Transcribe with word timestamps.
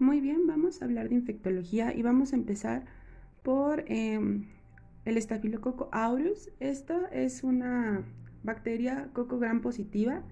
Muy 0.00 0.22
bien, 0.22 0.46
vamos 0.46 0.80
a 0.80 0.86
hablar 0.86 1.10
de 1.10 1.16
infectología 1.16 1.94
y 1.94 2.00
vamos 2.00 2.32
a 2.32 2.36
empezar 2.36 2.86
por 3.42 3.84
em, 3.86 4.46
el 5.04 5.18
estafilococo 5.18 5.90
aureus. 5.92 6.48
Esta 6.58 7.06
es 7.08 7.44
una 7.44 8.02
bacteria 8.42 9.10
coco 9.12 9.38
gran 9.38 9.60
positiva. 9.60 10.22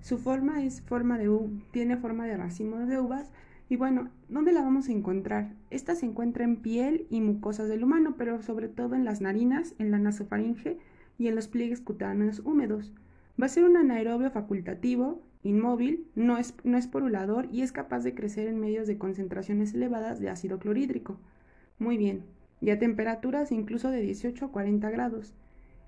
Su 0.00 0.16
forma 0.16 0.64
es 0.64 0.80
forma 0.80 1.18
de 1.18 1.28
u 1.28 1.60
tiene 1.72 1.98
forma 1.98 2.26
de 2.26 2.38
racimos 2.38 2.88
de 2.88 2.98
uvas. 2.98 3.30
Y 3.68 3.76
bueno, 3.76 4.08
¿dónde 4.30 4.52
la 4.52 4.62
vamos 4.62 4.88
a 4.88 4.92
encontrar? 4.92 5.52
Esta 5.68 5.94
se 5.94 6.06
encuentra 6.06 6.44
en 6.44 6.56
piel 6.56 7.06
y 7.10 7.20
mucosas 7.20 7.68
del 7.68 7.84
humano, 7.84 8.14
pero 8.16 8.40
sobre 8.40 8.68
todo 8.68 8.94
en 8.94 9.04
las 9.04 9.20
narinas, 9.20 9.74
en 9.78 9.90
la 9.90 9.98
nasofaringe 9.98 10.78
y 11.18 11.28
en 11.28 11.34
los 11.34 11.48
pliegues 11.48 11.82
cutáneos 11.82 12.40
húmedos. 12.46 12.94
Va 13.38 13.44
a 13.44 13.50
ser 13.50 13.64
un 13.64 13.76
anaerobio 13.76 14.30
facultativo, 14.30 15.20
inmóvil, 15.42 16.06
no 16.14 16.38
es, 16.38 16.54
no 16.64 16.76
es 16.78 16.86
porulador 16.86 17.48
y 17.52 17.62
es 17.62 17.72
capaz 17.72 18.00
de 18.00 18.14
crecer 18.14 18.48
en 18.48 18.60
medios 18.60 18.86
de 18.86 18.98
concentraciones 18.98 19.74
elevadas 19.74 20.20
de 20.20 20.30
ácido 20.30 20.58
clorhídrico. 20.58 21.18
Muy 21.78 21.96
bien, 21.96 22.24
y 22.60 22.70
a 22.70 22.78
temperaturas 22.78 23.52
incluso 23.52 23.90
de 23.90 24.00
18 24.00 24.46
a 24.46 24.52
40 24.52 24.90
grados. 24.90 25.34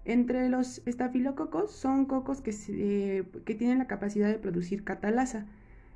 Entre 0.04 0.48
los 0.48 0.82
estafilococos 0.86 1.72
son 1.72 2.06
cocos 2.06 2.40
que, 2.40 3.24
que 3.44 3.54
tienen 3.54 3.78
la 3.78 3.86
capacidad 3.86 4.28
de 4.28 4.38
producir 4.38 4.82
catalasa 4.84 5.46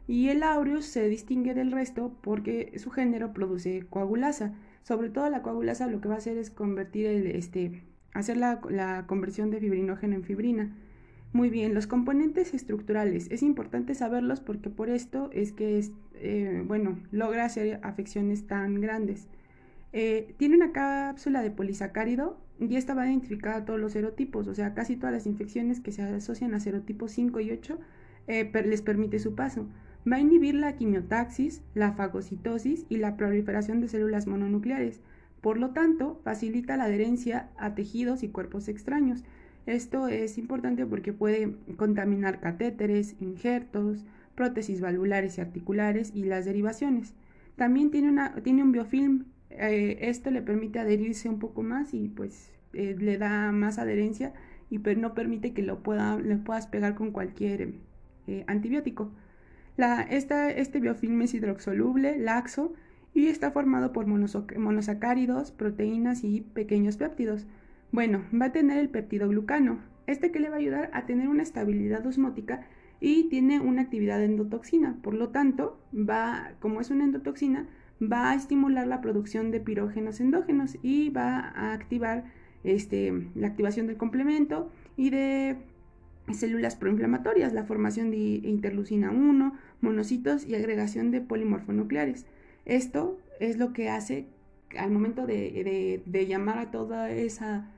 y 0.07 0.29
el 0.29 0.43
aureus 0.43 0.85
se 0.85 1.09
distingue 1.09 1.55
del 1.55 1.73
resto 1.73 2.13
porque 2.21 2.73
su 2.79 2.91
género 2.91 3.33
produce 3.33 3.87
coagulasa. 3.89 4.53
Sobre 4.83 5.09
todo 5.09 5.31
la 5.31 5.43
coagulasa 5.43 5.87
lo 5.87 6.01
que 6.01 6.09
va 6.09 6.17
a 6.17 6.19
hacer 6.19 6.37
es 6.37 6.51
convertir 6.51 7.07
el, 7.07 7.27
este, 7.29 7.83
hacer 8.13 8.37
la, 8.37 8.61
la 8.69 9.07
conversión 9.07 9.51
de 9.51 9.61
fibrinógeno 9.61 10.15
en 10.15 10.25
fibrina. 10.25 10.77
Muy 11.35 11.51
bien, 11.51 11.75
los 11.75 11.89
componentes 11.89 12.55
estructurales. 12.55 13.27
Es 13.33 13.43
importante 13.43 13.97
saberlos 13.97 14.41
porque 14.41 14.71
por 14.71 14.89
esto 14.89 15.31
es 15.33 15.51
que 15.51 15.79
es, 15.79 15.91
eh, 16.15 16.63
bueno, 16.65 17.01
logra 17.11 17.45
hacer 17.45 17.81
afecciones 17.83 18.47
tan 18.47 18.81
grandes. 18.81 19.27
Eh, 19.93 20.33
tiene 20.37 20.55
una 20.55 20.71
cápsula 20.71 21.43
de 21.43 21.51
polisacárido 21.51 22.39
y 22.61 22.77
esta 22.77 22.95
va 22.95 23.09
identificar 23.09 23.55
a 23.55 23.65
todos 23.65 23.81
los 23.81 23.95
serotipos, 23.95 24.47
o 24.47 24.55
sea, 24.55 24.75
casi 24.75 24.95
todas 24.95 25.13
las 25.13 25.27
infecciones 25.27 25.81
que 25.81 25.91
se 25.91 26.03
asocian 26.03 26.55
a 26.55 26.61
serotipos 26.61 27.11
5 27.11 27.41
y 27.41 27.51
8 27.51 27.81
eh, 28.29 28.53
les 28.65 28.83
permite 28.83 29.19
su 29.19 29.35
paso. 29.35 29.67
Va 30.11 30.19
a 30.19 30.21
inhibir 30.21 30.55
la 30.55 30.77
quimiotaxis, 30.77 31.63
la 31.75 31.95
fagocitosis 31.95 32.87
y 32.89 32.99
la 32.99 33.17
proliferación 33.17 33.81
de 33.81 33.89
células 33.89 34.29
mononucleares. 34.29 35.01
Por 35.41 35.59
lo 35.59 35.71
tanto, 35.71 36.21
facilita 36.23 36.77
la 36.77 36.85
adherencia 36.85 37.51
a 37.59 37.75
tejidos 37.75 38.23
y 38.23 38.29
cuerpos 38.29 38.69
extraños. 38.69 39.25
Esto 39.67 40.09
es 40.09 40.39
importante 40.39 40.87
porque 40.87 41.13
puede 41.13 41.57
contaminar 41.77 42.41
catéteres, 42.41 43.17
injertos, 43.21 44.05
prótesis 44.35 44.81
valvulares 44.81 45.39
y 45.39 45.41
articulares 45.41 46.13
y 46.15 46.25
las 46.25 46.45
derivaciones. 46.45 47.15
También 47.57 47.91
tiene, 47.91 48.09
una, 48.09 48.35
tiene 48.43 48.63
un 48.63 48.73
biofilm 48.73 49.25
eh, 49.57 49.99
esto 50.09 50.31
le 50.31 50.43
permite 50.43 50.81
adherirse 50.81 51.29
un 51.29 51.39
poco 51.39 51.63
más 51.63 51.95
y 51.95 52.09
pues 52.09 52.53
eh, 52.73 52.97
le 52.99 53.19
da 53.19 53.53
más 53.53 53.79
adherencia 53.79 54.33
y 54.69 54.79
no 54.79 55.15
permite 55.15 55.53
que 55.53 55.63
lo 55.63 55.83
pueda, 55.83 56.19
puedas 56.45 56.67
pegar 56.67 56.97
con 56.97 57.13
cualquier 57.13 57.75
eh, 58.27 58.45
antibiótico. 58.49 59.13
Este 59.77 60.81
biofilm 60.81 61.23
es 61.23 61.35
hidroxoluble, 61.35 62.19
laxo 62.19 62.73
y 63.13 63.27
está 63.27 63.53
formado 63.53 63.93
por 63.93 64.07
monosacáridos, 64.07 65.53
proteínas 65.53 66.25
y 66.25 66.41
pequeños 66.41 66.97
péptidos. 66.97 67.47
Bueno, 67.95 68.25
va 68.35 68.47
a 68.47 68.53
tener 68.53 68.79
el 68.79 68.89
peptidoglucano, 68.89 69.79
este 70.09 70.33
que 70.33 70.41
le 70.41 70.49
va 70.49 70.57
a 70.57 70.59
ayudar 70.59 70.91
a 70.95 71.07
tener 71.07 71.29
una 71.29 71.45
estabilidad 71.45 72.05
osmótica 72.05 72.67
y 72.99 73.29
tiene 73.29 73.61
una 73.61 73.83
actividad 73.83 74.21
endotoxina. 74.21 74.99
Por 75.01 75.15
lo 75.15 75.29
tanto, 75.29 75.79
va, 75.95 76.55
como 76.59 76.81
es 76.81 76.91
una 76.91 77.05
endotoxina, 77.05 77.69
va 78.03 78.33
a 78.33 78.35
estimular 78.35 78.89
la 78.89 79.01
producción 79.01 79.53
de 79.53 79.61
pirógenos 79.61 80.19
endógenos 80.19 80.77
y 80.83 81.11
va 81.11 81.39
a 81.39 81.73
activar 81.73 82.25
este, 82.65 83.29
la 83.37 83.47
activación 83.47 83.87
del 83.87 83.97
complemento 83.97 84.73
y 84.97 85.11
de 85.11 85.59
células 86.33 86.75
proinflamatorias, 86.75 87.53
la 87.53 87.63
formación 87.63 88.11
de 88.11 88.17
interleucina 88.17 89.13
1, 89.13 89.55
monocitos 89.83 90.45
y 90.49 90.57
agregación 90.57 91.13
de 91.13 91.21
polimorfonucleares. 91.21 92.27
Esto 92.65 93.21
es 93.39 93.57
lo 93.57 93.73
que 93.73 93.89
hace 93.89 94.27
al 94.77 94.91
momento 94.91 95.29
de, 95.29 96.03
llamar 96.29 96.59
a 96.59 96.73
toda 96.73 97.13
esa 97.13 97.71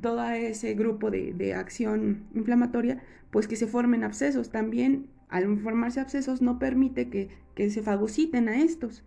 todo 0.00 0.24
ese 0.30 0.74
grupo 0.74 1.10
de, 1.10 1.54
acción 1.54 2.24
inflamatoria, 2.34 3.02
pues 3.30 3.48
que 3.48 3.56
se 3.56 3.66
formen 3.66 4.04
abscesos. 4.04 4.50
También 4.50 5.06
al 5.28 5.58
formarse 5.60 6.00
abscesos 6.00 6.42
no 6.42 6.58
permite 6.58 7.08
que, 7.08 7.28
que 7.54 7.70
se 7.70 7.82
fagociten 7.82 8.48
a 8.48 8.62
estos. 8.62 9.04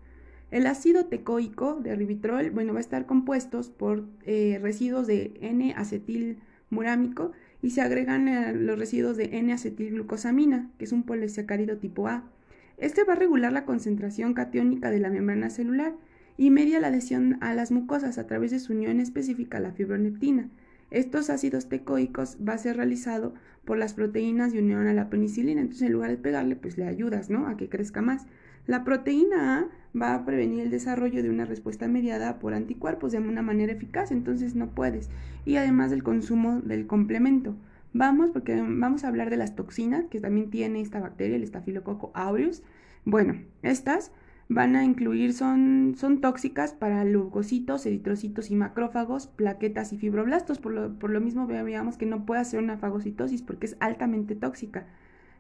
El 0.51 0.67
ácido 0.67 1.05
tecoico 1.05 1.75
de 1.75 1.95
ribitrol, 1.95 2.51
bueno, 2.51 2.73
va 2.73 2.79
a 2.79 2.81
estar 2.81 3.05
compuestos 3.05 3.69
por 3.69 4.05
eh, 4.25 4.59
residuos 4.61 5.07
de 5.07 5.33
N-acetilmurámico 5.39 7.31
y 7.61 7.69
se 7.69 7.81
agregan 7.81 8.65
los 8.65 8.77
residuos 8.77 9.15
de 9.15 9.37
N-acetilglucosamina, 9.37 10.69
que 10.77 10.85
es 10.85 10.91
un 10.91 11.03
polisacárido 11.03 11.77
tipo 11.77 12.07
A. 12.07 12.29
Este 12.77 13.03
va 13.03 13.13
a 13.13 13.15
regular 13.15 13.53
la 13.53 13.63
concentración 13.63 14.33
catiónica 14.33 14.89
de 14.91 14.99
la 14.99 15.09
membrana 15.09 15.49
celular 15.49 15.95
y 16.37 16.49
media 16.49 16.79
la 16.79 16.87
adhesión 16.87 17.37
a 17.41 17.53
las 17.53 17.71
mucosas 17.71 18.17
a 18.17 18.27
través 18.27 18.51
de 18.51 18.59
su 18.59 18.73
unión 18.73 18.99
específica 18.99 19.57
a 19.57 19.61
la 19.61 19.71
fibronectina. 19.71 20.49
Estos 20.89 21.29
ácidos 21.29 21.69
tecoicos 21.69 22.37
va 22.45 22.53
a 22.53 22.57
ser 22.57 22.77
realizado 22.77 23.33
por 23.63 23.77
las 23.77 23.93
proteínas 23.93 24.51
de 24.51 24.59
unión 24.59 24.87
a 24.87 24.93
la 24.93 25.09
penicilina, 25.09 25.61
entonces 25.61 25.87
en 25.87 25.93
lugar 25.93 26.09
de 26.09 26.17
pegarle, 26.17 26.55
pues 26.55 26.77
le 26.77 26.85
ayudas, 26.85 27.29
¿no? 27.29 27.47
A 27.47 27.55
que 27.55 27.69
crezca 27.69 28.01
más. 28.01 28.25
La 28.67 28.83
proteína 28.83 29.59
A 29.59 29.67
va 29.97 30.13
a 30.13 30.25
prevenir 30.25 30.59
el 30.61 30.69
desarrollo 30.69 31.23
de 31.23 31.29
una 31.29 31.45
respuesta 31.45 31.87
mediada 31.87 32.39
por 32.39 32.53
anticuerpos 32.53 33.11
de 33.11 33.19
una 33.19 33.41
manera 33.41 33.73
eficaz, 33.73 34.11
entonces 34.11 34.55
no 34.55 34.69
puedes. 34.69 35.09
Y 35.45 35.55
además 35.55 35.91
del 35.91 36.03
consumo 36.03 36.61
del 36.61 36.87
complemento. 36.87 37.55
Vamos, 37.93 38.31
porque 38.31 38.55
vamos 38.55 39.03
a 39.03 39.07
hablar 39.07 39.29
de 39.29 39.37
las 39.37 39.55
toxinas 39.55 40.05
que 40.05 40.21
también 40.21 40.49
tiene 40.49 40.81
esta 40.81 40.99
bacteria, 40.99 41.35
el 41.35 41.43
estafilococo 41.43 42.11
aureus. 42.13 42.63
Bueno, 43.03 43.35
estas 43.63 44.11
van 44.53 44.75
a 44.75 44.83
incluir, 44.83 45.33
son, 45.33 45.95
son 45.97 46.19
tóxicas 46.19 46.73
para 46.73 47.05
leucocitos, 47.05 47.85
eritrocitos 47.85 48.51
y 48.51 48.55
macrófagos, 48.55 49.27
plaquetas 49.27 49.93
y 49.93 49.97
fibroblastos. 49.97 50.59
Por 50.59 50.73
lo, 50.73 50.99
por 50.99 51.09
lo 51.09 51.21
mismo 51.21 51.47
veamos 51.47 51.97
que 51.97 52.05
no 52.05 52.25
puede 52.25 52.41
hacer 52.41 52.59
una 52.59 52.77
fagocitosis 52.77 53.43
porque 53.43 53.67
es 53.67 53.77
altamente 53.79 54.35
tóxica. 54.35 54.87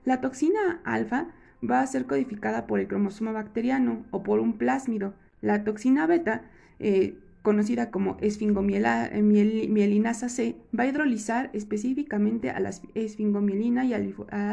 La 0.05 0.21
toxina 0.21 0.79
alfa 0.85 1.27
va 1.69 1.81
a 1.81 1.87
ser 1.87 2.05
codificada 2.05 2.67
por 2.67 2.79
el 2.79 2.87
cromosoma 2.87 3.33
bacteriano 3.33 4.05
o 4.11 4.23
por 4.23 4.39
un 4.39 4.57
plásmido. 4.57 5.13
La 5.41 5.65
toxina 5.65 6.07
beta, 6.07 6.43
eh, 6.79 7.17
conocida 7.41 7.91
como 7.91 8.15
esfingomielinasa 8.21 10.29
C, 10.29 10.55
va 10.77 10.85
a 10.85 10.87
hidrolizar 10.87 11.49
específicamente 11.51 12.49
a 12.49 12.61
la 12.61 12.71
esfingomielina 12.95 13.83
y 13.83 13.93
a 13.93 13.99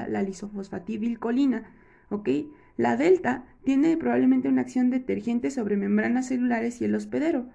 la 0.08 0.22
lisofosfatidilcolina. 0.22 1.70
La 2.78 2.96
delta 2.96 3.44
tiene 3.64 3.96
probablemente 3.96 4.48
una 4.48 4.60
acción 4.60 4.88
detergente 4.88 5.50
sobre 5.50 5.76
membranas 5.76 6.28
celulares 6.28 6.80
y 6.80 6.84
el 6.84 6.94
hospedero. 6.94 7.48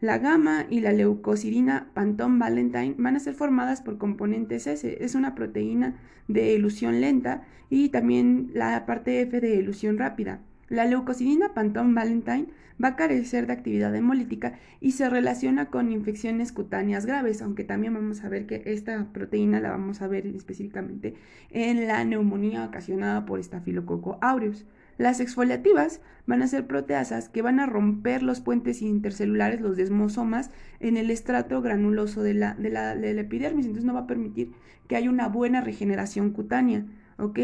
La 0.00 0.18
gamma 0.18 0.66
y 0.68 0.80
la 0.80 0.92
leucocidina 0.92 1.92
Pantone 1.94 2.40
Valentine 2.40 2.96
van 2.98 3.14
a 3.14 3.20
ser 3.20 3.34
formadas 3.34 3.82
por 3.82 3.98
componentes 3.98 4.66
S. 4.66 4.98
Es 5.00 5.14
una 5.14 5.36
proteína 5.36 5.94
de 6.26 6.56
elusión 6.56 7.00
lenta 7.00 7.44
y 7.70 7.90
también 7.90 8.50
la 8.52 8.84
parte 8.84 9.20
F 9.20 9.40
de 9.40 9.60
elusión 9.60 9.96
rápida. 9.96 10.40
La 10.68 10.84
leucocidina 10.84 11.52
Pantone 11.54 11.94
Valentine 11.94 12.48
va 12.82 12.88
a 12.88 12.96
carecer 12.96 13.46
de 13.46 13.52
actividad 13.52 13.94
hemolítica 13.94 14.54
y 14.80 14.92
se 14.92 15.08
relaciona 15.08 15.66
con 15.66 15.92
infecciones 15.92 16.52
cutáneas 16.52 17.06
graves, 17.06 17.42
aunque 17.42 17.64
también 17.64 17.94
vamos 17.94 18.24
a 18.24 18.28
ver 18.28 18.46
que 18.46 18.62
esta 18.66 19.12
proteína 19.12 19.60
la 19.60 19.70
vamos 19.70 20.02
a 20.02 20.08
ver 20.08 20.26
específicamente 20.26 21.14
en 21.50 21.86
la 21.86 22.04
neumonía 22.04 22.64
ocasionada 22.64 23.26
por 23.26 23.38
estafilococo 23.38 24.18
aureus. 24.20 24.66
Las 24.96 25.20
exfoliativas 25.20 26.00
van 26.26 26.42
a 26.42 26.46
ser 26.46 26.66
proteasas 26.66 27.28
que 27.28 27.42
van 27.42 27.58
a 27.58 27.66
romper 27.66 28.22
los 28.22 28.40
puentes 28.40 28.80
intercelulares, 28.80 29.60
los 29.60 29.76
desmosomas, 29.76 30.50
en 30.78 30.96
el 30.96 31.10
estrato 31.10 31.60
granuloso 31.62 32.22
de 32.22 32.34
la, 32.34 32.54
de 32.54 32.70
la, 32.70 32.94
epidermis, 32.94 33.66
entonces 33.66 33.84
no 33.84 33.94
va 33.94 34.00
a 34.00 34.06
permitir 34.06 34.52
que 34.88 34.96
haya 34.96 35.10
una 35.10 35.28
buena 35.28 35.60
regeneración 35.60 36.30
cutánea, 36.30 36.86
¿ok? 37.18 37.38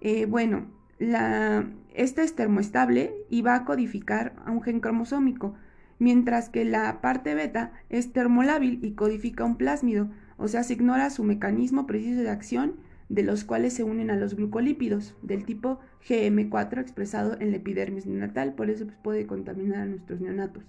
Eh, 0.00 0.26
bueno, 0.26 0.66
la, 0.98 1.68
esta 1.94 2.22
es 2.22 2.34
termoestable 2.34 3.14
y 3.28 3.42
va 3.42 3.54
a 3.54 3.64
codificar 3.64 4.34
a 4.44 4.50
un 4.50 4.62
gen 4.62 4.80
cromosómico, 4.80 5.54
mientras 5.98 6.48
que 6.48 6.64
la 6.64 7.00
parte 7.00 7.34
beta 7.34 7.72
es 7.88 8.12
termolábil 8.12 8.78
y 8.82 8.92
codifica 8.92 9.44
un 9.44 9.56
plásmido, 9.56 10.10
o 10.36 10.48
sea, 10.48 10.62
se 10.62 10.72
ignora 10.72 11.10
su 11.10 11.24
mecanismo 11.24 11.86
preciso 11.86 12.22
de 12.22 12.30
acción 12.30 12.76
de 13.10 13.24
los 13.24 13.44
cuales 13.44 13.74
se 13.74 13.82
unen 13.82 14.10
a 14.10 14.16
los 14.16 14.36
glucolípidos 14.36 15.16
del 15.20 15.44
tipo 15.44 15.80
GM4 16.08 16.80
expresado 16.80 17.36
en 17.40 17.50
la 17.50 17.56
epidermis 17.56 18.06
neonatal, 18.06 18.54
por 18.54 18.70
eso 18.70 18.86
pues, 18.86 18.96
puede 19.02 19.26
contaminar 19.26 19.80
a 19.80 19.86
nuestros 19.86 20.20
neonatos. 20.20 20.64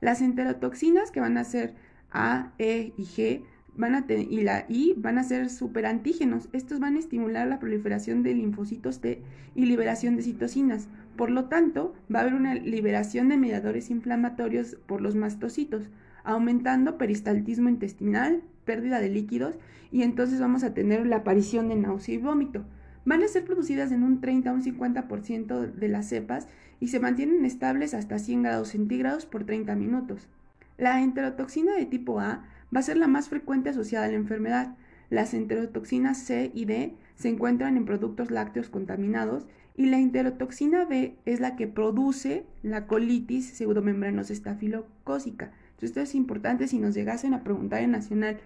Las 0.00 0.22
enterotoxinas 0.22 1.10
que 1.10 1.20
van 1.20 1.36
a 1.36 1.44
ser 1.44 1.74
A, 2.10 2.52
E 2.58 2.94
y 2.96 3.02
G 3.02 3.42
van 3.80 3.94
a 3.94 4.04
y 4.08 4.42
la 4.42 4.66
I 4.68 4.94
van 4.96 5.18
a 5.18 5.24
ser 5.24 5.48
superantígenos. 5.48 6.48
Estos 6.52 6.78
van 6.78 6.96
a 6.96 6.98
estimular 6.98 7.48
la 7.48 7.58
proliferación 7.58 8.22
de 8.22 8.34
linfocitos 8.34 9.00
T 9.00 9.22
y 9.54 9.64
liberación 9.64 10.16
de 10.16 10.22
citocinas. 10.22 10.88
Por 11.16 11.30
lo 11.30 11.46
tanto, 11.46 11.94
va 12.14 12.20
a 12.20 12.22
haber 12.22 12.34
una 12.34 12.54
liberación 12.54 13.28
de 13.30 13.38
mediadores 13.38 13.90
inflamatorios 13.90 14.76
por 14.86 15.00
los 15.00 15.16
mastocitos, 15.16 15.88
aumentando 16.24 16.98
peristaltismo 16.98 17.68
intestinal, 17.68 18.42
pérdida 18.64 19.00
de 19.00 19.08
líquidos 19.08 19.56
y 19.90 20.02
entonces 20.02 20.40
vamos 20.40 20.62
a 20.62 20.74
tener 20.74 21.06
la 21.06 21.16
aparición 21.16 21.68
de 21.68 21.76
náusea 21.76 22.14
y 22.14 22.18
vómito. 22.18 22.64
Van 23.06 23.22
a 23.22 23.28
ser 23.28 23.44
producidas 23.44 23.92
en 23.92 24.02
un 24.02 24.20
30 24.20 24.50
a 24.50 24.52
un 24.52 24.62
50% 24.62 25.72
de 25.72 25.88
las 25.88 26.06
cepas 26.06 26.48
y 26.80 26.88
se 26.88 27.00
mantienen 27.00 27.46
estables 27.46 27.94
hasta 27.94 28.18
100 28.18 28.42
grados 28.42 28.68
centígrados 28.68 29.24
por 29.24 29.44
30 29.44 29.74
minutos. 29.74 30.28
La 30.76 31.02
enterotoxina 31.02 31.74
de 31.74 31.86
tipo 31.86 32.20
A 32.20 32.44
va 32.74 32.80
a 32.80 32.84
ser 32.84 32.96
la 32.96 33.08
más 33.08 33.28
frecuente 33.28 33.70
asociada 33.70 34.06
a 34.06 34.08
la 34.08 34.14
enfermedad. 34.14 34.76
Las 35.10 35.34
enterotoxinas 35.34 36.18
C 36.18 36.50
y 36.54 36.64
D 36.66 36.94
se 37.16 37.28
encuentran 37.28 37.76
en 37.76 37.84
productos 37.84 38.30
lácteos 38.30 38.68
contaminados 38.68 39.46
y 39.76 39.86
la 39.86 39.98
enterotoxina 39.98 40.84
B 40.84 41.16
es 41.24 41.40
la 41.40 41.56
que 41.56 41.66
produce 41.66 42.44
la 42.62 42.86
colitis 42.86 43.50
pseudomembranosa 43.50 44.32
estafilocócica. 44.32 45.46
Entonces, 45.70 45.90
esto 45.90 46.00
es 46.00 46.14
importante 46.14 46.68
si 46.68 46.78
nos 46.78 46.94
llegasen 46.94 47.34
a 47.34 47.42
preguntar 47.42 47.82
en 47.82 47.92
Nacional, 47.92 48.38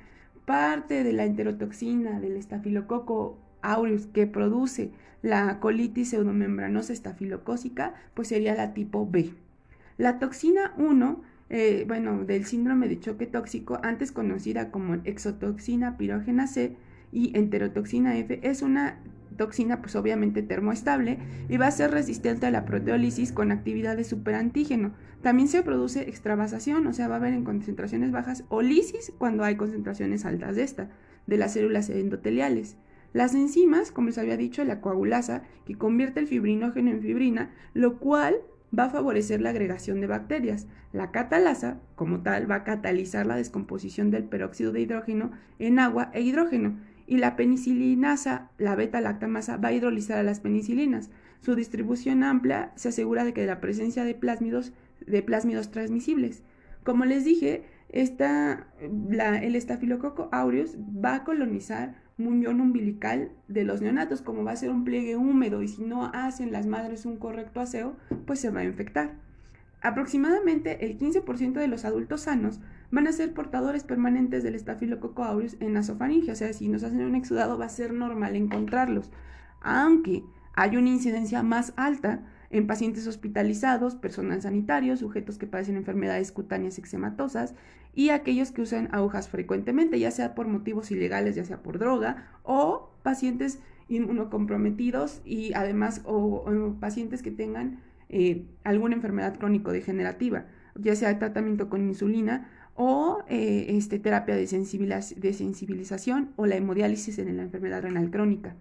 parte 0.45 1.03
de 1.03 1.13
la 1.13 1.25
enterotoxina 1.25 2.21
del 2.21 2.37
estafilococo 2.37 3.39
aureus 3.63 4.07
que 4.07 4.27
produce 4.27 4.93
la 5.23 5.59
colitis 5.59 6.11
pseudomembranosa 6.11 6.93
estafilocócica, 6.93 7.95
pues 8.15 8.29
sería 8.29 8.55
la 8.55 8.75
tipo 8.75 9.09
B. 9.11 9.33
La 9.97 10.19
toxina 10.19 10.75
1, 10.77 11.23
eh, 11.51 11.85
bueno, 11.87 12.25
del 12.25 12.45
síndrome 12.47 12.89
de 12.89 13.01
choque 13.01 13.27
tóxico, 13.27 13.79
antes 13.83 14.13
conocida 14.13 14.71
como 14.71 14.95
exotoxina 15.05 15.97
pirógena 15.97 16.47
C 16.47 16.77
y 17.13 17.37
enterotoxina 17.37 18.17
F, 18.17 18.41
es 18.43 18.63
una 18.63 18.99
toxina 19.37 19.81
pues 19.81 19.97
obviamente 19.97 20.43
termoestable 20.43 21.19
y 21.49 21.57
va 21.57 21.67
a 21.67 21.73
ser 21.73 21.91
resistente 21.91 22.47
a 22.47 22.51
la 22.51 22.65
proteólisis 22.65 23.33
con 23.33 23.53
actividad 23.53 23.97
de 23.97 24.05
superantígeno. 24.05 24.93
También 25.23 25.49
se 25.49 25.63
produce 25.63 26.09
extravasación, 26.09 26.87
o 26.87 26.93
sea, 26.93 27.09
va 27.09 27.15
a 27.15 27.19
haber 27.19 27.35
en 27.35 27.45
concentraciones 27.45 28.13
bajas 28.13 28.45
o 28.49 28.63
lisis 28.63 29.13
cuando 29.19 29.45
hay 29.45 29.57
concentraciones 29.57 30.25
altas 30.25 30.57
de 30.57 30.63
esta, 30.63 30.91
de 31.27 31.37
las 31.37 31.53
células 31.55 31.89
endoteliales. 31.91 32.77
Las 33.13 33.35
enzimas, 33.35 33.93
como 33.93 34.09
les 34.09 34.19
había 34.19 34.37
dicho, 34.37 34.65
la 34.65 34.81
coagulasa, 34.81 35.45
que 35.67 35.79
convierte 35.79 36.21
el 36.21 36.27
fibrinógeno 36.27 36.91
en 36.91 37.01
fibrina, 37.01 37.51
lo 37.73 37.99
cual 37.99 38.37
va 38.79 38.85
a 38.85 38.91
favorecer 38.91 39.41
la 39.41 39.51
agregación 39.51 40.01
de 40.01 40.07
bacterias. 40.07 40.67
La 40.93 41.11
catalasa, 41.11 41.81
como 41.95 42.23
tal, 42.23 42.51
va 42.51 42.57
a 42.57 42.65
catalizar 42.65 43.27
la 43.27 43.37
descomposición 43.37 44.11
del 44.11 44.25
peróxido 44.25 44.73
de 44.73 44.81
hidrógeno 44.81 45.33
en 45.59 45.79
agua 45.79 46.11
e 46.13 46.21
hidrógeno. 46.23 46.79
Y 47.07 47.19
la 47.19 47.37
penicilinasa, 47.37 48.51
la 48.59 48.75
beta-lactamasa, 48.75 49.57
va 49.59 49.69
a 49.69 49.73
hidrolizar 49.73 50.19
a 50.19 50.23
las 50.23 50.41
penicilinas. 50.41 51.11
Su 51.41 51.55
distribución 51.55 52.23
amplia 52.23 52.73
se 52.77 52.89
asegura 52.89 53.25
de 53.25 53.35
que 53.35 53.47
la 53.47 53.61
presencia 53.61 54.05
de 54.05 54.15
plásmidos, 54.15 54.73
de 55.07 55.23
plásmidos 55.23 55.71
transmisibles. 55.71 56.43
Como 56.83 57.05
les 57.05 57.25
dije, 57.25 57.65
esta, 57.91 58.69
el 58.81 59.55
estafilococo 59.55 60.29
aureus 60.33 60.77
va 60.79 61.17
a 61.17 61.25
colonizar 61.25 62.04
muñón 62.17 62.61
umbilical 62.61 63.33
de 63.49 63.65
los 63.65 63.81
neonatos, 63.81 64.23
como 64.23 64.45
va 64.45 64.53
a 64.53 64.57
ser 64.57 64.71
un 64.71 64.85
pliegue 64.85 65.17
húmedo 65.17 65.63
y 65.63 65.69
si 65.69 65.83
no 65.83 66.07
hacen 66.13 66.53
las 66.53 66.67
madres 66.67 67.07
un 67.07 67.17
correcto 67.17 67.61
aseo, 67.61 67.97
pues 68.27 68.41
se 68.41 68.51
va 68.51 68.61
a 68.61 68.65
infectar. 68.65 69.15
Aproximadamente 69.83 70.87
el 70.87 70.97
15% 70.97 71.53
de 71.53 71.69
los 71.69 71.85
adultos 71.85 72.23
sanos 72.23 72.61
van 72.91 73.07
a 73.07 73.13
ser 73.13 73.35
portadores 73.35 73.85
permanentes 73.85 74.43
del 74.43 74.55
estafilococo 74.55 75.25
aureus 75.25 75.57
en 75.61 75.75
nasofaringe, 75.75 76.33
o 76.33 76.37
sea, 76.37 76.53
si 76.53 76.69
nos 76.69 76.85
hacen 76.85 77.03
un 77.03 77.15
exudado 77.15 77.59
va 77.59 77.67
a 77.67 77.69
ser 77.69 77.93
normal 77.93 78.37
encontrarlos, 78.37 79.11
aunque 79.61 80.23
hay 80.55 80.77
una 80.77 80.89
incidencia 80.89 81.43
más 81.43 81.75
alta 81.77 82.25
en 82.55 82.69
pacientes 82.69 83.09
hospitalizados, 83.09 83.97
personal 83.97 84.41
sanitario, 84.41 84.97
sujetos 84.97 85.39
que 85.39 85.49
padecen 85.49 85.77
enfermedades 85.77 86.31
cutáneas 86.31 86.79
eczematosas 86.79 87.57
y 87.93 88.11
aquellos 88.11 88.53
que 88.53 88.63
usan 88.63 88.89
agujas 88.93 89.29
frecuentemente, 89.29 89.99
ya 89.99 90.13
sea 90.13 90.37
por 90.37 90.47
motivos 90.47 90.93
ilegales, 90.93 91.35
ya 91.35 91.45
sea 91.45 91.65
por 91.65 91.81
droga, 91.81 92.29
o 92.45 92.91
pacientes 93.03 93.59
inmunocomprometidos 93.89 95.21
y 95.25 95.53
además 95.55 96.03
o, 96.05 96.77
pacientes 96.79 97.23
que 97.23 97.33
tengan 97.33 97.81
eh, 98.09 98.47
alguna 98.63 98.95
enfermedad 98.95 99.37
crónico-degenerativa, 99.37 100.47
ya 100.77 100.95
sea 100.95 101.19
tratamiento 101.19 101.69
con 101.69 101.83
insulina 101.89 102.49
o 102.77 103.25
eh, 103.29 103.67
este, 103.71 103.99
terapia 103.99 104.37
de 104.37 104.47
sensibilización 104.47 106.31
o 106.37 106.47
la 106.47 106.55
hemodiálisis 106.55 107.19
en 107.19 107.37
la 107.37 107.43
enfermedad 107.43 107.83
renal 107.83 108.13
crónica. 108.13 108.55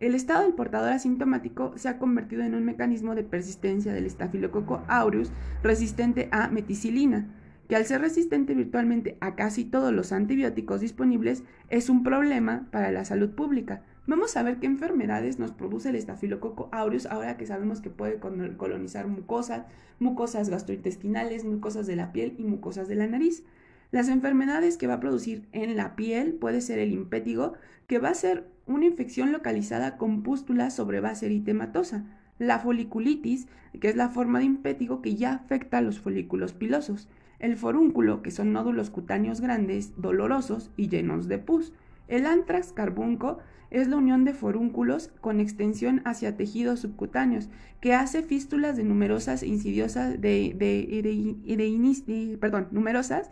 El 0.00 0.14
estado 0.14 0.44
del 0.44 0.54
portador 0.54 0.94
asintomático 0.94 1.74
se 1.76 1.90
ha 1.90 1.98
convertido 1.98 2.42
en 2.42 2.54
un 2.54 2.64
mecanismo 2.64 3.14
de 3.14 3.22
persistencia 3.22 3.92
del 3.92 4.06
estafilococo 4.06 4.82
aureus 4.88 5.30
resistente 5.62 6.30
a 6.32 6.48
meticilina, 6.48 7.28
que 7.68 7.76
al 7.76 7.84
ser 7.84 8.00
resistente 8.00 8.54
virtualmente 8.54 9.18
a 9.20 9.34
casi 9.34 9.66
todos 9.66 9.92
los 9.92 10.12
antibióticos 10.12 10.80
disponibles 10.80 11.44
es 11.68 11.90
un 11.90 12.02
problema 12.02 12.66
para 12.70 12.90
la 12.92 13.04
salud 13.04 13.28
pública. 13.32 13.82
Vamos 14.06 14.38
a 14.38 14.42
ver 14.42 14.56
qué 14.56 14.66
enfermedades 14.66 15.38
nos 15.38 15.52
produce 15.52 15.90
el 15.90 15.96
estafilococo 15.96 16.70
aureus 16.72 17.04
ahora 17.04 17.36
que 17.36 17.44
sabemos 17.44 17.82
que 17.82 17.90
puede 17.90 18.18
colonizar 18.56 19.06
mucosas, 19.06 19.66
mucosas 19.98 20.48
gastrointestinales, 20.48 21.44
mucosas 21.44 21.86
de 21.86 21.96
la 21.96 22.10
piel 22.10 22.36
y 22.38 22.44
mucosas 22.44 22.88
de 22.88 22.94
la 22.94 23.06
nariz. 23.06 23.44
Las 23.90 24.08
enfermedades 24.08 24.76
que 24.76 24.86
va 24.86 24.94
a 24.94 25.00
producir 25.00 25.48
en 25.52 25.76
la 25.76 25.96
piel 25.96 26.34
puede 26.34 26.60
ser 26.60 26.78
el 26.78 26.92
impétigo, 26.92 27.54
que 27.88 27.98
va 27.98 28.10
a 28.10 28.14
ser 28.14 28.46
una 28.66 28.86
infección 28.86 29.32
localizada 29.32 29.96
con 29.96 30.22
pústulas 30.22 30.74
sobre 30.74 31.00
base 31.00 31.26
eritematosa, 31.26 32.04
la 32.38 32.60
foliculitis, 32.60 33.48
que 33.80 33.88
es 33.88 33.96
la 33.96 34.08
forma 34.08 34.38
de 34.38 34.44
impétigo 34.44 35.02
que 35.02 35.16
ya 35.16 35.34
afecta 35.34 35.78
a 35.78 35.82
los 35.82 35.98
folículos 35.98 36.52
pilosos, 36.52 37.08
el 37.40 37.56
forúnculo, 37.56 38.22
que 38.22 38.30
son 38.30 38.52
nódulos 38.52 38.90
cutáneos 38.90 39.40
grandes, 39.40 39.92
dolorosos 39.96 40.70
y 40.76 40.88
llenos 40.88 41.26
de 41.26 41.38
pus. 41.38 41.72
El 42.06 42.26
antrax 42.26 42.72
carbunco 42.72 43.38
es 43.70 43.88
la 43.88 43.96
unión 43.96 44.24
de 44.24 44.34
forúnculos 44.34 45.10
con 45.20 45.40
extensión 45.40 46.02
hacia 46.04 46.36
tejidos 46.36 46.80
subcutáneos, 46.80 47.48
que 47.80 47.94
hace 47.94 48.22
fístulas 48.22 48.76
de 48.76 48.84
numerosas 48.84 49.42
insidiosas 49.42 50.20
de, 50.20 50.54
de, 50.56 52.38
perdón, 52.40 52.68
numerosas 52.70 53.30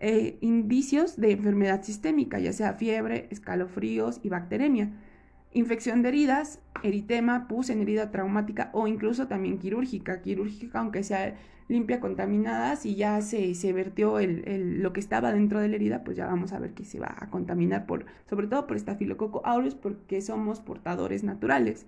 eh, 0.00 0.38
indicios 0.40 1.16
de 1.20 1.32
enfermedad 1.32 1.82
sistémica, 1.82 2.38
ya 2.38 2.52
sea 2.52 2.72
fiebre, 2.72 3.28
escalofríos 3.30 4.18
y 4.22 4.30
bacteremia, 4.30 4.90
infección 5.52 6.02
de 6.02 6.08
heridas, 6.08 6.60
eritema, 6.82 7.46
pus 7.48 7.70
en 7.70 7.82
herida 7.82 8.10
traumática 8.10 8.70
o 8.72 8.86
incluso 8.86 9.28
también 9.28 9.58
quirúrgica. 9.58 10.22
Quirúrgica, 10.22 10.78
aunque 10.78 11.02
sea 11.02 11.36
limpia, 11.68 12.00
contaminada, 12.00 12.76
si 12.76 12.96
ya 12.96 13.20
se, 13.20 13.54
se 13.54 13.72
vertió 13.72 14.18
lo 14.20 14.92
que 14.92 15.00
estaba 15.00 15.32
dentro 15.32 15.60
de 15.60 15.68
la 15.68 15.76
herida, 15.76 16.02
pues 16.02 16.16
ya 16.16 16.26
vamos 16.26 16.52
a 16.52 16.58
ver 16.58 16.72
que 16.72 16.84
se 16.84 16.98
va 16.98 17.14
a 17.18 17.30
contaminar 17.30 17.86
por, 17.86 18.06
sobre 18.28 18.48
todo 18.48 18.66
por 18.66 18.76
estafilococo 18.76 19.42
aureus, 19.44 19.76
porque 19.76 20.20
somos 20.20 20.60
portadores 20.60 21.22
naturales. 21.24 21.86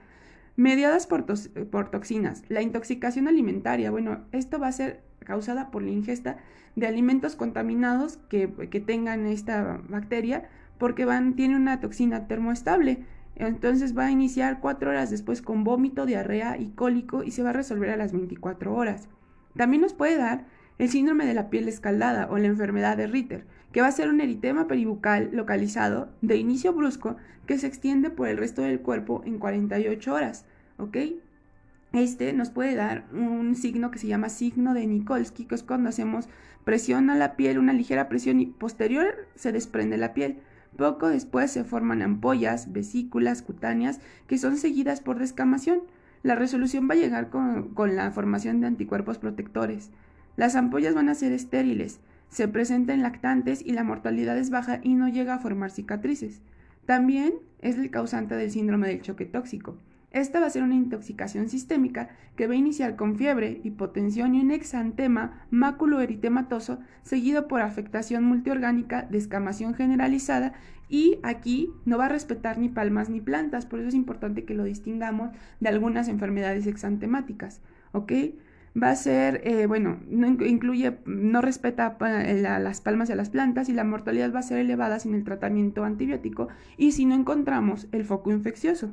Mediadas 0.56 1.06
por, 1.06 1.24
toxinas. 1.24 2.42
La 2.48 2.62
intoxicación 2.62 3.26
alimentaria, 3.26 3.90
bueno, 3.90 4.24
esto 4.32 4.58
va 4.58 4.68
a 4.68 4.72
ser 4.72 5.02
causada 5.20 5.70
por 5.70 5.82
la 5.82 5.90
ingesta 5.90 6.36
de 6.76 6.86
alimentos 6.86 7.36
contaminados 7.36 8.18
que, 8.28 8.48
tengan 8.84 9.26
esta 9.26 9.80
bacteria 9.88 10.48
porque 10.78 11.04
van, 11.04 11.34
tiene 11.36 11.56
una 11.56 11.80
toxina 11.80 12.26
termoestable. 12.26 13.04
Entonces 13.34 13.96
va 13.96 14.06
a 14.06 14.10
iniciar 14.10 14.60
cuatro 14.60 14.90
horas 14.90 15.10
después 15.10 15.40
con 15.40 15.64
vómito, 15.64 16.04
diarrea 16.04 16.58
y 16.58 16.70
cólico 16.70 17.22
y 17.22 17.30
se 17.30 17.42
va 17.42 17.50
a 17.50 17.54
resolver 17.54 17.88
a 17.88 17.96
las 17.96 18.12
24 18.12 18.74
horas. 18.74 19.08
También 19.56 19.80
nos 19.80 19.94
puede 19.94 20.16
dar 20.16 20.46
el 20.78 20.90
síndrome 20.90 21.24
de 21.24 21.34
la 21.34 21.48
piel 21.48 21.68
escaldada 21.68 22.28
o 22.30 22.36
la 22.36 22.48
enfermedad 22.48 22.96
de 22.96 23.06
Ritter, 23.06 23.46
que 23.72 23.80
va 23.80 23.88
a 23.88 23.92
ser 23.92 24.08
un 24.08 24.20
eritema 24.20 24.66
peribucal 24.66 25.30
localizado 25.32 26.10
de 26.20 26.36
inicio 26.36 26.72
brusco 26.72 27.16
que 27.46 27.58
se 27.58 27.66
extiende 27.66 28.10
por 28.10 28.28
el 28.28 28.36
resto 28.36 28.62
del 28.62 28.80
cuerpo 28.80 29.22
en 29.24 29.38
48 29.38 30.14
horas. 30.14 30.44
¿Ok? 30.78 30.96
este 31.92 32.32
nos 32.32 32.50
puede 32.50 32.74
dar 32.74 33.04
un 33.12 33.54
signo 33.54 33.90
que 33.90 33.98
se 33.98 34.06
llama 34.06 34.28
signo 34.28 34.74
de 34.74 34.86
Nikolsky, 34.86 35.44
que 35.44 35.54
es 35.54 35.62
cuando 35.62 35.88
hacemos 35.88 36.28
presión 36.64 37.10
a 37.10 37.16
la 37.16 37.36
piel, 37.36 37.58
una 37.58 37.72
ligera 37.72 38.08
presión 38.08 38.40
y 38.40 38.46
posterior 38.46 39.28
se 39.34 39.52
desprende 39.52 39.98
la 39.98 40.14
piel. 40.14 40.38
Poco 40.76 41.08
después 41.08 41.50
se 41.50 41.64
forman 41.64 42.00
ampollas, 42.00 42.72
vesículas 42.72 43.42
cutáneas 43.42 44.00
que 44.26 44.38
son 44.38 44.56
seguidas 44.56 45.00
por 45.00 45.18
descamación. 45.18 45.82
La 46.22 46.34
resolución 46.34 46.88
va 46.88 46.94
a 46.94 46.98
llegar 46.98 47.28
con, 47.28 47.74
con 47.74 47.94
la 47.94 48.10
formación 48.10 48.60
de 48.60 48.68
anticuerpos 48.68 49.18
protectores. 49.18 49.90
Las 50.36 50.56
ampollas 50.56 50.94
van 50.94 51.10
a 51.10 51.14
ser 51.14 51.32
estériles, 51.32 52.00
se 52.32 52.48
presentan 52.48 53.02
lactantes 53.02 53.62
y 53.64 53.72
la 53.72 53.84
mortalidad 53.84 54.38
es 54.38 54.48
baja 54.48 54.80
y 54.82 54.94
no 54.94 55.06
llega 55.06 55.34
a 55.34 55.38
formar 55.38 55.70
cicatrices. 55.70 56.40
También 56.86 57.34
es 57.60 57.76
el 57.76 57.90
causante 57.90 58.34
del 58.34 58.50
síndrome 58.50 58.88
del 58.88 59.02
choque 59.02 59.26
tóxico. 59.26 59.76
Esta 60.12 60.40
va 60.40 60.46
a 60.46 60.50
ser 60.50 60.62
una 60.62 60.74
intoxicación 60.74 61.50
sistémica 61.50 62.08
que 62.34 62.46
va 62.46 62.54
a 62.54 62.56
iniciar 62.56 62.96
con 62.96 63.16
fiebre, 63.16 63.60
hipotensión 63.64 64.34
y 64.34 64.40
un 64.40 64.50
exantema 64.50 65.46
máculo 65.50 66.00
eritematoso, 66.00 66.78
seguido 67.02 67.48
por 67.48 67.60
afectación 67.60 68.24
multiorgánica, 68.24 69.02
descamación 69.02 69.74
generalizada 69.74 70.54
Y 70.88 71.18
aquí 71.22 71.70
no 71.84 71.98
va 71.98 72.06
a 72.06 72.10
respetar 72.10 72.56
ni 72.56 72.70
palmas 72.70 73.10
ni 73.10 73.20
plantas, 73.20 73.66
por 73.66 73.78
eso 73.78 73.88
es 73.88 73.94
importante 73.94 74.44
que 74.44 74.54
lo 74.54 74.64
distingamos 74.64 75.32
de 75.60 75.68
algunas 75.68 76.08
enfermedades 76.08 76.66
exantemáticas, 76.66 77.60
¿ok? 77.92 78.12
Va 78.80 78.90
a 78.90 78.96
ser, 78.96 79.42
eh, 79.44 79.66
bueno, 79.66 79.98
no 80.08 80.26
incluye, 80.26 80.98
no 81.04 81.42
respeta 81.42 81.96
las 82.00 82.80
palmas 82.80 83.10
y 83.10 83.14
las 83.14 83.30
plantas 83.30 83.68
y 83.68 83.74
la 83.74 83.84
mortalidad 83.84 84.34
va 84.34 84.38
a 84.38 84.42
ser 84.42 84.58
elevada 84.58 84.98
sin 84.98 85.14
el 85.14 85.24
tratamiento 85.24 85.84
antibiótico 85.84 86.48
y 86.78 86.92
si 86.92 87.04
no 87.04 87.14
encontramos 87.14 87.88
el 87.92 88.04
foco 88.04 88.30
infeccioso 88.30 88.92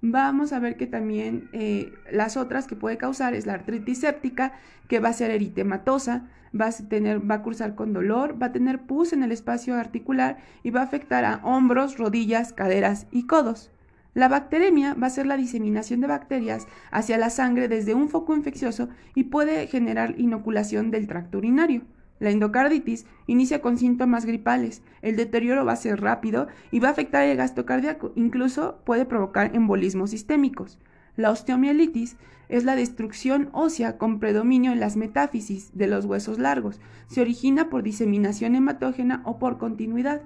vamos 0.00 0.52
a 0.52 0.58
ver 0.58 0.76
que 0.76 0.86
también 0.86 1.48
eh, 1.52 1.92
las 2.10 2.36
otras 2.36 2.66
que 2.66 2.76
puede 2.76 2.98
causar 2.98 3.34
es 3.34 3.46
la 3.46 3.54
artritis 3.54 4.00
séptica, 4.00 4.52
que 4.86 5.00
va 5.00 5.10
a 5.10 5.12
ser 5.12 5.30
eritematosa, 5.30 6.28
va 6.58 6.66
a, 6.66 6.72
tener, 6.72 7.28
va 7.28 7.36
a 7.36 7.42
cursar 7.42 7.74
con 7.74 7.92
dolor, 7.92 8.40
va 8.40 8.46
a 8.46 8.52
tener 8.52 8.80
pus 8.80 9.12
en 9.12 9.22
el 9.22 9.32
espacio 9.32 9.74
articular 9.74 10.38
y 10.62 10.70
va 10.70 10.80
a 10.80 10.84
afectar 10.84 11.24
a 11.24 11.40
hombros, 11.42 11.98
rodillas, 11.98 12.52
caderas 12.52 13.06
y 13.10 13.26
codos. 13.26 13.70
La 14.18 14.26
bacteremia 14.26 14.94
va 14.94 15.06
a 15.06 15.10
ser 15.10 15.26
la 15.26 15.36
diseminación 15.36 16.00
de 16.00 16.08
bacterias 16.08 16.66
hacia 16.90 17.18
la 17.18 17.30
sangre 17.30 17.68
desde 17.68 17.94
un 17.94 18.08
foco 18.08 18.34
infeccioso 18.34 18.88
y 19.14 19.22
puede 19.22 19.68
generar 19.68 20.18
inoculación 20.18 20.90
del 20.90 21.06
tracto 21.06 21.38
urinario. 21.38 21.82
La 22.18 22.30
endocarditis 22.30 23.06
inicia 23.28 23.60
con 23.62 23.78
síntomas 23.78 24.26
gripales, 24.26 24.82
el 25.02 25.14
deterioro 25.14 25.64
va 25.64 25.74
a 25.74 25.76
ser 25.76 26.00
rápido 26.00 26.48
y 26.72 26.80
va 26.80 26.88
a 26.88 26.90
afectar 26.90 27.22
el 27.28 27.36
gasto 27.36 27.64
cardíaco, 27.64 28.10
incluso 28.16 28.80
puede 28.84 29.04
provocar 29.04 29.54
embolismos 29.54 30.10
sistémicos. 30.10 30.80
La 31.14 31.30
osteomielitis 31.30 32.16
es 32.48 32.64
la 32.64 32.74
destrucción 32.74 33.50
ósea 33.52 33.98
con 33.98 34.18
predominio 34.18 34.72
en 34.72 34.80
las 34.80 34.96
metáfisis 34.96 35.70
de 35.78 35.86
los 35.86 36.06
huesos 36.06 36.40
largos. 36.40 36.80
Se 37.06 37.20
origina 37.20 37.70
por 37.70 37.84
diseminación 37.84 38.56
hematógena 38.56 39.22
o 39.24 39.38
por 39.38 39.58
continuidad. 39.58 40.22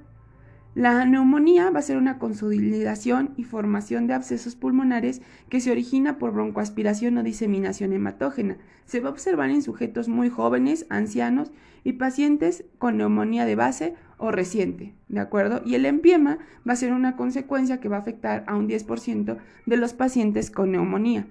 La 0.75 1.05
neumonía 1.05 1.69
va 1.69 1.81
a 1.81 1.83
ser 1.83 1.99
una 1.99 2.19
consolidación 2.19 3.35
y 3.37 3.45
formación 3.45 4.07
de 4.07 4.15
abscesos 4.15 4.57
pulmonares 4.57 5.21
que 5.51 5.61
se 5.61 5.71
origina 5.71 6.17
por 6.17 6.33
broncoaspiración 6.33 7.19
o 7.19 7.23
diseminación 7.23 7.93
hematógena. 7.93 8.57
Se 8.87 9.01
va 9.01 9.11
a 9.11 9.13
observar 9.13 9.51
en 9.51 9.61
sujetos 9.61 10.09
muy 10.09 10.31
jóvenes, 10.31 10.87
ancianos 10.89 11.53
y 11.85 11.95
pacientes 11.95 12.65
con 12.79 12.97
neumonía 12.97 13.45
de 13.45 13.55
base 13.55 13.95
o 14.17 14.31
reciente, 14.31 14.95
¿de 15.09 15.21
acuerdo? 15.21 15.61
Y 15.67 15.75
el 15.75 15.85
empiema 15.85 16.39
va 16.67 16.73
a 16.73 16.77
ser 16.77 16.95
una 16.95 17.17
consecuencia 17.17 17.79
que 17.79 17.91
va 17.91 17.97
a 17.97 18.01
afectar 18.01 18.43
a 18.47 18.57
un 18.57 18.67
10% 18.67 19.37
de 19.67 19.77
los 19.77 19.93
pacientes 19.93 20.51
con 20.51 20.73
neumonía. 20.73 21.27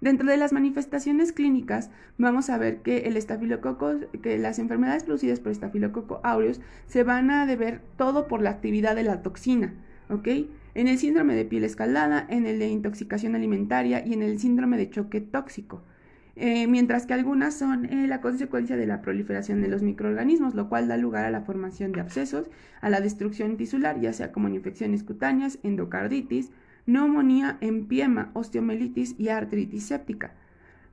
Dentro 0.00 0.28
de 0.28 0.36
las 0.36 0.52
manifestaciones 0.52 1.32
clínicas, 1.32 1.90
vamos 2.18 2.50
a 2.50 2.58
ver 2.58 2.78
que 2.78 3.08
el 3.08 3.16
estafilococo, 3.16 3.94
que 4.22 4.38
las 4.38 4.58
enfermedades 4.58 5.04
producidas 5.04 5.40
por 5.40 5.52
estafilococo 5.52 6.20
aureus 6.22 6.60
se 6.86 7.02
van 7.02 7.30
a 7.30 7.46
deber 7.46 7.80
todo 7.96 8.28
por 8.28 8.42
la 8.42 8.50
actividad 8.50 8.94
de 8.94 9.04
la 9.04 9.22
toxina, 9.22 9.74
¿ok? 10.10 10.28
En 10.74 10.88
el 10.88 10.98
síndrome 10.98 11.34
de 11.34 11.46
piel 11.46 11.64
escaldada, 11.64 12.26
en 12.28 12.46
el 12.46 12.58
de 12.58 12.68
intoxicación 12.68 13.34
alimentaria 13.34 14.06
y 14.06 14.12
en 14.12 14.22
el 14.22 14.38
síndrome 14.38 14.76
de 14.76 14.90
choque 14.90 15.22
tóxico. 15.22 15.82
Eh, 16.38 16.66
mientras 16.66 17.06
que 17.06 17.14
algunas 17.14 17.54
son 17.54 17.86
eh, 17.86 18.06
la 18.06 18.20
consecuencia 18.20 18.76
de 18.76 18.86
la 18.86 19.00
proliferación 19.00 19.62
de 19.62 19.68
los 19.68 19.80
microorganismos, 19.80 20.54
lo 20.54 20.68
cual 20.68 20.86
da 20.86 20.98
lugar 20.98 21.24
a 21.24 21.30
la 21.30 21.40
formación 21.40 21.92
de 21.92 22.02
abscesos, 22.02 22.50
a 22.82 22.90
la 22.90 23.00
destrucción 23.00 23.56
tisular, 23.56 23.98
ya 23.98 24.12
sea 24.12 24.32
como 24.32 24.46
en 24.46 24.56
infecciones 24.56 25.02
cutáneas, 25.02 25.58
endocarditis, 25.62 26.50
neumonía, 26.86 27.58
empiema, 27.60 28.30
osteomelitis 28.34 29.14
y 29.18 29.28
artritis 29.28 29.86
séptica. 29.86 30.32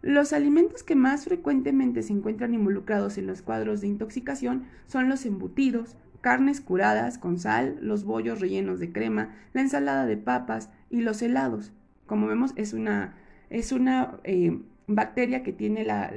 Los 0.01 0.33
alimentos 0.33 0.83
que 0.83 0.95
más 0.95 1.23
frecuentemente 1.23 2.03
se 2.03 2.11
encuentran 2.11 2.53
involucrados 2.53 3.17
en 3.17 3.27
los 3.27 3.41
cuadros 3.41 3.79
de 3.79 3.87
intoxicación 3.87 4.65
son 4.85 5.07
los 5.07 5.25
embutidos, 5.25 5.95
carnes 6.19 6.59
curadas 6.59 7.17
con 7.17 7.39
sal, 7.39 7.77
los 7.81 8.03
bollos 8.03 8.41
rellenos 8.41 8.79
de 8.79 8.91
crema, 8.91 9.35
la 9.53 9.61
ensalada 9.61 10.05
de 10.05 10.17
papas 10.17 10.69
y 10.89 11.01
los 11.01 11.21
helados. 11.21 11.71
Como 12.05 12.27
vemos, 12.27 12.51
es 12.55 12.73
una, 12.73 13.15
es 13.49 13.71
una 13.71 14.17
eh, 14.23 14.59
bacteria 14.87 15.43
que 15.43 15.53
tiene 15.53 15.85
la, 15.85 16.11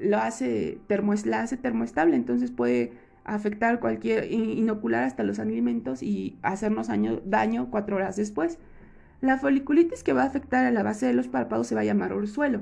lo 0.00 0.18
hace 0.18 0.78
la 1.24 1.42
hace 1.42 1.56
termoestable, 1.56 2.16
entonces 2.16 2.50
puede 2.50 2.92
afectar 3.24 3.80
cualquier, 3.80 4.30
inocular 4.30 5.04
hasta 5.04 5.24
los 5.24 5.38
alimentos 5.38 6.02
y 6.02 6.38
hacernos 6.42 6.88
daño 7.24 7.68
cuatro 7.70 7.96
horas 7.96 8.16
después. 8.16 8.58
La 9.24 9.38
foliculitis 9.38 10.02
que 10.02 10.12
va 10.12 10.24
a 10.24 10.26
afectar 10.26 10.66
a 10.66 10.70
la 10.70 10.82
base 10.82 11.06
de 11.06 11.14
los 11.14 11.28
párpados 11.28 11.68
se 11.68 11.74
va 11.74 11.80
a 11.80 11.84
llamar 11.84 12.12
orzuelo. 12.12 12.60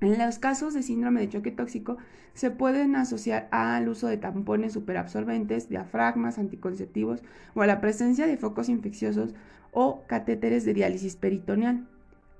En 0.00 0.18
los 0.18 0.40
casos 0.40 0.74
de 0.74 0.82
síndrome 0.82 1.20
de 1.20 1.28
choque 1.28 1.52
tóxico 1.52 1.96
se 2.34 2.50
pueden 2.50 2.96
asociar 2.96 3.46
al 3.52 3.88
uso 3.88 4.08
de 4.08 4.16
tampones 4.16 4.72
superabsorbentes, 4.72 5.68
diafragmas, 5.68 6.40
anticonceptivos 6.40 7.22
o 7.54 7.62
a 7.62 7.68
la 7.68 7.80
presencia 7.80 8.26
de 8.26 8.36
focos 8.36 8.68
infecciosos 8.68 9.36
o 9.70 10.02
catéteres 10.08 10.64
de 10.64 10.74
diálisis 10.74 11.14
peritoneal. 11.14 11.86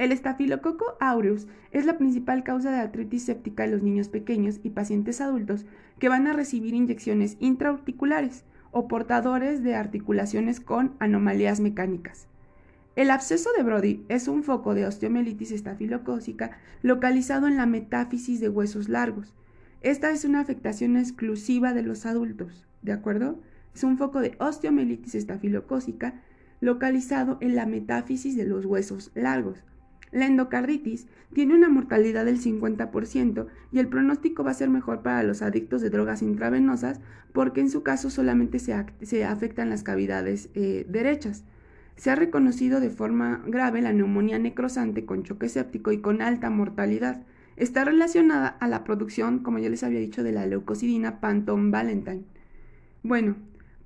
El 0.01 0.11
estafilococo 0.11 0.97
aureus 0.99 1.47
es 1.71 1.87
la 1.87 1.99
principal 1.99 2.43
causa 2.43 2.73
de 2.73 2.79
artritis 2.79 3.27
séptica 3.27 3.63
en 3.63 3.71
los 3.71 3.83
niños 3.85 4.09
pequeños 4.09 4.59
y 4.65 4.71
pacientes 4.71 5.21
adultos 5.21 5.67
que 6.01 6.09
van 6.09 6.27
a 6.27 6.33
recibir 6.33 6.75
inyecciones 6.75 7.37
intraarticulares 7.39 8.43
o 8.73 8.89
portadores 8.89 9.63
de 9.63 9.77
articulaciones 9.77 10.59
con 10.59 10.97
anomalías 10.99 11.61
mecánicas. 11.61 12.27
El 12.97 13.11
absceso 13.11 13.51
de 13.55 13.63
Brody 13.63 14.07
es 14.09 14.27
un 14.27 14.43
foco 14.43 14.75
de 14.75 14.87
osteomielitis 14.87 15.53
estafilocócica 15.53 16.57
localizado 16.81 17.47
en 17.47 17.59
la 17.59 17.67
metáfisis 17.67 18.41
de 18.41 18.49
huesos 18.49 18.89
largos. 18.89 19.35
Esta 19.83 20.11
es 20.11 20.25
una 20.25 20.41
afectación 20.41 20.97
exclusiva 20.97 21.75
de 21.75 21.83
los 21.83 22.07
adultos, 22.07 22.67
¿de 22.81 22.93
acuerdo? 22.93 23.39
Es 23.75 23.85
un 23.85 23.99
foco 23.99 24.21
de 24.21 24.35
osteomielitis 24.39 25.15
estafilocócica 25.15 26.23
localizado 26.63 27.37
en 27.43 27.55
la 27.55 27.67
metáfisis 27.67 28.35
de 28.35 28.47
los 28.47 28.65
huesos 28.65 29.11
largos. 29.15 29.63
La 30.11 30.25
endocarditis 30.25 31.07
tiene 31.35 31.55
una 31.55 31.69
mortalidad 31.69 32.25
del 32.25 32.41
50% 32.41 33.47
y 33.73 33.79
el 33.79 33.89
pronóstico 33.89 34.43
va 34.43 34.53
a 34.53 34.55
ser 34.55 34.71
mejor 34.71 35.03
para 35.03 35.23
los 35.23 35.43
adictos 35.43 35.83
de 35.83 35.91
drogas 35.91 36.23
intravenosas 36.23 37.01
porque 37.35 37.61
en 37.61 37.69
su 37.69 37.83
caso 37.83 38.09
solamente 38.09 38.59
se, 38.59 39.25
afectan 39.27 39.69
las 39.69 39.83
cavidades 39.83 40.49
eh, 40.55 40.87
derechas. 40.89 41.45
Se 41.97 42.11
ha 42.11 42.15
reconocido 42.15 42.79
de 42.81 42.91
forma 42.91 43.43
grave 43.47 43.81
la 43.81 43.93
neumonía 43.93 44.39
necrosante 44.39 45.07
con 45.07 45.23
choque 45.23 45.49
séptico 45.49 45.93
y 45.93 46.01
con 46.01 46.21
alta 46.21 46.51
mortalidad. 46.51 47.23
Está 47.57 47.85
relacionada 47.85 48.49
a 48.49 48.69
la 48.69 48.85
producción, 48.85 49.39
como 49.39 49.59
ya 49.59 49.71
les 49.71 49.83
había 49.83 50.01
dicho, 50.01 50.23
de 50.23 50.33
la 50.33 50.45
leucocidina 50.45 51.21
Panton 51.21 51.71
Valentine. 51.71 52.25
Bueno, 53.03 53.37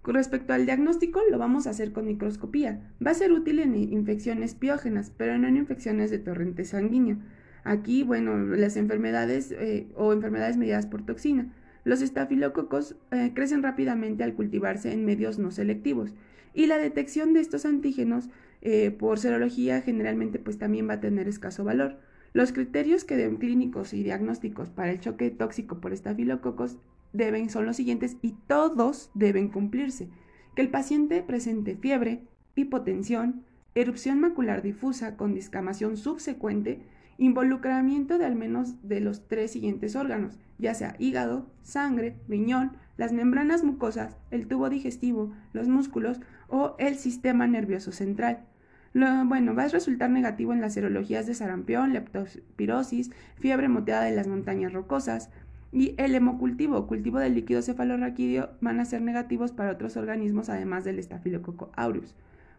respecto 0.02 0.52
al 0.52 0.67
diagnóstico, 0.67 1.21
lo 1.31 1.38
vamos 1.38 1.67
a 1.67 1.71
hacer 1.71 1.93
con 1.93 2.07
microscopía. 2.07 2.81
Va 3.05 3.12
a 3.12 3.14
ser 3.14 3.31
útil 3.31 3.61
en 3.61 3.76
infecciones 3.76 4.57
piógenas, 4.57 5.12
pero 5.17 5.38
no 5.38 5.47
en 5.47 5.57
infecciones 5.57 6.11
de 6.11 6.19
torrente 6.19 6.64
sanguíneo. 6.64 7.19
Aquí, 7.62 8.02
bueno, 8.02 8.38
las 8.38 8.76
enfermedades 8.76 9.52
eh, 9.52 9.87
o 9.95 10.12
enfermedades 10.12 10.57
mediadas 10.57 10.87
por 10.87 11.07
toxina. 11.07 11.52
Los 11.85 12.02
estafilococos 12.02 12.97
eh, 13.12 13.31
crecen 13.35 13.62
rápidamente 13.62 14.25
al 14.25 14.35
cultivarse 14.35 14.93
en 14.93 15.05
medios 15.05 15.38
no 15.38 15.52
selectivos 15.52 16.12
y 16.54 16.66
la 16.66 16.78
detección 16.78 17.33
de 17.33 17.40
estos 17.40 17.64
antígenos 17.64 18.28
eh, 18.62 18.90
por 18.90 19.19
serología 19.19 19.80
generalmente 19.80 20.38
pues 20.38 20.59
también 20.59 20.88
va 20.88 20.95
a 20.95 21.00
tener 21.00 21.28
escaso 21.28 21.64
valor. 21.64 21.99
Los 22.33 22.52
criterios 22.52 23.04
que 23.04 23.16
deben 23.16 23.37
clínicos 23.37 23.92
y 23.92 24.02
diagnósticos 24.02 24.71
para 24.71 24.92
el 24.92 25.00
choque 25.00 25.30
tóxico 25.30 25.80
por 25.80 25.92
estafilococos 25.92 26.78
deben 27.12 27.50
son 27.50 27.66
los 27.66 27.76
siguientes 27.76 28.16
y 28.23 28.37
todos 28.47 29.11
deben 29.14 29.49
cumplirse. 29.49 30.09
Que 30.54 30.62
el 30.62 30.69
paciente 30.69 31.23
presente 31.23 31.76
fiebre, 31.76 32.23
hipotensión, 32.54 33.45
erupción 33.75 34.21
macular 34.21 34.62
difusa 34.62 35.16
con 35.16 35.35
discamación 35.35 35.97
subsecuente, 35.97 36.80
involucramiento 37.19 38.19
de 38.19 38.26
al 38.26 38.37
menos 38.37 38.76
de 38.83 39.00
los 39.00 39.26
tres 39.28 39.50
siguientes 39.52 39.97
órganos, 39.97 40.38
ya 40.59 40.75
sea 40.75 40.97
hígado, 40.99 41.47
sangre, 41.62 42.16
riñón, 42.28 42.73
las 42.97 43.12
membranas 43.12 43.64
mucosas, 43.64 44.16
el 44.30 44.47
tubo 44.47 44.69
digestivo, 44.71 45.33
los 45.52 45.69
músculos 45.69 46.21
o 46.50 46.76
el 46.78 46.97
sistema 46.97 47.47
nervioso 47.47 47.92
central. 47.92 48.45
bueno, 48.92 49.54
va 49.54 49.64
a 49.64 49.69
resultar 49.69 50.11
negativo 50.11 50.52
en 50.52 50.61
las 50.61 50.75
serologías 50.75 51.26
de 51.26 51.35
sarampión, 51.35 51.92
leptospirosis, 51.92 53.11
fiebre 53.37 53.69
moteada 53.69 54.04
de 54.04 54.16
las 54.16 54.26
montañas 54.26 54.73
rocosas, 54.73 55.30
y 55.73 55.95
el 55.99 56.14
hemocultivo, 56.14 56.87
cultivo 56.87 57.21
del 57.21 57.35
líquido 57.35 57.62
cefalorraquídeo, 57.62 58.50
van 58.61 58.80
a 58.80 58.85
ser 58.85 59.02
negativos 59.02 59.52
para 59.52 59.71
otros 59.71 59.97
organismos 59.97 60.49
además 60.49 60.85
del 60.85 60.99
estafilococo 60.99 61.71
aureus. 61.76 62.14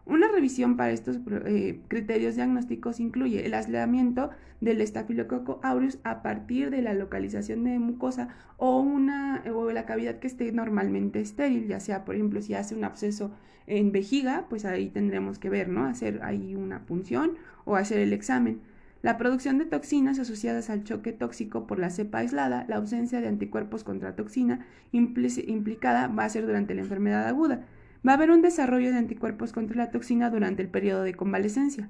Una 0.05 0.27
revisión 0.27 0.77
para 0.77 0.91
estos 0.91 1.19
eh, 1.45 1.79
criterios 1.87 2.35
diagnósticos 2.35 2.99
incluye 2.99 3.45
el 3.45 3.53
aislamiento 3.53 4.31
del 4.59 4.81
estafilococo 4.81 5.59
aureus 5.63 5.99
a 6.03 6.23
partir 6.23 6.71
de 6.71 6.81
la 6.81 6.93
localización 6.93 7.63
de 7.63 7.77
mucosa 7.77 8.29
o, 8.57 8.79
una, 8.79 9.43
o 9.53 9.71
la 9.71 9.85
cavidad 9.85 10.19
que 10.19 10.27
esté 10.27 10.51
normalmente 10.51 11.19
estéril, 11.19 11.67
ya 11.67 11.79
sea, 11.79 12.03
por 12.03 12.15
ejemplo, 12.15 12.41
si 12.41 12.55
hace 12.55 12.75
un 12.75 12.83
absceso 12.83 13.31
en 13.67 13.91
vejiga, 13.91 14.47
pues 14.49 14.65
ahí 14.65 14.89
tendremos 14.89 15.37
que 15.37 15.49
ver, 15.49 15.69
¿no? 15.69 15.85
Hacer 15.85 16.19
ahí 16.23 16.55
una 16.55 16.85
punción 16.85 17.33
o 17.65 17.75
hacer 17.75 17.99
el 17.99 18.11
examen. 18.11 18.59
La 19.03 19.17
producción 19.17 19.57
de 19.57 19.65
toxinas 19.65 20.19
asociadas 20.19 20.69
al 20.69 20.83
choque 20.83 21.11
tóxico 21.11 21.65
por 21.67 21.79
la 21.79 21.89
cepa 21.89 22.19
aislada, 22.19 22.65
la 22.67 22.77
ausencia 22.77 23.21
de 23.21 23.27
anticuerpos 23.27 23.83
contra 23.83 24.15
toxina 24.15 24.65
implicada 24.91 26.07
va 26.07 26.25
a 26.25 26.29
ser 26.29 26.45
durante 26.45 26.75
la 26.75 26.81
enfermedad 26.81 27.27
aguda 27.27 27.65
Va 28.07 28.13
a 28.13 28.15
haber 28.15 28.31
un 28.31 28.41
desarrollo 28.41 28.91
de 28.91 28.97
anticuerpos 28.97 29.53
contra 29.53 29.77
la 29.77 29.91
toxina 29.91 30.29
durante 30.29 30.61
el 30.61 30.69
periodo 30.69 31.03
de 31.03 31.13
convalecencia. 31.13 31.89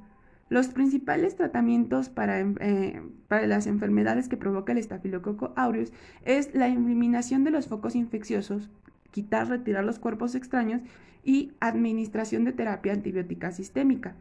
Los 0.50 0.68
principales 0.68 1.38
tratamientos 1.38 2.10
para, 2.10 2.42
eh, 2.42 3.02
para, 3.30 3.48
las 3.48 3.68
enfermedades 3.68 4.28
que 4.28 4.36
provoca 4.36 4.74
el 4.74 4.78
estafilococo 4.78 5.54
aureus 5.56 5.94
es 6.26 6.54
la 6.54 6.68
eliminación 6.68 7.46
de 7.46 7.52
los 7.52 7.68
focos 7.68 7.96
infecciosos, 7.96 8.70
quitar, 9.12 9.48
retirar 9.48 9.86
los 9.86 10.00
cuerpos 10.00 10.36
extraños 10.36 10.82
y 11.24 11.54
administración 11.62 12.44
de 12.44 12.52
terapia 12.52 12.92
antibiótica 12.92 13.52
sistémica. 13.52 14.16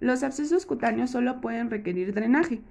Los 0.00 0.24
abscesos 0.24 0.66
cutáneos 0.66 1.10
solo 1.10 1.40
pueden 1.40 1.70
requerir 1.70 2.12
drenaje. 2.12 2.62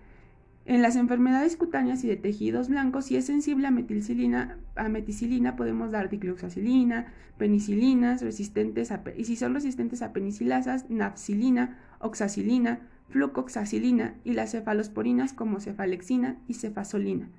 En 0.65 0.81
las 0.81 0.95
enfermedades 0.95 1.57
cutáneas 1.57 2.03
y 2.03 2.07
de 2.07 2.15
tejidos 2.15 2.69
blancos, 2.69 3.05
si 3.05 3.17
es 3.17 3.25
sensible 3.25 3.67
a 3.67 3.71
metilcilina, 3.71 4.57
a 4.75 4.89
meticilina 4.89 5.55
podemos 5.55 5.91
dar 5.91 6.09
dicloxacilina, 6.09 7.13
penicilinas 7.37 8.23
resistentes 8.23 8.91
a, 8.91 9.03
y 9.15 9.25
si 9.25 9.35
son 9.35 9.53
resistentes 9.53 10.01
a 10.01 10.11
penicilasas, 10.11 10.89
nafcilina, 10.89 11.77
oxacilina, 11.99 12.79
flucoxacilina 13.09 14.15
y 14.23 14.33
las 14.33 14.51
cefalosporinas 14.51 15.33
como 15.33 15.59
cefalexina 15.59 16.39
y 16.47 16.55
cefasolina. 16.55 17.29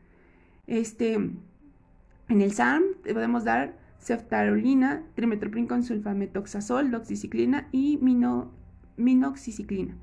Este, 0.68 1.14
en 1.14 2.40
el 2.40 2.52
SARM 2.52 2.85
podemos 3.12 3.42
dar 3.42 3.76
ceftarolina, 4.00 5.02
trimetoprim 5.16 5.66
con 5.66 5.83
sulfametoxazol, 5.83 6.92
doxiciclina 6.92 7.68
y 7.73 7.99
minoxiciclina. 8.97 9.97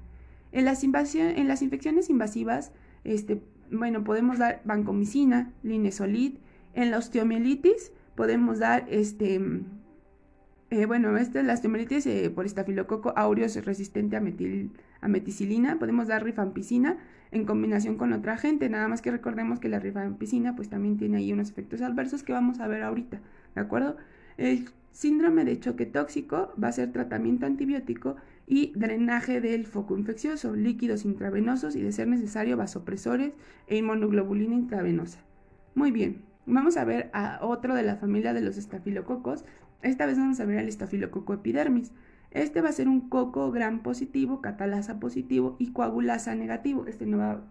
En 0.52 0.66
las, 0.66 0.84
en 0.84 1.48
las 1.48 1.62
infecciones 1.62 2.10
invasivas, 2.10 2.74
este, 3.04 3.42
bueno, 3.72 4.04
podemos 4.04 4.38
dar 4.38 4.62
vancomicina, 4.66 5.52
linesolid. 5.64 6.36
En 6.74 6.92
la 6.92 6.98
osteomielitis 6.98 7.92
podemos 8.16 8.60
dar, 8.60 8.86
este, 8.90 9.42
eh, 10.70 10.86
bueno, 10.86 11.16
esta, 11.18 11.44
la 11.44 11.54
osteomielitis 11.54 12.06
eh, 12.08 12.32
por 12.34 12.46
estafilococo 12.46 13.14
aureus 13.16 13.56
resistente 13.66 14.16
a, 14.16 14.22
metil, 14.22 14.72
a 15.02 15.08
meticilina. 15.08 15.80
Podemos 15.80 16.08
dar 16.08 16.24
rifampicina 16.24 16.98
en 17.32 17.46
combinación 17.46 17.98
con 17.98 18.14
otra 18.14 18.34
agente. 18.34 18.70
Nada 18.70 18.88
más 18.88 19.02
que 19.02 19.12
recordemos 19.12 19.60
que 19.60 19.70
la 19.70 19.80
rifampicina 19.80 20.56
pues 20.56 20.70
también 20.70 20.98
tiene 20.98 21.18
ahí 21.18 21.34
unos 21.34 21.50
efectos 21.50 21.82
adversos 21.82 22.24
que 22.24 22.34
vamos 22.34 22.60
a 22.60 22.68
ver 22.68 22.84
ahorita, 22.84 23.22
¿de 23.56 23.62
acuerdo? 23.62 23.98
El 24.38 24.70
síndrome 24.92 25.44
de 25.44 25.60
choque 25.60 25.86
tóxico 25.86 26.54
va 26.64 26.70
a 26.70 26.72
ser 26.72 26.92
tratamiento 26.92 27.46
antibiótico 27.46 28.16
y 28.48 28.74
drenaje 28.76 29.42
del 29.42 29.66
foco 29.66 29.98
infeccioso, 29.98 30.56
líquidos 30.56 31.06
intravenosos 31.06 31.76
y 31.76 31.82
de 31.82 31.92
ser 31.92 32.08
necesario 32.08 32.58
vasopresores 32.58 33.34
e 33.68 33.78
inmunoglobulina 33.78 34.56
intravenosa. 34.56 35.20
Muy 35.76 35.92
bien, 35.92 36.24
vamos 36.46 36.78
a 36.78 36.86
ver 36.86 37.10
a 37.14 37.40
otro 37.42 37.76
de 37.76 37.84
la 37.84 37.96
familia 37.96 38.34
de 38.34 38.42
los 38.42 38.58
estafilococos. 38.58 39.46
Esta 39.82 40.06
vez 40.06 40.18
vamos 40.18 40.40
a 40.40 40.46
ver 40.46 40.60
al 40.60 40.68
estafilococo 40.68 41.34
epidermis. 41.34 41.92
Este 42.32 42.62
va 42.62 42.70
a 42.70 42.74
ser 42.74 42.88
un 42.88 43.10
coco 43.10 43.52
gran 43.52 43.84
positivo, 43.84 44.42
catalasa 44.42 45.00
positivo 45.00 45.56
y 45.60 45.72
coagulasa 45.72 46.36
negativo. 46.36 46.86
Este 46.88 47.06
no 47.06 47.20
va 47.20 47.44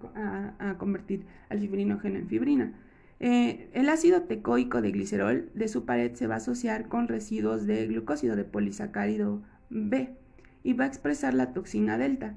a, 0.58 0.76
convertir 0.78 1.24
al 1.48 1.60
fibrinógeno 1.60 2.18
en 2.18 2.28
fibrina. 2.28 2.72
Eh, 3.20 3.70
el 3.72 3.88
ácido 3.88 4.22
tecoico 4.22 4.82
de 4.82 4.90
glicerol 4.90 5.50
de 5.54 5.68
su 5.68 5.84
pared 5.84 6.12
se 6.14 6.26
va 6.26 6.34
a 6.34 6.38
asociar 6.38 6.88
con 6.88 7.06
residuos 7.06 7.66
de 7.66 7.86
glucósido 7.86 8.34
de 8.34 8.44
polisacárido 8.44 9.42
B 9.70 10.16
y 10.62 10.74
va 10.74 10.84
a 10.84 10.88
expresar 10.88 11.34
la 11.34 11.52
toxina 11.52 11.98
delta. 11.98 12.36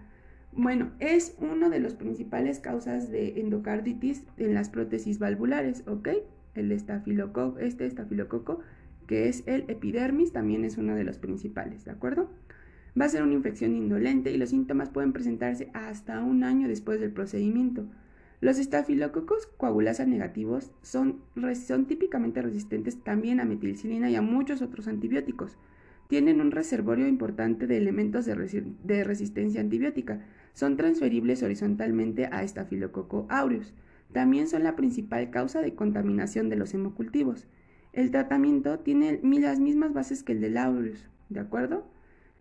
Bueno, 0.51 0.91
es 1.00 1.36
una 1.39 1.70
de 1.70 1.79
las 1.79 1.96
principales 1.96 2.60
causas 2.60 3.12
de 3.12 3.39
endocarditis 3.41 4.24
en 4.38 4.53
las 4.53 4.70
prótesis 4.70 5.20
valvulares, 5.20 5.84
¿ok? 5.86 6.10
El 6.53 6.72
estafilococo, 6.72 7.60
este 7.60 7.86
estafilococo, 7.86 8.62
que 9.05 9.27
es 9.27 9.44
el 9.48 9.65
epidermis, 9.70 10.32
también 10.32 10.63
es 10.63 10.77
uno 10.77 10.96
de 10.96 11.03
los 11.03 11.17
principales, 11.17 11.84
¿de 11.84 11.91
acuerdo? 11.91 12.29
Va 13.00 13.05
a 13.05 13.10
ser 13.10 13.24
una 13.24 13.34
infección 13.34 13.75
indolente 13.75 14.32
y 14.32 14.38
los 14.38 14.50
síntomas 14.50 14.89
pueden 14.89 15.12
presentarse 15.12 15.70
hasta 15.74 16.24
un 16.24 16.46
año 16.46 16.70
después 16.70 17.01
del 17.01 17.12
procedimiento. 17.12 17.86
Los 18.39 18.58
estafilococos 18.58 19.48
coagulasa 19.58 20.05
negativos 20.05 20.72
son, 20.82 21.22
son 21.67 21.86
típicamente 21.86 22.41
resistentes 22.41 23.03
también 23.03 23.41
a 23.41 23.46
metilcilina 23.46 24.10
y 24.10 24.15
a 24.15 24.21
muchos 24.21 24.62
otros 24.62 24.88
antibióticos 24.88 25.58
tienen 26.08 26.41
un 26.41 26.52
reservorio 26.52 27.08
importante 27.08 27.68
de 27.68 27.78
elementos 27.78 28.26
de, 28.26 29.04
resistencia 29.04 29.62
antibiótica. 29.62 30.22
Son 30.54 30.78
transferibles 30.78 31.44
horizontalmente 31.44 32.28
a 32.28 32.48
Staphylococcus 32.48 33.26
aureus. 33.30 33.74
También 34.13 34.48
son 34.48 34.63
la 34.63 34.76
principal 34.76 35.30
causa 35.30 35.62
de 35.62 35.76
contaminación 35.76 36.50
de 36.50 36.56
los 36.56 36.74
hemocultivos. 36.74 37.48
El 37.91 38.12
tratamiento 38.12 38.80
tiene 38.80 39.20
las 39.24 39.60
mismas 39.60 39.94
bases 39.94 40.24
que 40.24 40.34
el 40.34 40.41
del 40.41 40.58
aureus, 40.58 41.10
¿de 41.30 41.39
acuerdo? 41.39 41.88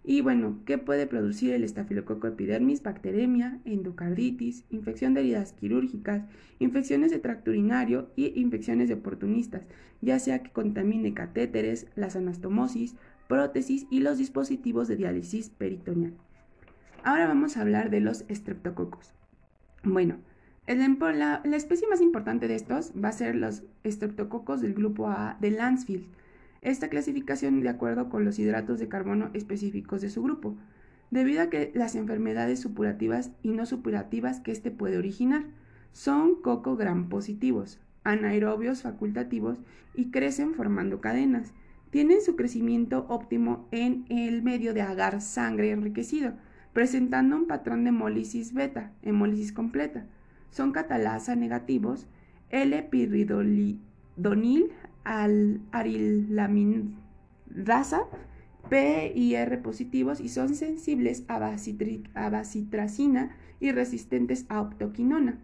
Y 0.07 0.21
bueno, 0.21 0.59
¿qué 0.67 0.77
puede 0.77 1.07
producir 1.07 1.55
el 1.55 1.65
estafilococo 1.65 2.27
epidermis? 2.27 2.83
Bacteremia, 2.83 3.61
endocarditis, 3.65 4.67
infección 4.69 5.15
de 5.15 5.21
heridas 5.21 5.55
quirúrgicas, 5.55 6.25
infecciones 6.59 7.11
de 7.11 7.21
tracto 7.21 7.51
urinario 7.51 8.11
y 8.15 8.39
infecciones 8.39 8.89
de 8.89 8.95
oportunistas, 8.97 9.63
ya 10.03 10.19
sea 10.19 10.43
que 10.43 10.51
contamine 10.51 11.15
catéteres, 11.15 11.87
las 11.97 12.17
anastomosis, 12.17 12.97
prótesis 13.29 13.87
y 13.91 14.01
los 14.01 14.19
dispositivos 14.19 14.89
de 14.89 14.97
diálisis 14.97 15.51
peritoneal. 15.51 16.15
Ahora 17.03 17.27
vamos 17.27 17.57
a 17.57 17.61
hablar 17.61 17.91
de 17.91 18.01
los 18.01 18.25
estreptococos. 18.29 19.13
Bueno, 19.83 20.17
la, 20.67 21.43
la, 21.45 21.57
especie 21.57 21.89
más 21.89 22.01
importante 22.01 22.49
de 22.49 22.55
estos 22.55 22.93
va 22.93 23.09
a 23.09 23.13
ser 23.13 23.35
los 23.35 23.63
estreptococos 23.83 24.61
del 24.63 24.75
grupo 24.75 25.09
A 25.09 25.37
de 25.41 25.51
Lansfield. 25.51 26.07
Esta 26.63 26.89
clasificación 26.89 27.61
de 27.61 27.69
acuerdo 27.69 28.09
con 28.09 28.25
los 28.25 28.39
hidratos 28.39 28.79
de 28.79 28.89
carbono 28.89 29.31
específicos 29.35 30.01
de 30.01 30.09
su 30.09 30.23
grupo, 30.23 30.57
debido 31.11 31.43
a 31.43 31.51
que 31.51 31.71
las 31.75 31.95
enfermedades 31.95 32.61
supurativas 32.61 33.33
y 33.43 33.51
no 33.51 33.67
supurativas 33.67 34.41
que 34.41 34.53
éste 34.53 34.71
puede 34.71 34.97
originar 34.97 35.45
son 35.93 36.35
coco 36.41 36.77
gram 36.77 37.09
positivos, 37.11 37.79
anaerobios 38.03 38.83
facultativos 38.83 39.59
y 39.95 40.11
crecen 40.11 40.55
formando 40.55 41.01
cadenas 41.01 41.53
tienen 41.95 42.21
su 42.23 42.35
crecimiento 42.35 43.07
óptimo 43.09 43.69
en 43.71 44.05
el 44.09 44.43
medio 44.43 44.75
de 44.75 44.83
agar 44.83 45.21
sangre 45.21 45.71
enriquecido, 45.71 46.33
presentando 46.73 47.37
un 47.37 47.47
patrón 47.47 47.85
de 47.85 47.91
hemólisis 47.91 48.53
beta, 48.53 48.91
hemólisis 49.03 49.53
completa. 49.53 50.05
Son 50.51 50.73
catalasa 50.73 51.37
negativos, 51.37 52.09
L-pirridonil 52.51 53.81
al 55.05 55.61
arilaminasa, 55.71 56.97
P 58.69 59.13
y 59.15 59.37
R 59.37 59.59
positivos 59.59 60.21
y 60.21 60.31
son 60.31 60.57
sensibles 60.57 61.23
a, 61.29 61.37
a 61.37 62.43
y 63.61 63.71
resistentes 63.71 64.47
a 64.49 64.63
optoquinona. 64.63 65.39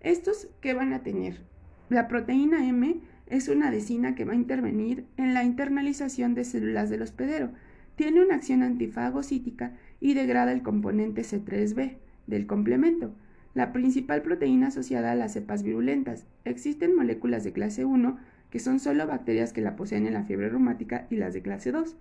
¿Estos 0.00 0.50
qué 0.60 0.74
van 0.74 0.92
a 0.92 1.02
tener? 1.02 1.46
La 1.88 2.08
proteína 2.08 2.68
M 2.68 3.00
es 3.30 3.48
una 3.48 3.68
adesina 3.68 4.14
que 4.14 4.24
va 4.24 4.32
a 4.32 4.36
intervenir 4.36 5.04
en 5.16 5.34
la 5.34 5.44
internalización 5.44 6.34
de 6.34 6.44
células 6.44 6.90
del 6.90 7.02
hospedero. 7.02 7.50
Tiene 7.96 8.22
una 8.22 8.36
acción 8.36 8.62
antifagocítica 8.62 9.72
y 10.00 10.14
degrada 10.14 10.52
el 10.52 10.62
componente 10.62 11.22
C3b 11.22 11.96
del 12.26 12.46
complemento, 12.46 13.14
la 13.54 13.72
principal 13.72 14.22
proteína 14.22 14.68
asociada 14.68 15.12
a 15.12 15.16
las 15.16 15.32
cepas 15.32 15.62
virulentas. 15.62 16.26
Existen 16.44 16.94
moléculas 16.94 17.44
de 17.44 17.52
clase 17.52 17.84
1 17.84 18.18
que 18.50 18.58
son 18.60 18.80
solo 18.80 19.06
bacterias 19.06 19.52
que 19.52 19.60
la 19.60 19.76
poseen 19.76 20.06
en 20.06 20.14
la 20.14 20.24
fiebre 20.24 20.48
reumática 20.48 21.06
y 21.10 21.16
las 21.16 21.34
de 21.34 21.42
clase 21.42 21.72
2. 21.72 21.96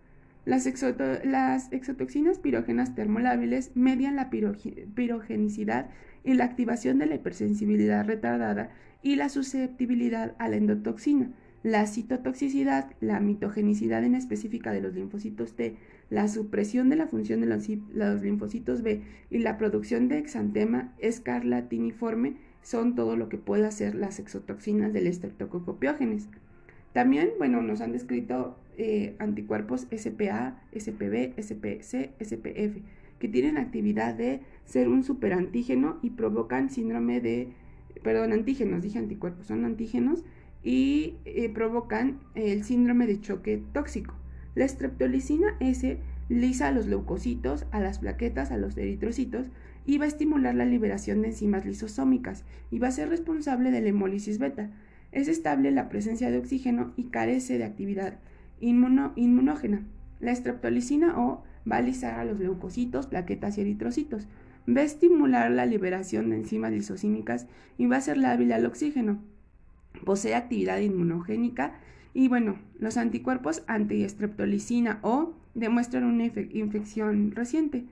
Las, 0.45 0.65
exotoxinas 0.65 2.39
pirógenas 2.39 2.95
termolábiles 2.95 3.71
median 3.75 4.15
la 4.15 4.29
pirogenicidad 4.29 5.89
y 6.27 6.33
la 6.33 6.43
activación 6.43 6.99
de 6.99 7.05
la 7.05 7.15
hipersensibilidad 7.15 8.05
retardada 8.05 8.69
y 9.01 9.15
la 9.15 9.29
susceptibilidad 9.29 10.35
a 10.39 10.49
la 10.49 10.57
endotoxina, 10.57 11.31
la 11.63 11.87
citotoxicidad, 11.87 12.91
la 12.99 13.21
mitogenicidad 13.21 14.03
en 14.03 14.13
específica 14.13 14.73
de 14.73 14.81
los 14.81 14.93
linfocitos 14.93 15.55
T, 15.55 15.77
la 16.09 16.27
supresión 16.27 16.89
de 16.89 16.97
la 16.97 17.07
función 17.07 17.39
de 17.39 17.47
los, 17.47 18.21
linfocitos 18.21 18.81
B 18.81 19.03
y 19.31 19.37
la 19.37 19.57
producción 19.57 20.09
de 20.09 20.17
exantema 20.17 20.93
escarlatiniforme 20.99 22.35
son 22.61 22.95
todo 22.95 23.15
lo 23.15 23.29
que 23.29 23.37
puede 23.37 23.65
hacer 23.65 23.95
las 23.95 24.19
exotoxinas 24.19 24.91
del 24.91 25.07
estreptococopiógenes. 25.07 26.27
También, 26.91 27.29
bueno, 27.37 27.61
nos 27.61 27.79
han 27.79 27.93
descrito 27.93 28.57
eh, 28.77 29.15
anticuerpos 29.19 29.87
SPA, 29.95 30.61
SPB, 30.77 31.39
SPC, 31.41 32.11
SPF, 32.19 32.81
que 33.19 33.27
tienen 33.27 33.57
actividad 33.57 34.13
de 34.15 34.41
ser 34.65 34.87
un 34.89 35.03
superantígeno 35.03 35.97
y 36.01 36.11
provocan 36.11 36.69
síndrome 36.69 37.21
de 37.21 37.53
perdón, 38.03 38.33
antígenos, 38.33 38.83
dije 38.83 38.99
anticuerpos, 38.99 39.47
son 39.47 39.65
antígenos 39.65 40.23
y 40.63 41.15
eh, 41.25 41.49
provocan 41.49 42.19
el 42.35 42.63
síndrome 42.63 43.07
de 43.07 43.19
choque 43.19 43.61
tóxico. 43.73 44.15
La 44.55 44.67
streptolicina 44.67 45.55
S 45.59 45.97
lisa 46.29 46.67
a 46.67 46.71
los 46.71 46.87
leucocitos, 46.87 47.65
a 47.71 47.79
las 47.79 47.99
plaquetas, 47.99 48.51
a 48.51 48.57
los 48.57 48.77
eritrocitos 48.77 49.47
y 49.85 49.97
va 49.97 50.05
a 50.05 50.09
estimular 50.09 50.55
la 50.55 50.65
liberación 50.65 51.21
de 51.21 51.29
enzimas 51.29 51.65
lisosómicas 51.65 52.43
y 52.71 52.79
va 52.79 52.89
a 52.89 52.91
ser 52.91 53.09
responsable 53.09 53.71
de 53.71 53.81
la 53.81 53.89
hemólisis 53.89 54.39
beta. 54.39 54.71
Es 55.11 55.27
estable 55.27 55.71
la 55.71 55.89
presencia 55.89 56.29
de 56.31 56.37
oxígeno 56.37 56.91
y 56.97 57.05
carece 57.05 57.57
de 57.57 57.63
actividad 57.63 58.19
inmunógena. 58.59 59.85
La 60.19 60.31
estreptolicina 60.31 61.17
O 61.17 61.43
va 61.69 61.77
a 61.77 61.79
alisar 61.79 62.19
a 62.19 62.25
los 62.25 62.39
leucocitos, 62.39 63.07
plaquetas 63.07 63.57
y 63.57 63.61
eritrocitos. 63.61 64.27
Va 64.67 64.81
a 64.81 64.85
estimular 64.85 65.49
la 65.51 65.65
liberación 65.65 66.29
de 66.29 66.37
enzimas 66.37 66.71
lisocímicas 66.71 67.47
y 67.77 67.85
va 67.85 67.97
a 67.97 68.01
ser 68.01 68.17
lábil 68.17 68.51
al 68.51 68.65
oxígeno. 68.65 69.19
Posee 70.05 70.35
actividad 70.35 70.79
inmunogénica 70.79 71.79
y 72.13 72.27
bueno, 72.27 72.57
los 72.79 72.97
anticuerpos 72.97 73.63
antiestreptolicina 73.67 74.99
O 75.01 75.33
demuestran 75.53 76.03
una 76.03 76.25
infección 76.25 77.31
reciente. 77.31 77.85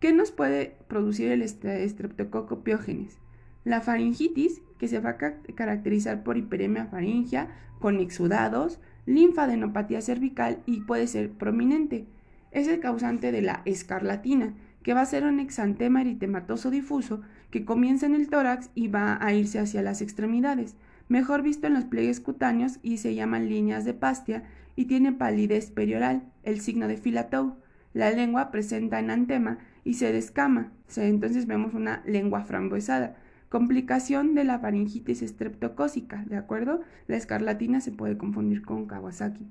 ¿Qué 0.00 0.12
nos 0.12 0.30
puede 0.30 0.76
producir 0.88 1.30
el 1.30 1.42
estreptococo 1.42 2.64
piógenes? 2.64 3.18
La 3.64 3.80
faringitis, 3.80 4.62
que 4.78 4.88
se 4.88 5.00
va 5.00 5.10
a 5.10 5.16
caracterizar 5.54 6.22
por 6.22 6.38
hiperemia 6.38 6.86
faringea, 6.86 7.54
con 7.78 8.00
exudados, 8.00 8.80
linfadenopatía 9.06 10.00
cervical 10.00 10.62
y 10.66 10.80
puede 10.80 11.06
ser 11.06 11.30
prominente. 11.30 12.06
Es 12.50 12.68
el 12.68 12.80
causante 12.80 13.32
de 13.32 13.42
la 13.42 13.62
escarlatina, 13.64 14.54
que 14.82 14.94
va 14.94 15.02
a 15.02 15.06
ser 15.06 15.24
un 15.24 15.40
exantema 15.40 16.00
eritematoso 16.00 16.70
difuso 16.70 17.20
que 17.50 17.64
comienza 17.64 18.06
en 18.06 18.14
el 18.14 18.28
tórax 18.28 18.70
y 18.74 18.88
va 18.88 19.18
a 19.24 19.34
irse 19.34 19.58
hacia 19.58 19.82
las 19.82 20.00
extremidades, 20.00 20.76
mejor 21.08 21.42
visto 21.42 21.66
en 21.66 21.74
los 21.74 21.84
pliegues 21.84 22.20
cutáneos 22.20 22.78
y 22.82 22.98
se 22.98 23.14
llaman 23.14 23.48
líneas 23.48 23.84
de 23.84 23.94
Pastia 23.94 24.44
y 24.76 24.86
tiene 24.86 25.12
palidez 25.12 25.70
perioral, 25.70 26.22
el 26.42 26.60
signo 26.60 26.88
de 26.88 26.96
Filatou. 26.96 27.56
La 27.92 28.10
lengua 28.10 28.50
presenta 28.50 29.00
enantema 29.00 29.58
y 29.84 29.94
se 29.94 30.12
descama, 30.12 30.72
entonces 30.96 31.46
vemos 31.46 31.74
una 31.74 32.02
lengua 32.06 32.44
frambuesada. 32.44 33.16
Complicación 33.48 34.36
de 34.36 34.44
la 34.44 34.60
faringitis 34.60 35.22
estreptocócica, 35.22 36.24
¿de 36.26 36.36
acuerdo? 36.36 36.82
La 37.08 37.16
escarlatina 37.16 37.80
se 37.80 37.90
puede 37.90 38.16
confundir 38.16 38.62
con 38.62 38.86
Kawasaki. 38.86 39.48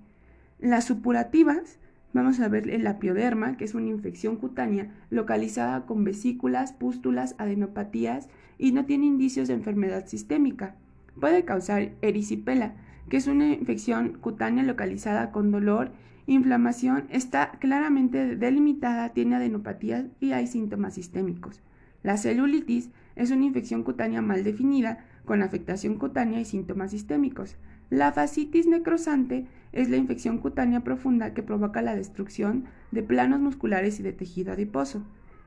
Las 0.58 0.86
supurativas, 0.86 1.80
vamos 2.14 2.40
a 2.40 2.48
ver 2.48 2.70
el 2.70 2.86
apioderma, 2.88 3.58
que 3.58 3.66
es 3.66 3.74
una 3.74 3.88
infección 3.88 4.36
cutánea 4.36 4.92
localizada 5.10 5.86
con 5.86 6.04
vesículas, 6.04 6.74
pústulas, 6.74 7.36
adenopatías 7.38 8.30
y 8.58 8.72
no 8.72 8.86
tiene 8.86 9.06
indicios 9.06 9.48
de 9.48 9.54
enfermedad 9.54 10.08
sistémica. 10.08 10.76
Puede 11.20 11.46
causar 11.46 11.92
erisipela, 12.02 12.74
que 13.10 13.18
es 13.18 13.28
una 13.28 13.54
infección 13.54 14.18
cutánea 14.20 14.64
localizada 14.64 15.32
con 15.32 15.52
dolor, 15.52 15.92
inflamación, 16.28 17.06
está 17.10 17.52
claramente 17.60 18.36
delimitada, 18.36 19.10
tiene 19.10 19.36
adenopatías 19.36 20.06
y 20.20 20.32
hay 20.32 20.48
síntomas 20.48 20.94
sistémicos. 20.94 21.62
La 22.04 22.18
celulitis 22.18 22.92
es 23.16 23.32
una 23.32 23.46
infección 23.46 23.84
cutánea 23.84 24.22
mal 24.22 24.44
definida, 24.44 25.06
con 25.26 25.42
afectación 25.42 25.96
cutánea 25.96 26.40
y 26.40 26.46
síntomas 26.46 26.92
sistémicos. 26.92 27.58
La 27.90 28.12
fascitis 28.12 28.68
necrosante 28.68 29.48
es 29.72 29.90
la 29.90 29.98
infección 29.98 30.38
cutánea 30.38 30.82
profunda 30.82 31.34
que 31.34 31.42
provoca 31.42 31.82
la 31.82 31.96
destrucción 31.96 32.66
de 32.92 33.02
planos 33.02 33.40
musculares 33.40 34.00
y 34.00 34.04
de 34.04 34.14
tejido 34.14 34.54
adiposo. 34.54 35.04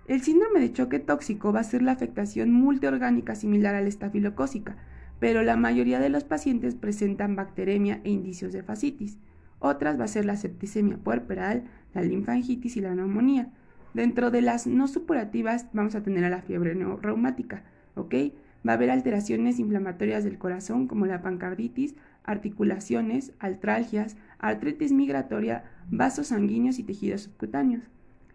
El 0.09 0.23
síndrome 0.23 0.59
de 0.59 0.73
choque 0.73 0.99
tóxico 0.99 1.53
va 1.53 1.61
a 1.61 1.65
ser 1.65 1.83
la 1.83 1.93
afectación 1.93 2.53
multiorgánica 2.53 3.37
similar 3.37 3.77
a 3.77 3.81
la 3.81 3.89
estafilocócica, 3.89 4.77
pero 5.21 5.45
la 5.45 5.57
mayoría 5.57 6.01
de 6.01 6.09
los 6.09 6.25
pacientes 6.25 6.75
presentan 6.75 7.37
bacteremia 7.37 8.01
e 8.03 8.11
indicios 8.11 8.53
de 8.53 8.65
fascitis. 8.65 9.19
Otras 9.61 10.01
va 10.01 10.05
a 10.05 10.09
ser 10.09 10.25
la 10.25 10.37
septicemia 10.37 10.97
puerperal, 10.97 11.63
la 11.95 12.03
linfangitis 12.03 12.77
y 12.77 12.81
la 12.81 12.97
neumonía. 12.97 13.53
Dentro 13.95 14.33
de 14.33 14.43
las 14.43 14.67
no 14.67 14.89
supurativas 14.89 15.69
vamos 15.73 15.95
a 15.95 16.03
tener 16.03 16.25
a 16.25 16.31
la 16.31 16.43
fiebre 16.43 16.75
reumática, 16.75 17.63
¿ok? 17.95 18.15
Va 18.67 18.73
a 18.73 18.75
haber 18.77 18.91
alteraciones 18.91 19.59
inflamatorias 19.59 20.25
del 20.25 20.39
corazón 20.39 20.87
como 20.87 21.07
la 21.07 21.23
pancarditis, 21.23 21.97
articulaciones, 22.25 23.33
artralgias, 23.41 24.17
artritis 24.39 24.93
migratoria, 24.93 25.65
vasos 25.91 26.29
sanguíneos 26.29 26.79
y 26.79 26.85
tejidos 26.85 27.23
subcutáneos. 27.23 27.83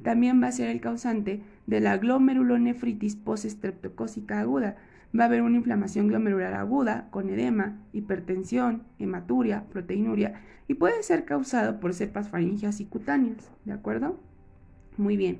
También 0.03 0.41
va 0.41 0.47
a 0.47 0.51
ser 0.51 0.69
el 0.69 0.81
causante 0.81 1.41
de 1.65 1.79
la 1.79 1.97
glomerulonefritis 1.97 3.15
postestreptocócica 3.15 4.39
aguda. 4.39 4.75
Va 5.17 5.23
a 5.23 5.27
haber 5.27 5.41
una 5.41 5.57
inflamación 5.57 6.07
glomerular 6.07 6.53
aguda 6.53 7.07
con 7.09 7.29
edema, 7.29 7.79
hipertensión, 7.93 8.83
hematuria, 8.99 9.63
proteinuria 9.71 10.41
y 10.67 10.75
puede 10.75 11.01
ser 11.01 11.25
causado 11.25 11.79
por 11.79 11.93
cepas 11.93 12.29
faringeas 12.29 12.81
y 12.81 12.85
cutáneas, 12.85 13.49
¿de 13.63 13.71
acuerdo? 13.71 14.19
Muy 14.97 15.15
bien. 15.15 15.39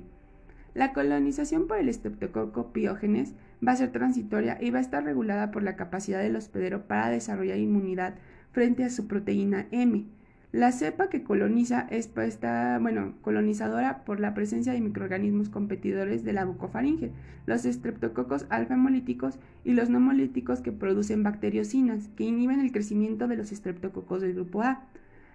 La 0.74 0.92
colonización 0.92 1.66
por 1.66 1.78
el 1.78 1.88
estreptococo 1.88 2.72
piógenes 2.72 3.34
va 3.66 3.72
a 3.72 3.76
ser 3.76 3.90
transitoria 3.90 4.58
y 4.60 4.70
va 4.70 4.78
a 4.78 4.82
estar 4.82 5.04
regulada 5.04 5.50
por 5.50 5.62
la 5.62 5.76
capacidad 5.76 6.20
del 6.20 6.36
hospedero 6.36 6.86
para 6.86 7.10
desarrollar 7.10 7.58
inmunidad 7.58 8.14
frente 8.52 8.84
a 8.84 8.90
su 8.90 9.06
proteína 9.06 9.66
M. 9.70 10.04
La 10.50 10.72
cepa 10.72 11.10
que 11.10 11.22
coloniza 11.22 11.86
es, 11.90 12.08
pues, 12.08 12.28
está, 12.28 12.78
bueno, 12.80 13.12
colonizadora 13.20 14.04
por 14.06 14.18
la 14.18 14.32
presencia 14.32 14.72
de 14.72 14.80
microorganismos 14.80 15.50
competidores 15.50 16.24
de 16.24 16.32
la 16.32 16.46
bucofaringe, 16.46 17.10
los 17.44 17.66
estreptococos 17.66 18.46
alfa-hemolíticos 18.48 19.38
y 19.64 19.74
los 19.74 19.90
no 19.90 19.98
hemolíticos 19.98 20.62
que 20.62 20.72
producen 20.72 21.22
bacteriocinas, 21.22 22.08
que 22.16 22.24
inhiben 22.24 22.60
el 22.60 22.72
crecimiento 22.72 23.28
de 23.28 23.36
los 23.36 23.52
estreptococos 23.52 24.22
del 24.22 24.34
grupo 24.34 24.62
A. 24.62 24.86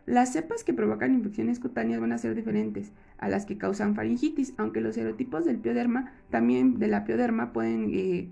Las 0.05 0.33
cepas 0.33 0.65
que 0.65 0.73
provocan 0.73 1.13
infecciones 1.13 1.59
cutáneas 1.59 2.01
van 2.01 2.11
a 2.11 2.17
ser 2.17 2.35
diferentes 2.35 2.91
a 3.17 3.29
las 3.29 3.45
que 3.45 3.57
causan 3.57 3.95
faringitis, 3.95 4.53
aunque 4.57 4.81
los 4.81 4.95
serotipos 4.95 5.45
del 5.45 5.57
pioderma, 5.57 6.11
también 6.29 6.77
de 6.77 6.87
la 6.87 7.05
pioderma, 7.05 7.53
pueden 7.53 7.89
eh, 7.93 8.27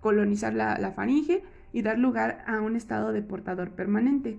colonizar 0.00 0.52
la, 0.52 0.92
faringe 0.94 1.44
y 1.72 1.82
dar 1.82 1.98
lugar 1.98 2.44
a 2.48 2.60
un 2.60 2.74
estado 2.74 3.12
de 3.12 3.22
portador 3.22 3.70
permanente. 3.70 4.38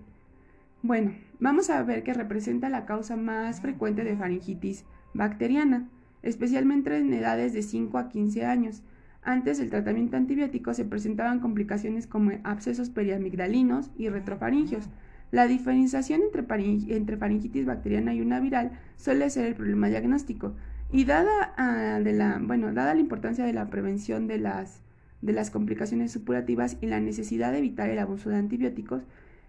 Bueno, 0.82 1.14
vamos 1.40 1.70
a 1.70 1.82
ver 1.82 2.04
que 2.04 2.14
representa 2.14 2.68
la 2.68 2.86
causa 2.86 3.16
más 3.16 3.62
frecuente 3.62 4.04
de 4.04 4.18
faringitis 4.18 4.84
bacteriana, 5.14 5.88
especialmente 6.24 6.98
en 6.98 7.14
edades 7.14 7.54
de 7.54 7.62
5 7.62 7.98
a 7.98 8.10
15 8.10 8.46
años. 8.46 8.84
Antes 9.22 9.60
del 9.60 9.70
tratamiento 9.70 10.18
antibiótico 10.18 10.74
se 10.74 10.84
presentaban 10.84 11.40
complicaciones 11.40 12.06
como 12.06 12.32
abscesos 12.44 12.90
periamigdalinos 12.90 13.92
y 13.98 14.10
retrofaringios, 14.10 14.90
la 15.34 15.48
diferenciación 15.48 16.22
entre, 16.22 17.18
faringitis 17.18 17.66
bacteriana 17.66 18.14
y 18.14 18.22
una 18.22 18.40
viral 18.40 18.80
suele 18.98 19.28
ser 19.32 19.46
el 19.46 19.56
problema 19.56 19.90
diagnóstico. 19.90 20.54
Y 20.92 21.06
dada, 21.06 21.56
ah, 21.58 22.00
la, 22.00 22.40
bueno, 22.40 22.72
dada 22.72 22.94
la 22.94 23.02
importancia 23.02 23.44
de 23.44 23.52
la 23.52 23.72
prevención 23.72 24.28
de 24.28 24.38
las, 24.38 24.84
de 25.24 25.34
las 25.34 25.50
complicaciones 25.50 26.12
supurativas 26.12 26.78
y 26.82 26.86
la 26.86 27.00
necesidad 27.00 27.52
de 27.52 27.58
evitar 27.58 27.90
el 27.90 27.98
abuso 27.98 28.30
de 28.30 28.36
antibióticos, 28.36 29.02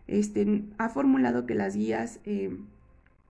este, 0.07 0.65
ha 0.79 0.89
formulado 0.89 1.45
que 1.45 1.55
las 1.55 1.77
guías 1.77 2.19
eh, 2.25 2.57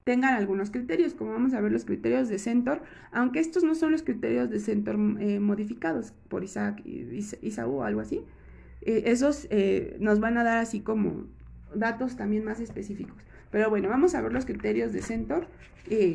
tengan 0.05 0.35
algunos 0.35 0.71
criterios, 0.71 1.13
como 1.15 1.33
vamos 1.33 1.55
a 1.55 1.61
ver 1.61 1.73
los 1.73 1.85
criterios 1.85 2.29
de 2.29 2.39
Centor, 2.39 2.83
aunque 3.11 3.41
estos 3.41 3.65
no 3.65 3.75
son 3.75 3.91
los 3.91 4.05
criterios 4.05 4.49
de 4.49 4.61
Centor 4.61 4.95
eh, 5.19 5.41
modificados 5.41 6.13
por 6.29 6.45
Isaac, 6.45 6.85
Isaú 6.87 7.79
o 7.79 7.83
algo 7.83 8.01
así. 8.01 8.21
Eh, 8.83 9.03
esos 9.07 9.49
nos 9.99 10.21
van 10.21 10.39
a 10.39 10.45
dar 10.45 10.59
así 10.59 10.79
como 10.79 11.25
datos 11.75 12.17
también 12.17 12.45
más 12.45 12.61
específicos. 12.61 13.17
Pero 13.51 13.71
bueno, 13.71 13.89
vamos 13.89 14.15
a 14.15 14.21
ver 14.21 14.33
los 14.33 14.47
criterios 14.47 14.93
de 14.93 15.03
Centor, 15.03 15.47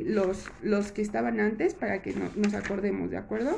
los, 0.06 0.50
los 0.62 0.92
que 0.92 1.02
estaban 1.02 1.40
antes 1.40 1.74
para 1.74 2.02
que 2.02 2.14
nos 2.36 2.54
acordemos, 2.54 3.12
¿de 3.12 3.18
acuerdo? 3.18 3.58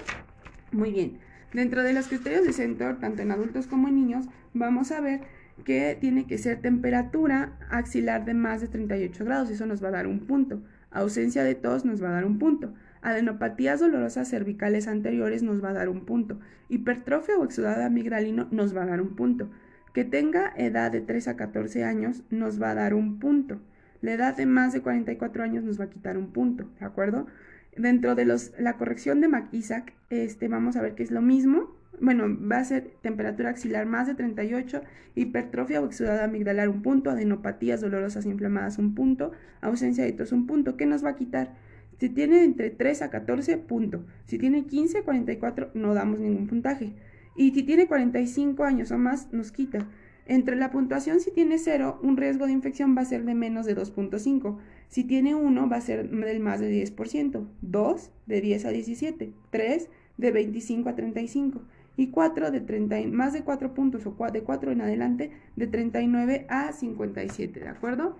Muy 0.71 0.91
bien. 0.91 1.19
Dentro 1.53 1.83
de 1.83 1.93
los 1.93 2.07
criterios 2.07 2.45
de 2.45 2.53
Centor, 2.53 2.99
tanto 2.99 3.21
en 3.21 3.31
adultos 3.31 3.67
como 3.67 3.87
en 3.87 3.95
niños, 3.95 4.25
vamos 4.53 4.91
a 4.91 5.01
ver 5.01 5.21
que 5.65 5.97
tiene 5.99 6.25
que 6.27 6.37
ser 6.37 6.61
temperatura 6.61 7.57
axilar 7.69 8.25
de 8.25 8.33
más 8.33 8.61
de 8.61 8.67
38 8.67 9.25
grados, 9.25 9.49
eso 9.49 9.65
nos 9.65 9.83
va 9.83 9.89
a 9.89 9.91
dar 9.91 10.07
un 10.07 10.21
punto. 10.21 10.61
Ausencia 10.91 11.43
de 11.43 11.55
tos 11.55 11.85
nos 11.85 12.03
va 12.03 12.09
a 12.09 12.13
dar 12.13 12.25
un 12.25 12.37
punto. 12.39 12.73
Adenopatías 13.01 13.79
dolorosas 13.79 14.29
cervicales 14.29 14.87
anteriores 14.87 15.41
nos 15.41 15.63
va 15.63 15.69
a 15.69 15.73
dar 15.73 15.89
un 15.89 16.05
punto. 16.05 16.39
Hipertrofia 16.69 17.37
o 17.37 17.43
exudado 17.43 17.83
amigdalino 17.83 18.47
nos 18.51 18.75
va 18.75 18.83
a 18.83 18.87
dar 18.87 19.01
un 19.01 19.15
punto. 19.15 19.49
Que 19.93 20.05
tenga 20.05 20.53
edad 20.55 20.91
de 20.91 21.01
3 21.01 21.27
a 21.27 21.35
14 21.35 21.83
años 21.83 22.23
nos 22.29 22.61
va 22.61 22.71
a 22.71 22.75
dar 22.75 22.93
un 22.93 23.19
punto. 23.19 23.59
La 24.01 24.13
edad 24.13 24.35
de 24.35 24.45
más 24.45 24.73
de 24.73 24.81
44 24.81 25.43
años 25.43 25.63
nos 25.63 25.79
va 25.79 25.85
a 25.85 25.89
quitar 25.89 26.17
un 26.17 26.31
punto, 26.31 26.69
¿de 26.79 26.85
acuerdo? 26.85 27.27
Dentro 27.75 28.15
de 28.15 28.25
los, 28.25 28.51
la 28.57 28.77
corrección 28.77 29.21
de 29.21 29.27
McIsaac, 29.27 29.93
este, 30.09 30.47
vamos 30.47 30.75
a 30.75 30.81
ver 30.81 30.95
que 30.95 31.03
es 31.03 31.11
lo 31.11 31.21
mismo. 31.21 31.75
Bueno, 31.99 32.25
va 32.49 32.57
a 32.57 32.63
ser 32.63 32.93
temperatura 33.01 33.49
axilar 33.49 33.85
más 33.85 34.07
de 34.07 34.15
38, 34.15 34.81
hipertrofia 35.15 35.81
o 35.81 35.85
exudado 35.85 36.23
amigdalar 36.23 36.67
un 36.67 36.81
punto, 36.81 37.11
adenopatías 37.11 37.81
dolorosas 37.81 38.25
inflamadas 38.25 38.79
un 38.79 38.95
punto, 38.95 39.33
ausencia 39.61 40.03
de 40.03 40.11
tos 40.13 40.31
un 40.31 40.47
punto. 40.47 40.77
¿Qué 40.77 40.85
nos 40.85 41.05
va 41.05 41.11
a 41.11 41.15
quitar? 41.15 41.53
Si 41.99 42.09
tiene 42.09 42.43
entre 42.43 42.71
3 42.71 43.03
a 43.03 43.09
14, 43.11 43.57
punto. 43.59 44.03
Si 44.25 44.39
tiene 44.39 44.65
15 44.65 44.99
a 44.99 45.03
44, 45.03 45.69
no 45.75 45.93
damos 45.93 46.19
ningún 46.19 46.47
puntaje. 46.47 46.93
Y 47.35 47.51
si 47.51 47.63
tiene 47.63 47.87
45 47.87 48.63
años 48.63 48.91
o 48.91 48.97
más, 48.97 49.31
nos 49.31 49.51
quita. 49.51 49.87
Entre 50.25 50.55
la 50.55 50.71
puntuación, 50.71 51.19
si 51.19 51.31
tiene 51.31 51.57
0, 51.57 51.99
un 52.03 52.15
riesgo 52.15 52.45
de 52.45 52.51
infección 52.51 52.95
va 52.95 53.01
a 53.01 53.05
ser 53.05 53.25
de 53.25 53.35
menos 53.35 53.65
de 53.65 53.75
2.5. 53.75 54.57
Si 54.87 55.03
tiene 55.03 55.35
1, 55.35 55.69
va 55.69 55.77
a 55.77 55.81
ser 55.81 56.09
del 56.09 56.39
más 56.39 56.59
de 56.59 56.71
10%. 56.71 57.47
2, 57.61 58.11
de 58.27 58.41
10 58.41 58.65
a 58.65 58.69
17. 58.69 59.33
3, 59.49 59.89
de 60.17 60.31
25 60.31 60.89
a 60.89 60.95
35. 60.95 61.61
Y 61.97 62.07
4, 62.07 62.51
de 62.51 62.61
30, 62.61 63.07
más 63.11 63.33
de 63.33 63.43
4 63.43 63.73
puntos 63.73 64.05
o 64.05 64.15
de 64.31 64.43
4 64.43 64.71
en 64.71 64.81
adelante, 64.81 65.31
de 65.55 65.67
39 65.67 66.45
a 66.49 66.71
57. 66.71 67.59
¿De 67.59 67.67
acuerdo? 67.67 68.15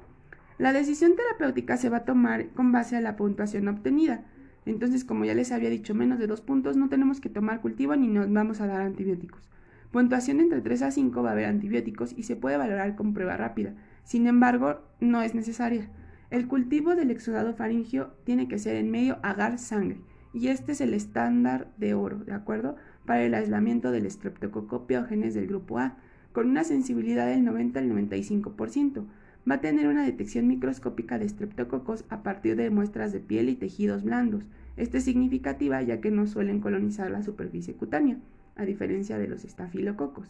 La 0.58 0.74
decisión 0.74 1.16
terapéutica 1.16 1.78
se 1.78 1.90
va 1.90 1.98
a 1.98 2.06
tomar 2.06 2.50
con 2.50 2.72
base 2.72 2.96
a 2.96 3.02
la 3.02 3.16
puntuación 3.16 3.68
obtenida. 3.68 4.26
Entonces, 4.66 5.04
como 5.04 5.26
ya 5.26 5.34
les 5.34 5.52
había 5.52 5.70
dicho, 5.70 5.96
menos 5.96 6.20
de 6.20 6.28
dos 6.28 6.42
puntos 6.42 6.78
no 6.78 6.90
tenemos 6.90 7.20
que 7.20 7.30
tomar 7.30 7.62
cultivo 7.62 7.96
ni 7.96 8.08
nos 8.08 8.32
vamos 8.32 8.62
a 8.62 8.68
dar 8.68 8.82
antibióticos. 8.82 9.50
Puntuación 9.92 10.40
entre 10.40 10.62
3 10.62 10.84
a 10.84 10.92
5 10.92 11.24
va 11.24 11.30
a 11.30 11.32
haber 11.34 11.46
antibióticos 11.46 12.14
y 12.18 12.24
se 12.24 12.36
puede 12.36 12.58
valorar 12.58 12.96
con 12.96 13.14
prueba 13.14 13.38
rápida. 13.38 13.74
Sin 14.04 14.28
embargo, 14.28 14.80
no 15.00 15.22
es 15.22 15.36
necesaria. 15.36 15.90
El 16.30 16.48
cultivo 16.48 16.96
del 16.96 17.12
exudado 17.12 17.54
faringio 17.54 18.12
tiene 18.24 18.48
que 18.48 18.60
ser 18.60 18.76
en 18.78 18.90
medio 18.90 19.18
agar 19.22 19.58
sangre 19.58 20.00
y 20.34 20.48
este 20.48 20.72
es 20.72 20.82
el 20.82 20.94
estándar 20.94 21.72
de 21.78 21.94
oro, 21.94 22.20
¿de 22.20 22.34
acuerdo? 22.34 22.76
Para 23.06 23.24
el 23.24 23.34
aislamiento 23.34 23.92
del 23.92 24.06
estreptococopiógenes 24.06 25.34
del 25.34 25.48
grupo 25.48 25.80
A, 25.80 25.98
con 26.32 26.50
una 26.50 26.64
sensibilidad 26.64 27.28
del 27.28 27.44
90 27.44 27.80
al 27.80 27.90
95%. 27.90 29.04
Va 29.50 29.56
a 29.56 29.62
tener 29.62 29.88
una 29.88 30.06
detección 30.06 30.48
microscópica 30.48 31.18
de 31.18 31.26
estreptococos 31.26 32.06
a 32.10 32.22
partir 32.22 32.56
de 32.56 32.70
muestras 32.70 33.12
de 33.12 33.20
piel 33.20 33.50
y 33.50 33.56
tejidos 33.56 34.04
blandos. 34.04 34.44
Esta 34.78 34.98
es 34.98 35.04
significativa 35.04 35.82
ya 35.82 36.00
que 36.00 36.12
no 36.12 36.28
suelen 36.28 36.60
colonizar 36.60 37.10
la 37.10 37.24
superficie 37.24 37.74
cutánea, 37.74 38.18
a 38.56 38.66
diferencia 38.66 39.18
de 39.18 39.28
los 39.28 39.44
estafilococos. 39.44 40.28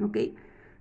¿Ok? 0.00 0.16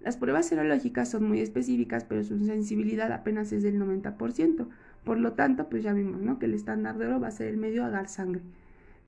Las 0.02 0.16
pruebas 0.16 0.46
serológicas 0.46 1.10
son 1.10 1.28
muy 1.28 1.42
específicas, 1.42 2.06
pero 2.06 2.24
su 2.24 2.38
sensibilidad 2.46 3.12
apenas 3.12 3.52
es 3.52 3.64
del 3.64 3.80
90%. 3.80 4.68
Por 5.04 5.20
lo 5.20 5.34
tanto, 5.34 5.70
pues 5.70 5.84
ya 5.84 5.94
vimos, 5.94 6.22
¿no? 6.22 6.40
Que 6.40 6.46
el 6.46 6.54
estándar 6.54 6.98
de 6.98 7.08
oro 7.08 7.20
va 7.20 7.28
a 7.28 7.32
ser 7.32 7.48
el 7.48 7.58
medio 7.58 7.84
agar 7.84 8.08
sangre. 8.08 8.42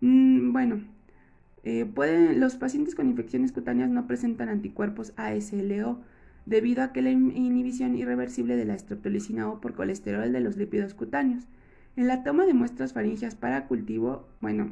Mm, 0.02 0.52
bueno, 0.52 0.82
eh, 1.64 1.88
los 2.36 2.56
pacientes 2.56 2.96
con 2.96 3.08
infecciones 3.08 3.52
cutáneas 3.52 3.90
no 3.90 4.08
presentan 4.08 4.50
anticuerpos 4.50 5.14
ASLO 5.16 6.00
debido 6.46 6.84
a 6.84 6.92
que 6.92 7.02
la 7.02 7.12
inhibición 7.12 7.96
irreversible 7.96 8.56
de 8.56 8.66
la 8.66 8.76
estreptolicina 8.76 9.50
O 9.50 9.62
por 9.62 9.76
colesterol 9.76 10.32
de 10.32 10.40
los 10.40 10.58
lípidos 10.58 10.94
cutáneos. 10.94 11.48
En 11.96 12.08
la 12.08 12.24
toma 12.24 12.46
de 12.46 12.54
muestras 12.54 12.94
faringias 12.94 13.36
para 13.36 13.68
cultivo, 13.68 14.28
bueno, 14.40 14.72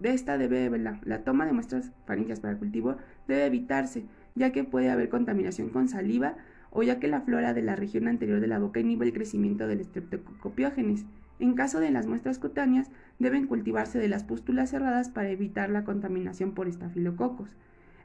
de 0.00 0.12
esta 0.12 0.38
debe, 0.38 0.76
la, 0.78 1.00
la 1.04 1.24
toma 1.24 1.46
de 1.46 1.52
muestras 1.52 1.92
faringias 2.06 2.40
para 2.40 2.56
cultivo 2.56 2.96
debe 3.26 3.46
evitarse, 3.46 4.04
ya 4.34 4.52
que 4.52 4.64
puede 4.64 4.90
haber 4.90 5.08
contaminación 5.08 5.70
con 5.70 5.88
saliva 5.88 6.36
o 6.70 6.82
ya 6.82 7.00
que 7.00 7.08
la 7.08 7.22
flora 7.22 7.54
de 7.54 7.62
la 7.62 7.76
región 7.76 8.08
anterior 8.08 8.40
de 8.40 8.46
la 8.46 8.58
boca 8.58 8.80
inhibe 8.80 9.06
el 9.06 9.12
crecimiento 9.12 9.66
del 9.66 9.80
estreptocopiógenes. 9.80 11.04
En 11.40 11.54
caso 11.54 11.80
de 11.80 11.90
las 11.90 12.06
muestras 12.06 12.38
cutáneas, 12.38 12.90
deben 13.18 13.46
cultivarse 13.46 13.98
de 13.98 14.08
las 14.08 14.24
pústulas 14.24 14.70
cerradas 14.70 15.08
para 15.08 15.30
evitar 15.30 15.70
la 15.70 15.84
contaminación 15.84 16.52
por 16.52 16.68
estafilococos. 16.68 17.56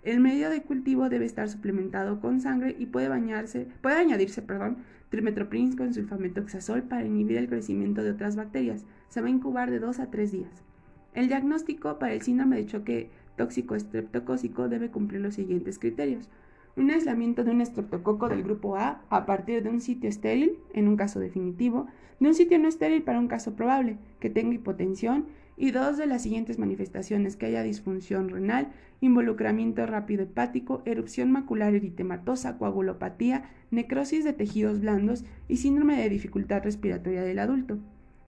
El 0.04 0.20
medio 0.20 0.50
de 0.50 0.62
cultivo 0.62 1.08
debe 1.08 1.24
estar 1.24 1.48
suplementado 1.48 2.20
con 2.20 2.42
sangre 2.42 2.76
y 2.78 2.88
puede, 2.88 3.08
bañarse, 3.08 3.68
puede 3.82 3.96
añadirse 3.96 4.42
perdón, 4.42 4.80
trimetoprim 5.08 5.78
con 5.78 5.94
sulfametoxazol 5.94 6.84
para 6.84 7.06
inhibir 7.06 7.38
el 7.38 7.48
crecimiento 7.48 8.04
de 8.04 8.12
otras 8.12 8.36
bacterias. 8.36 8.84
Se 9.08 9.22
va 9.22 9.28
a 9.28 9.30
incubar 9.30 9.72
de 9.72 9.80
2 9.80 10.00
a 10.00 10.12
3 10.12 10.32
días. 10.34 10.64
El 11.14 11.30
diagnóstico 11.30 12.00
para 12.00 12.14
el 12.14 12.22
síndrome 12.22 12.58
de 12.58 12.66
choque 12.66 13.12
tóxico 13.38 13.76
estreptocócico 13.76 14.68
debe 14.68 14.92
cumplir 14.92 15.22
los 15.22 15.36
siguientes 15.36 15.80
criterios. 15.80 16.30
Un 16.76 16.92
aislamiento 16.92 17.46
de 17.46 17.52
un 17.52 17.62
estreptococo 17.62 18.28
del 18.28 18.44
grupo 18.44 18.76
A 18.76 19.04
a 19.10 19.26
partir 19.26 19.64
de 19.64 19.70
un 19.70 19.80
sitio 19.80 20.10
estéril, 20.10 20.58
en 20.74 20.90
un 20.90 20.98
caso 20.98 21.22
definitivo, 21.22 21.88
de 22.20 22.28
un 22.28 22.34
sitio 22.34 22.60
no 22.60 22.68
estéril 22.68 23.04
para 23.04 23.20
un 23.20 23.30
caso 23.30 23.56
probable, 23.56 24.00
que 24.20 24.30
tenga 24.30 24.56
hipotensión, 24.56 25.28
y 25.58 25.72
dos 25.72 25.98
de 25.98 26.06
las 26.06 26.24
siguientes 26.24 26.60
manifestaciones, 26.60 27.36
que 27.36 27.46
haya 27.46 27.64
disfunción 27.64 28.30
renal, 28.30 28.70
involucramiento 29.02 29.86
rápido 29.86 30.24
hepático, 30.24 30.82
erupción 30.86 31.32
macular 31.32 31.76
eritematosa, 31.76 32.58
coagulopatía, 32.58 33.50
necrosis 33.72 34.24
de 34.24 34.34
tejidos 34.34 34.82
blandos 34.82 35.26
y 35.48 35.58
síndrome 35.58 35.98
de 35.98 36.10
dificultad 36.10 36.64
respiratoria 36.64 37.24
del 37.24 37.40
adulto. 37.40 37.78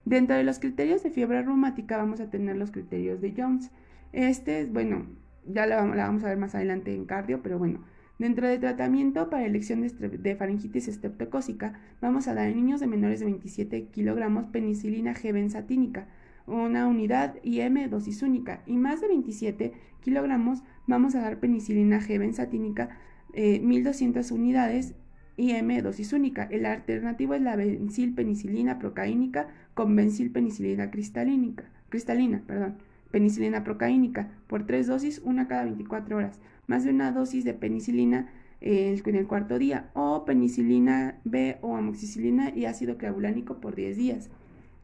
Dentro 0.04 0.36
de 0.36 0.44
los 0.44 0.58
criterios 0.58 1.02
de 1.02 1.10
fiebre 1.10 1.42
reumática 1.42 1.96
vamos 1.96 2.20
a 2.20 2.30
tener 2.30 2.56
los 2.56 2.70
criterios 2.70 3.20
de 3.20 3.34
Jones. 3.36 3.70
Este 4.12 4.60
es, 4.60 4.72
bueno, 4.72 5.06
ya 5.46 5.66
la, 5.66 5.84
vamos 5.84 6.22
a 6.24 6.28
ver 6.28 6.38
más 6.38 6.54
adelante 6.54 6.94
en 6.94 7.06
cardio, 7.06 7.42
pero 7.42 7.58
bueno, 7.58 7.80
Dentro 8.18 8.48
del 8.48 8.60
tratamiento 8.60 9.28
para 9.28 9.44
elección 9.44 9.82
de, 9.82 10.36
faringitis 10.36 10.88
estreptocócica, 10.88 11.78
vamos 12.00 12.28
a 12.28 12.34
dar 12.34 12.48
en 12.48 12.56
niños 12.56 12.80
de 12.80 12.86
menores 12.86 13.20
de 13.20 13.26
27 13.26 13.88
kilogramos 13.88 14.46
penicilina 14.46 15.14
G 15.14 15.34
benzatínica, 15.34 16.08
una 16.46 16.86
unidad 16.86 17.36
IM 17.42 17.88
dosis 17.90 18.22
única, 18.22 18.62
y 18.66 18.76
más 18.76 19.00
de 19.00 19.08
27 19.08 19.72
kilogramos 20.00 20.62
vamos 20.86 21.14
a 21.14 21.20
dar 21.20 21.40
penicilina 21.40 22.00
G 22.00 22.18
benzatínica, 22.18 22.98
1200 23.34 24.30
eh, 24.30 24.34
unidades 24.34 24.94
IM 25.36 25.82
dosis 25.82 26.12
única. 26.12 26.44
El 26.44 26.64
alternativo 26.66 27.34
es 27.34 27.42
la 27.42 27.56
penicilina 27.56 28.78
procaínica 28.78 29.48
con 29.74 29.94
penicilina 29.96 30.90
cristalínica, 30.90 31.64
cristalina, 31.88 32.42
perdón, 32.46 32.76
penicilina 33.10 33.64
procaínica 33.64 34.30
por 34.46 34.66
tres 34.66 34.86
dosis, 34.86 35.20
una 35.24 35.48
cada 35.48 35.64
24 35.64 36.16
horas 36.16 36.40
más 36.66 36.84
de 36.84 36.90
una 36.90 37.12
dosis 37.12 37.44
de 37.44 37.54
penicilina 37.54 38.28
eh, 38.60 39.00
en 39.04 39.14
el 39.14 39.26
cuarto 39.26 39.58
día, 39.58 39.90
o 39.94 40.24
penicilina 40.24 41.18
B 41.24 41.58
o 41.60 41.76
amoxicilina 41.76 42.50
y 42.54 42.64
ácido 42.64 42.96
clavulánico 42.96 43.60
por 43.60 43.74
10 43.74 43.96
días. 43.96 44.30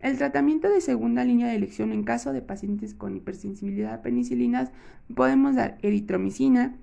El 0.02 0.18
tratamiento 0.18 0.68
de 0.68 0.80
segunda 0.80 1.24
línea 1.24 1.46
de 1.46 1.54
elección 1.54 1.92
en 1.92 2.02
caso 2.02 2.32
de 2.32 2.42
pacientes 2.42 2.92
con 2.92 3.16
hipersensibilidad 3.16 3.94
a 3.94 4.02
penicilinas 4.02 4.72
podemos 5.14 5.54
dar 5.54 5.78
eritromicina, 5.80 6.74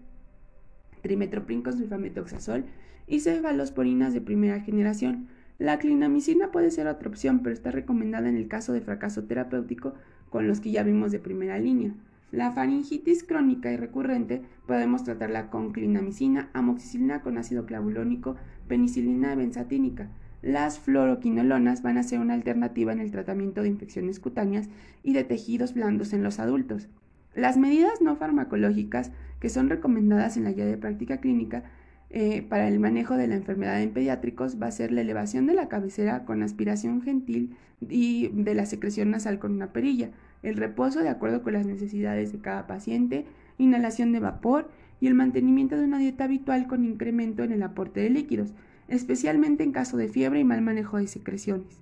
trimetoprim 1.01 1.61
con 1.61 1.77
sulfametoxazol 1.77 2.63
y 3.07 3.19
cefalosporinas 3.19 4.13
de 4.13 4.21
primera 4.21 4.61
generación. 4.61 5.27
La 5.57 5.79
clindamicina 5.79 6.53
puede 6.53 6.71
ser 6.71 6.87
otra 6.87 7.09
opción, 7.09 7.41
pero 7.43 7.53
está 7.53 7.71
recomendada 7.71 8.29
en 8.29 8.37
el 8.37 8.47
caso 8.47 8.71
de 8.71 8.79
fracaso 8.79 9.25
terapéutico 9.25 9.95
con 10.29 10.47
los 10.47 10.61
que 10.61 10.71
ya 10.71 10.83
vimos 10.83 11.11
de 11.11 11.19
primera 11.19 11.59
línea. 11.59 11.91
La 12.31 12.53
faringitis 12.53 13.25
crónica 13.25 13.69
y 13.69 13.75
recurrente 13.75 14.43
podemos 14.65 15.03
tratarla 15.03 15.49
con 15.49 15.73
clindamicina, 15.73 16.49
amoxicilina 16.53 17.21
con 17.21 17.37
ácido 17.37 17.65
clavulónico, 17.65 18.37
penicilina 18.69 19.35
benzatínica. 19.35 20.09
Las 20.41 20.79
fluoroquinolonas 20.79 21.81
van 21.81 21.97
a 21.97 22.03
ser 22.03 22.19
una 22.19 22.33
alternativa 22.33 22.93
en 22.93 22.99
el 22.99 23.11
tratamiento 23.11 23.61
de 23.61 23.69
infecciones 23.69 24.19
cutáneas 24.19 24.69
y 25.03 25.13
de 25.13 25.23
tejidos 25.23 25.73
blandos 25.73 26.13
en 26.13 26.23
los 26.23 26.39
adultos. 26.39 26.87
Las 27.35 27.57
medidas 27.57 28.01
no 28.01 28.15
farmacológicas 28.15 29.11
que 29.39 29.49
son 29.49 29.69
recomendadas 29.69 30.37
en 30.37 30.45
la 30.45 30.51
guía 30.51 30.65
de 30.65 30.77
práctica 30.77 31.17
clínica 31.17 31.63
eh, 32.11 32.41
para 32.41 32.67
el 32.67 32.79
manejo 32.79 33.17
de 33.17 33.27
la 33.27 33.35
enfermedad 33.35 33.81
en 33.81 33.91
pediátricos 33.91 34.59
va 34.61 34.67
a 34.67 34.71
ser 34.71 34.91
la 34.91 35.01
elevación 35.01 35.45
de 35.45 35.53
la 35.53 35.67
cabecera 35.67 36.25
con 36.25 36.41
aspiración 36.41 37.01
gentil 37.01 37.55
y 37.81 38.29
de 38.29 38.55
la 38.55 38.65
secreción 38.65 39.11
nasal 39.11 39.37
con 39.39 39.53
una 39.53 39.71
perilla, 39.71 40.09
el 40.41 40.55
reposo 40.55 41.01
de 41.01 41.09
acuerdo 41.09 41.43
con 41.43 41.53
las 41.53 41.67
necesidades 41.67 42.31
de 42.31 42.39
cada 42.39 42.65
paciente, 42.65 43.25
inhalación 43.57 44.11
de 44.11 44.19
vapor 44.19 44.69
y 44.99 45.07
el 45.07 45.13
mantenimiento 45.13 45.77
de 45.77 45.85
una 45.85 45.99
dieta 45.99 46.23
habitual 46.23 46.65
con 46.67 46.83
incremento 46.83 47.43
en 47.43 47.51
el 47.51 47.61
aporte 47.61 47.99
de 47.99 48.09
líquidos, 48.09 48.53
especialmente 48.89 49.63
en 49.63 49.71
caso 49.71 49.97
de 49.97 50.07
fiebre 50.07 50.39
y 50.39 50.43
mal 50.43 50.61
manejo 50.61 50.97
de 50.97 51.07
secreciones. 51.07 51.79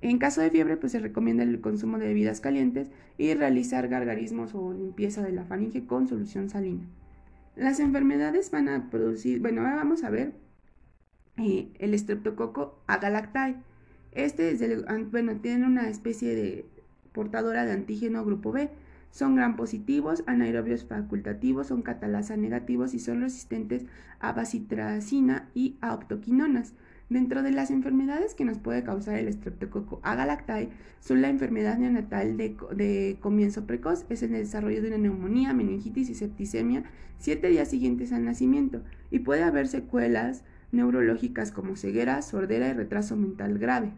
En 0.00 0.18
caso 0.18 0.40
de 0.40 0.50
fiebre, 0.50 0.76
pues 0.76 0.92
se 0.92 1.00
recomienda 1.00 1.42
el 1.42 1.60
consumo 1.60 1.98
de 1.98 2.06
bebidas 2.06 2.40
calientes 2.40 2.88
y 3.16 3.34
realizar 3.34 3.88
gargarismos 3.88 4.54
o 4.54 4.72
limpieza 4.72 5.22
de 5.22 5.32
la 5.32 5.44
faringe 5.44 5.86
con 5.86 6.06
solución 6.06 6.48
salina. 6.48 6.84
Las 7.56 7.80
enfermedades 7.80 8.52
van 8.52 8.68
a 8.68 8.90
producir, 8.90 9.40
bueno, 9.40 9.62
ahora 9.62 9.76
vamos 9.76 10.04
a 10.04 10.10
ver 10.10 10.32
eh, 11.36 11.68
el 11.80 11.94
estreptococo 11.94 12.78
agalactae. 12.86 13.56
Este 14.12 14.52
es 14.52 14.60
el, 14.62 14.84
bueno, 15.10 15.36
tiene 15.40 15.66
una 15.66 15.88
especie 15.88 16.34
de 16.34 16.66
portadora 17.12 17.66
de 17.66 17.72
antígeno 17.72 18.24
grupo 18.24 18.52
B. 18.52 18.70
Son 19.10 19.34
gram 19.34 19.56
positivos, 19.56 20.22
anaerobios 20.26 20.84
facultativos, 20.84 21.68
son 21.68 21.82
catalasa 21.82 22.36
negativos 22.36 22.94
y 22.94 22.98
son 22.98 23.20
resistentes 23.20 23.86
a 24.20 24.32
bacitracina 24.32 25.48
y 25.54 25.76
a 25.80 25.94
optoquinonas. 25.94 26.74
Dentro 27.10 27.42
de 27.42 27.52
las 27.52 27.70
enfermedades 27.70 28.34
que 28.34 28.44
nos 28.44 28.58
puede 28.58 28.84
causar 28.84 29.18
el 29.18 29.28
estreptococo 29.28 29.98
agalactae 30.02 30.68
son 31.00 31.22
la 31.22 31.30
enfermedad 31.30 31.78
neonatal 31.78 32.36
de, 32.36 32.54
de, 32.76 33.16
comienzo 33.18 33.64
precoz, 33.64 34.04
es 34.10 34.22
el 34.22 34.32
desarrollo 34.32 34.82
de 34.82 34.88
una 34.88 34.98
neumonía, 34.98 35.54
meningitis 35.54 36.10
y 36.10 36.14
septicemia 36.14 36.84
siete 37.16 37.48
días 37.48 37.68
siguientes 37.68 38.12
al 38.12 38.26
nacimiento 38.26 38.82
y 39.10 39.20
puede 39.20 39.42
haber 39.42 39.68
secuelas 39.68 40.44
neurológicas 40.70 41.50
como 41.50 41.76
ceguera, 41.76 42.20
sordera 42.20 42.68
y 42.68 42.74
retraso 42.74 43.16
mental 43.16 43.58
grave. 43.58 43.92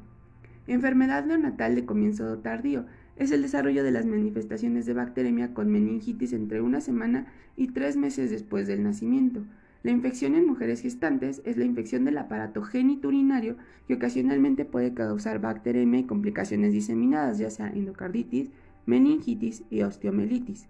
Enfermedad 0.69 1.25
neonatal 1.25 1.75
de 1.75 1.85
comienzo 1.85 2.39
tardío 2.39 2.87
es 3.17 3.31
el 3.31 3.43
desarrollo 3.43 3.85
de 3.85 3.91
las 3.91 4.07
manifestaciones 4.07 4.87
de 4.87 4.95
bacteremia 4.95 5.53
con 5.53 5.71
meningitis 5.71 6.33
entre 6.33 6.61
una 6.61 6.81
semana 6.81 7.27
y 7.57 7.69
tres 7.69 7.97
meses 7.97 8.31
después 8.31 8.67
del 8.67 8.83
nacimiento. 8.83 9.43
La 9.83 9.91
infección 9.91 10.35
en 10.35 10.47
mujeres 10.47 10.83
gestantes 10.83 11.41
es 11.45 11.57
la 11.57 11.65
infección 11.65 12.05
del 12.05 12.19
aparato 12.19 12.63
geniturinario 12.63 13.57
que 13.89 13.95
ocasionalmente 13.95 14.65
puede 14.65 14.93
causar 14.93 15.41
bacteremia 15.41 16.01
y 16.01 16.05
complicaciones 16.05 16.73
diseminadas, 16.73 17.39
ya 17.39 17.51
sea 17.51 17.69
endocarditis, 17.69 18.51
meningitis 18.85 19.63
y 19.71 19.83
osteomelitis. 19.83 20.67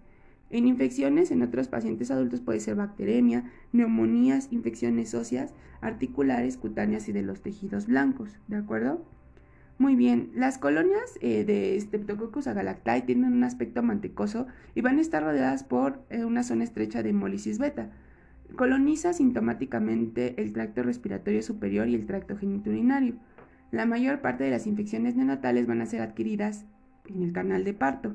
En 0.49 0.67
infecciones 0.67 1.31
en 1.31 1.41
otros 1.41 1.67
pacientes 1.67 2.11
adultos 2.11 2.41
puede 2.41 2.59
ser 2.59 2.75
bacteremia, 2.75 3.51
neumonías, 3.71 4.47
infecciones 4.51 5.13
óseas, 5.13 5.53
articulares, 5.79 6.57
cutáneas 6.57 7.07
y 7.07 7.13
de 7.13 7.21
los 7.21 7.41
tejidos 7.41 7.87
blancos, 7.87 8.37
¿de 8.47 8.57
acuerdo? 8.57 9.05
Muy 9.81 9.95
bien, 9.95 10.29
las 10.35 10.59
colonias 10.59 11.17
eh, 11.21 11.43
de 11.43 11.75
Streptococcus 11.81 12.45
agalactae 12.45 13.01
tienen 13.01 13.33
un 13.33 13.43
aspecto 13.43 13.81
mantecoso 13.81 14.45
y 14.75 14.81
van 14.81 14.99
a 14.99 15.01
estar 15.01 15.23
rodeadas 15.23 15.63
por 15.63 16.05
eh, 16.11 16.23
una 16.23 16.43
zona 16.43 16.63
estrecha 16.63 17.01
de 17.01 17.09
hemólisis 17.09 17.57
beta. 17.57 17.89
Coloniza 18.55 19.11
sintomáticamente 19.11 20.39
el 20.39 20.53
tracto 20.53 20.83
respiratorio 20.83 21.41
superior 21.41 21.87
y 21.87 21.95
el 21.95 22.05
tracto 22.05 22.37
geniturinario. 22.37 23.15
La 23.71 23.87
mayor 23.87 24.21
parte 24.21 24.43
de 24.43 24.51
las 24.51 24.67
infecciones 24.67 25.15
neonatales 25.15 25.65
van 25.65 25.81
a 25.81 25.87
ser 25.87 26.01
adquiridas 26.01 26.67
en 27.09 27.23
el 27.23 27.33
canal 27.33 27.63
de 27.63 27.73
parto, 27.73 28.13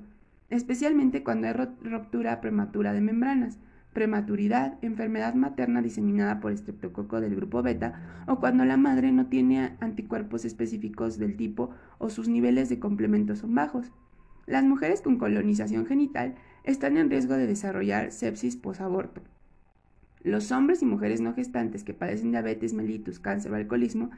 especialmente 0.51 1.25
cuando 1.25 1.49
hay 1.49 1.55
ruptura 1.83 2.41
prematura 2.41 2.93
de 2.93 3.01
membranas 3.01 3.59
prematuridad, 3.97 4.77
enfermedad 4.83 5.33
materna 5.33 5.81
diseminada 5.81 6.39
por 6.39 6.53
estreptococo 6.53 7.23
del 7.23 7.35
grupo 7.35 7.63
beta 7.63 8.23
o 8.27 8.39
cuando 8.39 8.67
la 8.67 8.77
madre 8.77 9.11
no 9.11 9.29
tiene 9.29 9.75
anticuerpos 9.81 10.45
específicos 10.45 11.17
del 11.17 11.35
tipo 11.35 11.71
o 11.97 12.11
sus 12.11 12.29
niveles 12.29 12.69
de 12.69 12.79
complementos 12.79 13.39
son 13.39 13.55
bajos. 13.55 13.93
Las 14.45 14.65
mujeres 14.65 15.01
con 15.01 15.17
colonización 15.17 15.87
genital 15.87 16.35
están 16.63 16.99
en 16.99 17.09
riesgo 17.09 17.39
de 17.39 17.47
desarrollar 17.47 18.13
sepsis 18.13 18.57
posaborto. 18.57 19.23
Los 20.23 20.53
hombres 20.53 20.83
y 20.83 20.85
mujeres 20.85 21.23
no 21.23 21.33
gestantes 21.33 21.83
que 21.83 21.95
padecen 21.95 22.33
diabetes 22.33 22.75
mellitus, 22.75 23.19
cáncer 23.19 23.51
o 23.53 23.55
alcoholismo 23.55 24.11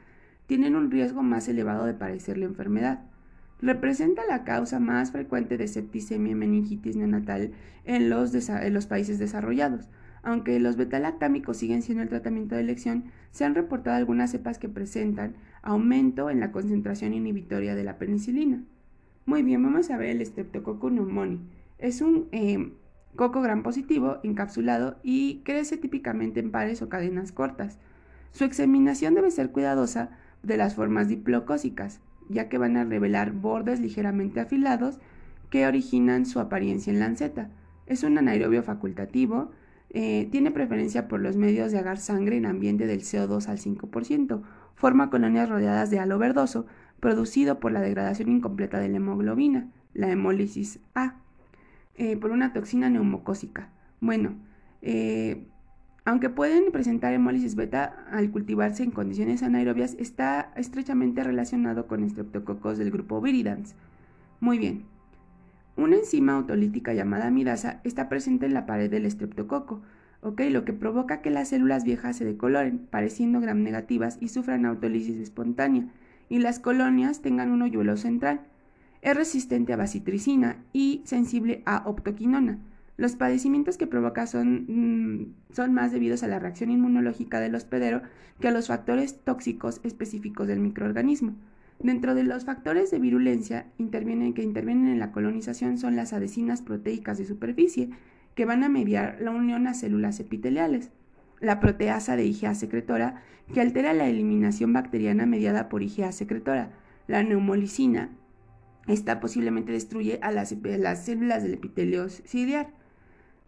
tienen 0.45 0.75
un 0.75 0.91
riesgo 0.91 1.23
más 1.23 1.47
elevado 1.47 1.85
de 1.85 1.93
padecer 1.93 2.37
la 2.37 2.47
enfermedad 2.47 2.99
representa 3.61 4.21
la 4.27 4.43
causa 4.43 4.79
más 4.79 5.11
frecuente 5.11 5.57
de 5.57 5.67
septicemia 5.67 6.31
y 6.31 6.35
meningitis 6.35 6.95
neonatal 6.95 7.51
en 7.85 8.09
los, 8.09 8.87
países 8.87 9.19
desarrollados. 9.19 9.87
Aunque 10.21 10.59
los 10.59 10.75
betalactámicos 10.75 11.57
siguen 11.57 11.81
siendo 11.81 12.03
el 12.03 12.09
tratamiento 12.09 12.55
de 12.55 12.61
elección, 12.61 13.05
se 13.31 13.45
han 13.45 13.55
reportado 13.55 13.95
algunas 13.95 14.31
cepas 14.31 14.59
que 14.59 14.69
presentan 14.69 15.35
aumento 15.61 16.29
en 16.29 16.39
la 16.39 16.51
concentración 16.51 17.13
inhibitoria 17.13 17.75
de 17.75 17.83
la 17.83 17.97
penicilina. 17.97 18.63
Muy 19.25 19.43
bien, 19.43 19.61
vamos 19.63 19.89
a 19.91 19.97
ver 19.97 20.09
el 20.09 20.25
Streptococcus 20.25 20.91
pneumoniae. 20.91 21.39
Es 21.77 22.01
un 22.01 22.27
eh, 22.31 22.73
coco 23.15 23.41
gran 23.41 23.63
positivo 23.63 24.17
encapsulado 24.23 24.99
y 25.03 25.41
crece 25.43 25.77
típicamente 25.77 26.39
en 26.39 26.51
pares 26.51 26.81
o 26.81 26.89
cadenas 26.89 27.31
cortas. 27.31 27.77
Su 28.31 28.43
examinación 28.43 29.15
debe 29.15 29.31
ser 29.31 29.51
cuidadosa 29.51 30.11
de 30.43 30.57
las 30.57 30.75
formas 30.75 31.07
diplocósicas, 31.07 32.01
ya 32.29 32.47
que 32.47 32.57
van 32.57 32.77
a 32.77 32.85
revelar 32.85 33.31
bordes 33.31 33.79
ligeramente 33.79 34.39
afilados 34.39 34.99
que 35.49 35.65
originan 35.67 36.25
su 36.25 36.39
apariencia 36.39 36.93
en 36.93 36.99
lanceta. 36.99 37.49
Es 37.87 38.03
un 38.03 38.17
anaerobio 38.17 38.63
facultativo, 38.63 39.51
eh, 39.89 40.27
tiene 40.31 40.51
preferencia 40.51 41.07
por 41.07 41.19
los 41.19 41.35
medios 41.35 41.71
de 41.71 41.79
agar 41.79 41.97
sangre 41.97 42.37
en 42.37 42.45
ambiente 42.45 42.85
del 42.85 43.01
CO2 43.01 43.47
al 43.47 43.57
5%, 43.57 44.43
forma 44.75 45.09
colonias 45.09 45.49
rodeadas 45.49 45.89
de 45.89 45.99
halo 45.99 46.19
verdoso, 46.19 46.67
producido 46.99 47.59
por 47.59 47.71
la 47.71 47.81
degradación 47.81 48.29
incompleta 48.29 48.79
de 48.79 48.89
la 48.89 48.97
hemoglobina, 48.97 49.67
la 49.93 50.11
hemólisis 50.11 50.79
A, 50.93 51.15
eh, 51.95 52.15
por 52.17 52.31
una 52.31 52.53
toxina 52.53 52.89
neumocósica. 52.89 53.69
Bueno, 53.99 54.35
eh, 54.81 55.47
aunque 56.09 56.31
pueden 56.31 56.71
presentar 56.71 57.13
hemólisis 57.13 57.53
beta 57.53 58.07
al 58.11 58.31
cultivarse 58.31 58.81
en 58.81 58.89
condiciones 58.89 59.43
anaerobias, 59.43 59.95
está 59.99 60.51
estrechamente 60.55 61.23
relacionado 61.23 61.85
con 61.85 62.09
streptococos 62.09 62.79
del 62.79 62.89
grupo 62.89 63.21
Viridans. 63.21 63.75
Muy 64.39 64.57
bien. 64.57 64.85
Una 65.77 65.97
enzima 65.97 66.33
autolítica 66.33 66.95
llamada 66.95 67.27
amidasa 67.27 67.79
está 67.83 68.09
presente 68.09 68.47
en 68.47 68.55
la 68.55 68.65
pared 68.65 68.89
del 68.89 69.05
estreptococo, 69.05 69.83
lo 70.23 70.65
que 70.65 70.73
provoca 70.73 71.21
que 71.21 71.29
las 71.29 71.49
células 71.49 71.83
viejas 71.83 72.17
se 72.17 72.25
decoloren, 72.25 72.87
pareciendo 72.89 73.39
gram 73.39 73.61
negativas 73.61 74.17
y 74.19 74.29
sufran 74.29 74.65
autólisis 74.65 75.15
espontánea, 75.17 75.89
y 76.27 76.39
las 76.39 76.57
colonias 76.57 77.21
tengan 77.21 77.51
un 77.51 77.61
hoyuelo 77.61 77.97
central. 77.97 78.41
Es 79.03 79.15
resistente 79.15 79.73
a 79.73 79.77
bacitricina 79.77 80.57
y 80.73 81.03
sensible 81.05 81.61
a 81.67 81.87
optoquinona, 81.87 82.57
los 82.99 83.15
padecimientos 83.15 83.77
que 83.77 83.87
provoca 83.87 84.27
son, 84.27 84.65
mm, 84.67 85.53
son 85.53 85.73
más 85.73 85.93
debidos 85.93 86.21
a 86.21 86.27
la 86.27 86.37
reacción 86.37 86.69
inmunológica 86.69 87.39
del 87.39 87.55
hospedero 87.55 88.01
que 88.41 88.49
a 88.49 88.51
los 88.51 88.67
factores 88.67 89.23
tóxicos 89.23 89.79
específicos 89.83 90.47
del 90.47 90.59
microorganismo. 90.59 91.33
Dentro 91.79 92.13
de 92.13 92.23
los 92.23 92.43
factores 92.43 92.91
de 92.91 92.99
virulencia 92.99 93.67
que 93.77 93.83
intervienen 94.43 94.87
en 94.89 94.99
la 94.99 95.13
colonización 95.13 95.77
son 95.77 95.95
las 95.95 96.11
adhesinas 96.11 96.61
proteicas 96.61 97.17
de 97.17 97.25
superficie, 97.25 97.89
que 98.35 98.43
van 98.43 98.65
a 98.65 98.69
mediar 98.69 99.17
la 99.21 99.31
unión 99.31 99.65
a 99.67 99.75
células 99.75 100.19
epiteliales. 100.19 100.91
La 101.39 101.61
proteasa 101.61 102.17
de 102.17 102.25
IgA 102.25 102.53
secretora, 102.53 103.23
que 103.53 103.61
altera 103.61 103.93
la 103.93 104.09
eliminación 104.09 104.73
bacteriana 104.73 105.25
mediada 105.25 105.69
por 105.69 105.83
IgA 105.83 106.11
secretora. 106.11 106.73
La 107.07 107.23
neumolicina, 107.23 108.09
esta 108.87 109.21
posiblemente 109.21 109.71
destruye 109.71 110.19
a 110.21 110.31
las, 110.31 110.53
las 110.63 111.05
células 111.05 111.43
del 111.43 111.53
epitelio 111.53 112.09
ciliar. 112.09 112.77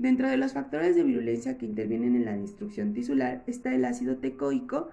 Dentro 0.02 0.28
de 0.28 0.38
los 0.38 0.54
factores 0.54 0.96
de 0.96 1.04
virulencia 1.04 1.60
que 1.60 1.68
intervienen 1.68 2.16
en 2.16 2.26
la 2.26 2.36
destrucción 2.36 2.92
tisular 2.92 3.44
está 3.46 3.72
el 3.72 3.86
ácido 3.86 4.18
tecoico. 4.18 4.90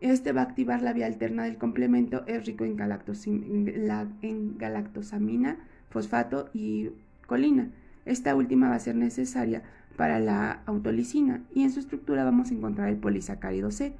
Este 0.00 0.30
va 0.30 0.42
a 0.42 0.44
activar 0.44 0.82
la 0.82 0.92
vía 0.92 1.06
alterna 1.06 1.42
del 1.42 1.58
complemento, 1.58 2.22
es 2.28 2.46
rico 2.46 2.64
en, 2.64 2.76
galactosamina, 2.76 5.56
fosfato 5.90 6.48
y 6.54 6.90
colina. 7.26 7.72
Esta 8.04 8.36
última 8.36 8.68
va 8.68 8.76
a 8.76 8.78
ser 8.78 8.94
necesaria 8.94 9.64
para 9.96 10.20
la 10.20 10.62
autolicina 10.66 11.42
y 11.52 11.64
en 11.64 11.72
su 11.72 11.80
estructura 11.80 12.22
vamos 12.22 12.52
a 12.52 12.54
encontrar 12.54 12.88
el 12.88 12.98
polisacárido 12.98 13.72
C, 13.72 13.94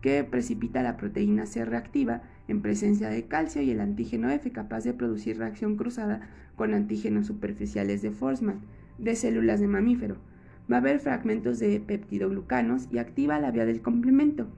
que 0.00 0.24
precipita 0.24 0.82
la 0.82 0.96
proteína 0.96 1.44
C 1.44 1.62
reactiva 1.66 2.22
en 2.48 2.62
presencia 2.62 3.10
de 3.10 3.26
calcio 3.26 3.60
y 3.60 3.70
el 3.70 3.82
antígeno 3.82 4.30
F 4.30 4.50
capaz 4.50 4.84
de 4.84 4.94
producir 4.94 5.36
reacción 5.36 5.76
cruzada 5.76 6.26
con 6.54 6.72
antígenos 6.72 7.26
superficiales 7.26 8.00
de 8.00 8.12
Forsman 8.12 8.62
de 8.98 9.16
células 9.16 9.60
de 9.60 9.68
mamífero. 9.68 10.16
Va 10.70 10.76
a 10.76 10.80
haber 10.80 11.00
fragmentos 11.00 11.58
de 11.58 11.80
peptidoglucanos 11.80 12.88
y 12.90 12.98
activa 12.98 13.38
la 13.38 13.50
vía 13.50 13.64
del 13.66 13.82
complemento. 13.82 14.48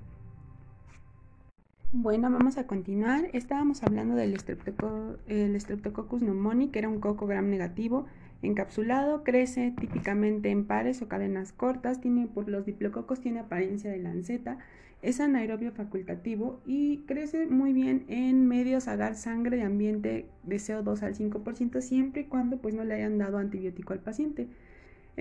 Bueno, 1.92 2.31
vamos 2.31 2.59
a 2.59 2.66
continuar. 2.66 3.31
Estábamos 3.33 3.83
hablando 3.83 4.14
del 4.14 4.38
Streptococcus 4.38 6.20
pneumoniae, 6.20 6.70
que 6.70 6.79
era 6.79 6.88
un 6.88 7.01
coco 7.01 7.27
gram 7.27 7.48
negativo 7.48 8.07
encapsulado, 8.42 9.24
crece 9.24 9.74
típicamente 9.79 10.51
en 10.51 10.64
pares 10.66 11.03
o 11.03 11.09
cadenas 11.09 11.53
cortas, 11.53 12.01
tiene, 12.01 12.27
por 12.27 12.48
los 12.48 12.64
diplococos 12.64 13.20
tiene 13.20 13.40
apariencia 13.40 13.90
de 13.90 13.98
lanceta, 13.98 14.59
es 15.00 15.20
anaerobio 15.20 15.72
facultativo 15.72 16.61
y 16.66 16.98
crece 17.06 17.46
muy 17.46 17.72
bien 17.72 18.04
en 18.08 18.46
medios 18.46 18.88
a 18.88 18.96
dar 18.96 19.14
sangre 19.14 19.56
de 19.56 19.62
ambiente 19.62 20.26
de 20.42 20.56
CO2 20.56 21.02
al 21.02 21.14
5% 21.14 21.80
siempre 21.80 22.22
y 22.22 22.24
cuando 22.24 22.58
pues 22.58 22.74
no 22.74 22.84
le 22.84 22.94
hayan 22.94 23.18
dado 23.18 23.38
antibiótico 23.38 23.92
al 23.92 24.00
paciente. 24.00 24.48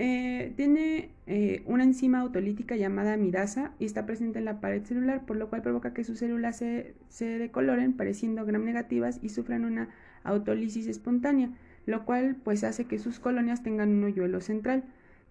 Eh, 0.00 0.52
tiene 0.56 1.10
eh, 1.26 1.62
una 1.66 1.82
enzima 1.82 2.20
autolítica 2.20 2.76
llamada 2.76 3.14
amidasa 3.14 3.72
y 3.80 3.84
está 3.84 4.06
presente 4.06 4.38
en 4.38 4.44
la 4.44 4.60
pared 4.60 4.84
celular, 4.84 5.26
por 5.26 5.36
lo 5.36 5.48
cual 5.48 5.62
provoca 5.62 5.92
que 5.92 6.04
sus 6.04 6.20
células 6.20 6.56
se, 6.56 6.94
se 7.08 7.38
decoloren 7.38 7.94
pareciendo 7.94 8.44
gram 8.46 8.64
negativas 8.64 9.18
y 9.22 9.30
sufran 9.30 9.64
una 9.64 9.88
autólisis 10.22 10.86
espontánea, 10.86 11.50
lo 11.86 12.04
cual 12.04 12.36
pues 12.36 12.62
hace 12.62 12.84
que 12.84 13.00
sus 13.00 13.18
colonias 13.18 13.64
tengan 13.64 13.90
un 13.90 14.04
hoyuelo 14.04 14.40
central. 14.40 14.84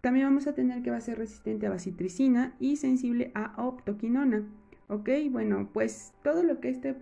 También 0.08 0.28
vamos 0.28 0.48
a 0.48 0.54
tener 0.54 0.84
que 0.84 0.90
va 0.90 0.96
a 0.96 1.02
ser 1.02 1.18
resistente 1.18 1.68
a 1.68 1.70
bacitricina 1.70 2.56
y 2.62 2.78
sensible 2.78 3.30
a 3.36 3.62
optoquinona. 3.62 4.48
Ok, 4.88 5.10
bueno, 5.30 5.70
pues 5.74 6.14
todo 6.24 6.44
lo 6.44 6.62
que 6.62 6.70
este, 6.70 6.96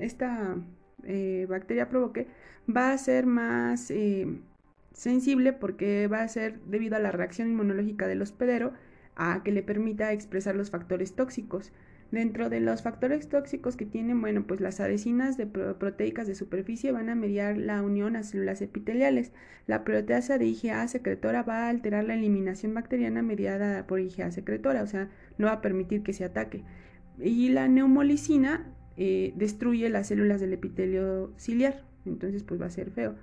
esta 0.00 0.54
eh, 1.02 1.48
bacteria 1.50 1.88
provoque 1.88 2.28
va 2.64 2.92
a 2.92 2.98
ser 2.98 3.26
más 3.26 3.90
eh, 3.90 4.38
sensible 4.92 5.52
porque 5.52 6.06
va 6.06 6.22
a 6.22 6.28
ser 6.28 6.60
debido 6.60 6.94
a 6.94 7.00
la 7.00 7.10
reacción 7.10 7.48
inmunológica 7.48 8.06
del 8.06 8.22
hospedero 8.22 8.72
a 9.16 9.42
que 9.42 9.50
le 9.50 9.64
permita 9.64 10.12
expresar 10.12 10.54
los 10.54 10.70
factores 10.70 11.16
tóxicos. 11.16 11.72
Dentro 12.10 12.48
de 12.48 12.60
los 12.60 12.82
factores 12.82 13.28
tóxicos 13.28 13.76
que 13.76 13.86
tienen, 13.86 14.20
bueno, 14.20 14.46
pues 14.46 14.60
las 14.60 14.78
adhesinas 14.78 15.36
de 15.36 15.46
proteicas 15.46 16.26
de 16.26 16.34
superficie 16.34 16.92
van 16.92 17.08
a 17.08 17.14
mediar 17.14 17.56
la 17.56 17.82
unión 17.82 18.14
a 18.14 18.22
células 18.22 18.62
epiteliales. 18.62 19.32
La 19.66 19.82
proteasa 19.82 20.38
de 20.38 20.46
IgA 20.46 20.86
secretora 20.86 21.42
va 21.42 21.66
a 21.66 21.68
alterar 21.70 22.04
la 22.04 22.14
eliminación 22.14 22.72
bacteriana 22.72 23.22
mediada 23.22 23.86
por 23.86 24.00
IgA 24.00 24.30
secretora, 24.30 24.82
o 24.82 24.86
sea, 24.86 25.08
no 25.38 25.46
va 25.46 25.54
a 25.54 25.60
permitir 25.60 26.02
que 26.02 26.12
se 26.12 26.24
ataque. 26.24 26.62
Y 27.18 27.48
la 27.48 27.66
neumolicina 27.68 28.66
eh, 28.96 29.32
destruye 29.36 29.88
las 29.90 30.08
células 30.08 30.40
del 30.40 30.52
epitelio 30.52 31.32
ciliar, 31.36 31.84
entonces 32.06 32.44
pues 32.44 32.60
va 32.60 32.66
a 32.66 32.70
ser 32.70 32.90
feo. 32.90 33.16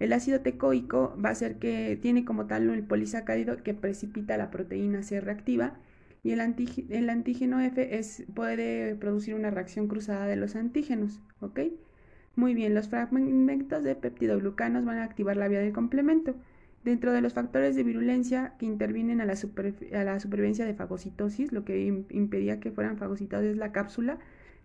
El 0.00 0.12
ácido 0.12 0.40
tecoico 0.40 1.16
va 1.22 1.30
a 1.30 1.34
ser 1.34 1.56
que 1.56 1.98
tiene 2.00 2.24
como 2.24 2.46
tal 2.46 2.70
el 2.70 2.84
polisacárido 2.84 3.62
que 3.62 3.74
precipita 3.74 4.36
la 4.36 4.50
proteína 4.50 5.02
C 5.02 5.20
reactiva 5.20 5.74
y 6.22 6.32
el, 6.32 6.40
antígeno 6.40 7.60
F 7.60 7.98
es, 7.98 8.24
puede 8.34 8.94
producir 8.96 9.34
una 9.34 9.50
reacción 9.50 9.88
cruzada 9.88 10.26
de 10.26 10.36
los 10.36 10.56
antígenos, 10.56 11.20
¿ok? 11.40 11.60
Muy 12.34 12.54
bien, 12.54 12.74
los 12.74 12.88
fragmentos 12.88 13.82
de 13.82 13.94
peptidoglucanos 13.94 14.84
van 14.84 14.98
a 14.98 15.04
activar 15.04 15.36
la 15.36 15.48
vía 15.48 15.60
del 15.60 15.72
complemento. 15.72 16.34
Dentro 16.84 17.12
de 17.12 17.20
los 17.20 17.34
factores 17.34 17.74
de 17.76 17.82
virulencia 17.82 18.54
que 18.58 18.66
intervienen 18.66 19.20
a 19.20 19.26
la, 19.26 19.34
a 19.34 20.04
la 20.04 20.20
supervivencia 20.20 20.64
de 20.64 20.74
fagocitosis, 20.74 21.52
lo 21.52 21.64
que 21.64 21.86
impedía 22.10 22.60
que 22.60 22.70
fueran 22.70 22.96
fagocitados 22.96 23.46
es 23.46 23.56
la 23.56 23.72
cápsula, 23.72 24.18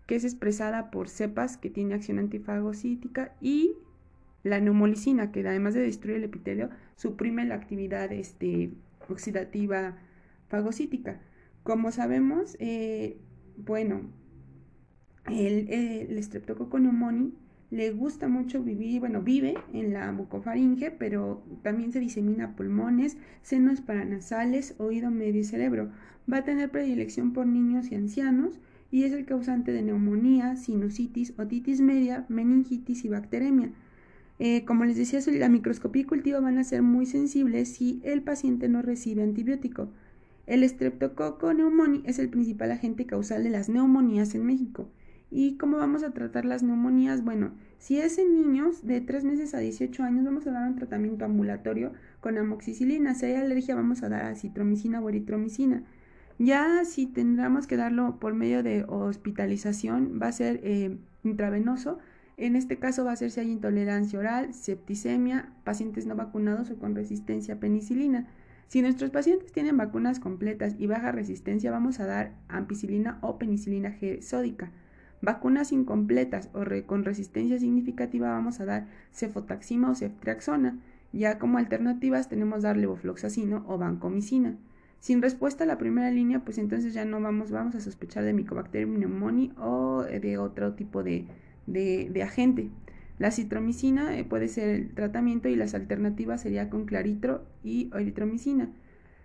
que 0.06 0.16
es 0.16 0.24
expresada 0.24 0.90
por 0.90 1.08
cepas 1.08 1.56
que 1.56 1.70
tiene 1.70 1.94
acción 1.94 2.18
antifagocítica 2.18 3.32
y 3.40 3.76
la 4.42 4.60
neumolicina, 4.60 5.32
que 5.32 5.46
además 5.46 5.74
de 5.74 5.80
destruir 5.80 6.18
el 6.18 6.24
epitelio, 6.24 6.70
suprime 6.96 7.44
la 7.44 7.54
actividad 7.54 8.12
este, 8.12 8.70
oxidativa 9.08 9.96
fagocítica. 10.48 11.20
Como 11.64 11.90
sabemos, 11.90 12.56
eh, 12.60 13.16
bueno, 13.56 14.02
el, 15.26 15.68
el 15.70 16.22
Streptococcus 16.22 16.82
le 17.70 17.90
gusta 17.90 18.28
mucho 18.28 18.62
vivir, 18.62 19.00
bueno, 19.00 19.22
vive 19.22 19.54
en 19.72 19.94
la 19.94 20.12
bucofaringe, 20.12 20.90
pero 20.92 21.42
también 21.62 21.90
se 21.90 22.00
disemina 22.00 22.54
pulmones, 22.54 23.16
senos 23.42 23.80
paranasales, 23.80 24.74
oído 24.78 25.10
medio 25.10 25.40
y 25.40 25.44
cerebro. 25.44 25.90
Va 26.30 26.38
a 26.38 26.44
tener 26.44 26.70
predilección 26.70 27.32
por 27.32 27.46
niños 27.46 27.90
y 27.90 27.94
ancianos 27.94 28.60
y 28.90 29.04
es 29.04 29.12
el 29.12 29.24
causante 29.24 29.72
de 29.72 29.82
neumonía, 29.82 30.56
sinusitis, 30.56 31.32
otitis 31.38 31.80
media, 31.80 32.26
meningitis 32.28 33.04
y 33.06 33.08
bacteremia. 33.08 33.72
Eh, 34.38 34.64
como 34.66 34.84
les 34.84 34.96
decía, 34.96 35.20
la 35.32 35.48
microscopía 35.48 36.02
y 36.02 36.04
cultivo 36.04 36.40
van 36.42 36.58
a 36.58 36.64
ser 36.64 36.82
muy 36.82 37.06
sensibles 37.06 37.70
si 37.70 38.00
el 38.04 38.22
paciente 38.22 38.68
no 38.68 38.82
recibe 38.82 39.22
antibiótico. 39.22 39.88
El 40.46 40.62
estreptococo 40.62 41.54
neumoni 41.54 42.02
es 42.04 42.18
el 42.18 42.28
principal 42.28 42.70
agente 42.70 43.06
causal 43.06 43.44
de 43.44 43.50
las 43.50 43.68
neumonías 43.68 44.34
en 44.34 44.44
México. 44.44 44.88
¿Y 45.30 45.56
cómo 45.56 45.78
vamos 45.78 46.02
a 46.02 46.10
tratar 46.10 46.44
las 46.44 46.62
neumonías? 46.62 47.24
Bueno, 47.24 47.52
si 47.78 47.98
es 47.98 48.18
en 48.18 48.34
niños 48.34 48.86
de 48.86 49.00
3 49.00 49.24
meses 49.24 49.54
a 49.54 49.58
18 49.58 50.02
años, 50.02 50.24
vamos 50.24 50.46
a 50.46 50.52
dar 50.52 50.68
un 50.68 50.76
tratamiento 50.76 51.24
ambulatorio 51.24 51.92
con 52.20 52.36
amoxicilina. 52.36 53.14
Si 53.14 53.26
hay 53.26 53.34
alergia, 53.34 53.74
vamos 53.74 54.02
a 54.02 54.08
dar 54.10 54.26
acitromicina 54.26 55.00
o 55.00 55.08
eritromicina. 55.08 55.82
Ya 56.38 56.84
si 56.84 57.06
tendremos 57.06 57.66
que 57.66 57.76
darlo 57.76 58.18
por 58.20 58.34
medio 58.34 58.62
de 58.62 58.84
hospitalización, 58.86 60.20
va 60.22 60.28
a 60.28 60.32
ser 60.32 60.60
eh, 60.62 60.98
intravenoso. 61.22 61.98
En 62.36 62.54
este 62.54 62.78
caso 62.78 63.04
va 63.04 63.12
a 63.12 63.16
ser 63.16 63.30
si 63.30 63.40
hay 63.40 63.50
intolerancia 63.50 64.18
oral, 64.18 64.52
septicemia, 64.52 65.52
pacientes 65.64 66.06
no 66.06 66.16
vacunados 66.16 66.70
o 66.70 66.76
con 66.76 66.94
resistencia 66.94 67.54
a 67.54 67.60
penicilina. 67.60 68.28
Si 68.74 68.82
nuestros 68.82 69.10
pacientes 69.10 69.52
tienen 69.52 69.76
vacunas 69.76 70.18
completas 70.18 70.74
y 70.80 70.88
baja 70.88 71.12
resistencia, 71.12 71.70
vamos 71.70 72.00
a 72.00 72.06
dar 72.06 72.32
ampicilina 72.48 73.20
o 73.20 73.38
penicilina 73.38 73.96
G 73.96 74.20
sódica. 74.20 74.72
Vacunas 75.22 75.70
incompletas 75.70 76.50
o 76.54 76.64
con 76.84 77.04
resistencia 77.04 77.56
significativa 77.60 78.32
vamos 78.32 78.58
a 78.58 78.64
dar 78.64 78.88
cefotaxima 79.12 79.92
o 79.92 79.94
ceftriaxona. 79.94 80.80
Ya 81.12 81.38
como 81.38 81.58
alternativas 81.58 82.28
tenemos 82.28 82.62
dar 82.62 82.76
levofloxacino 82.76 83.64
o 83.68 83.78
vancomicina. 83.78 84.56
Sin 84.98 85.22
respuesta 85.22 85.62
a 85.62 85.68
la 85.68 85.78
primera 85.78 86.10
línea, 86.10 86.40
pues 86.40 86.58
entonces 86.58 86.94
ya 86.94 87.04
no 87.04 87.20
vamos, 87.20 87.52
vamos 87.52 87.76
a 87.76 87.80
sospechar 87.80 88.24
de 88.24 88.32
Mycobacterium 88.32 88.96
pneumoniae 88.96 89.52
o 89.56 90.02
de 90.02 90.36
otro 90.36 90.74
tipo 90.74 91.04
de, 91.04 91.28
de, 91.68 92.22
agente. 92.24 92.70
La 93.18 93.30
citromicina 93.30 94.16
eh, 94.18 94.24
puede 94.24 94.48
ser 94.48 94.68
el 94.68 94.94
tratamiento 94.94 95.48
y 95.48 95.56
las 95.56 95.74
alternativas 95.74 96.42
sería 96.42 96.68
con 96.68 96.84
claritro 96.84 97.46
y 97.62 97.90
eritromicina. 97.94 98.70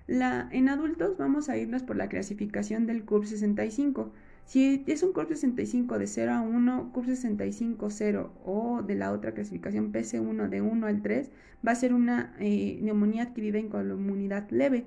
La, 0.07 0.49
en 0.51 0.69
adultos 0.69 1.17
vamos 1.17 1.49
a 1.49 1.57
irnos 1.57 1.83
por 1.83 1.95
la 1.95 2.09
clasificación 2.09 2.87
del 2.87 3.03
CURB 3.03 3.25
65. 3.25 4.11
Si 4.45 4.83
es 4.87 5.03
un 5.03 5.13
CURP 5.13 5.29
65 5.29 5.99
de 5.99 6.07
0 6.07 6.31
a 6.31 6.41
1, 6.41 6.91
CURP 6.93 7.05
65 7.05 7.89
0 7.89 8.33
o 8.43 8.81
de 8.81 8.95
la 8.95 9.11
otra 9.11 9.33
clasificación 9.33 9.91
PC1 9.91 10.49
de 10.49 10.61
1 10.61 10.87
al 10.87 11.01
3, 11.03 11.29
va 11.67 11.71
a 11.71 11.75
ser 11.75 11.93
una 11.93 12.33
eh, 12.39 12.79
neumonía 12.81 13.23
adquirida 13.23 13.59
en 13.59 13.69
comunidad 13.69 14.49
leve. 14.49 14.85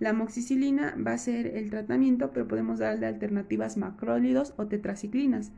La 0.00 0.10
amoxicilina 0.10 0.96
va 0.96 1.12
a 1.12 1.18
ser 1.18 1.46
el 1.56 1.70
tratamiento, 1.70 2.32
pero 2.32 2.48
podemos 2.48 2.80
darle 2.80 3.06
alternativas 3.06 3.76
macrólidos 3.76 4.54
o 4.56 4.66
tetraciclinas. 4.66 5.52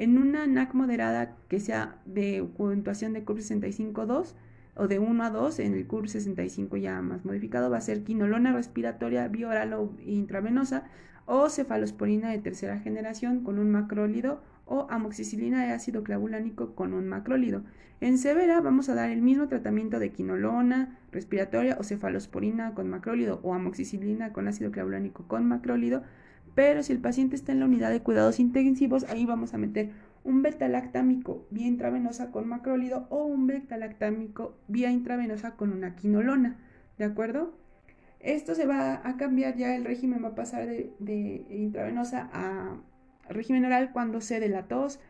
En 0.00 0.16
una 0.16 0.46
NAC 0.46 0.72
moderada 0.72 1.36
que 1.48 1.60
sea 1.60 2.00
de 2.06 2.42
puntuación 2.56 3.12
de 3.12 3.22
CURP 3.22 3.40
65 3.40 4.06
2 4.06 4.34
o 4.76 4.88
de 4.88 4.98
1 4.98 5.24
a 5.24 5.28
2, 5.28 5.58
en 5.58 5.74
el 5.74 5.86
CURP 5.86 6.06
65 6.06 6.78
ya 6.78 7.02
más 7.02 7.26
modificado, 7.26 7.68
va 7.68 7.76
a 7.76 7.82
ser 7.82 8.02
quinolona 8.02 8.54
respiratoria 8.54 9.28
bioral 9.28 9.74
o 9.74 9.92
intravenosa 10.06 10.84
o 11.26 11.50
cefalosporina 11.50 12.30
de 12.30 12.38
tercera 12.38 12.78
generación 12.78 13.44
con 13.44 13.58
un 13.58 13.70
macrólido 13.70 14.40
o 14.64 14.86
amoxicilina 14.88 15.66
de 15.66 15.72
ácido 15.72 16.02
clavulánico 16.02 16.74
con 16.74 16.94
un 16.94 17.06
macrólido. 17.06 17.62
En 18.00 18.16
severa 18.16 18.62
vamos 18.62 18.88
a 18.88 18.94
dar 18.94 19.10
el 19.10 19.20
mismo 19.20 19.48
tratamiento 19.48 19.98
de 19.98 20.12
quinolona 20.12 20.98
respiratoria 21.12 21.76
o 21.78 21.84
cefalosporina 21.84 22.72
con 22.72 22.88
macrólido 22.88 23.40
o 23.42 23.52
amoxicilina 23.52 24.32
con 24.32 24.48
ácido 24.48 24.70
clavulánico 24.70 25.28
con 25.28 25.46
macrólido, 25.46 26.04
pero 26.54 26.82
si 26.82 26.92
el 26.92 27.00
paciente 27.00 27.36
está 27.36 27.52
en 27.52 27.60
la 27.60 27.66
unidad 27.66 27.90
de 27.90 28.02
cuidados 28.02 28.40
intensivos, 28.40 29.04
ahí 29.04 29.26
vamos 29.26 29.54
a 29.54 29.58
meter 29.58 29.90
un 30.24 30.42
beta-lactámico 30.42 31.46
vía 31.50 31.66
intravenosa 31.66 32.30
con 32.30 32.48
macrólido 32.48 33.06
o 33.10 33.24
un 33.24 33.46
beta-lactámico 33.46 34.54
vía 34.68 34.90
intravenosa 34.90 35.52
con 35.56 35.72
una 35.72 35.96
quinolona, 35.96 36.58
¿de 36.98 37.04
acuerdo? 37.04 37.54
Esto 38.20 38.54
se 38.54 38.66
va 38.66 39.00
a 39.02 39.16
cambiar, 39.16 39.56
ya 39.56 39.74
el 39.74 39.84
régimen 39.84 40.22
va 40.22 40.28
a 40.28 40.34
pasar 40.34 40.68
de, 40.68 41.46
intravenosa 41.48 42.28
a 42.32 42.76
régimen 43.28 43.64
oral 43.64 43.92
cuando 43.92 44.20
se 44.20 44.40
de 44.40 44.48
la 44.48 44.64
tos, 44.64 45.00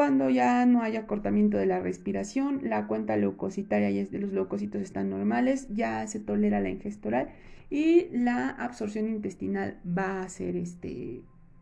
cuando 0.00 0.30
ya 0.30 0.64
no 0.64 0.80
haya 0.80 1.00
acortamiento 1.00 1.58
de 1.58 1.66
la 1.66 1.78
respiración, 1.78 2.62
la 2.62 2.86
cuenta 2.86 3.18
leucocitaria 3.18 3.90
y 3.90 4.02
de 4.02 4.18
los 4.18 4.32
leucocitos 4.32 4.80
están 4.80 5.10
normales, 5.10 5.68
ya 5.68 6.06
se 6.06 6.18
tolera 6.18 6.58
la 6.58 6.70
ingesta 6.70 7.08
oral 7.08 7.28
y 7.68 8.06
la 8.10 8.48
absorción 8.48 9.10
intestinal 9.10 9.78
va 9.86 10.22
a 10.22 10.28
ser 10.30 10.56
este, 10.56 11.20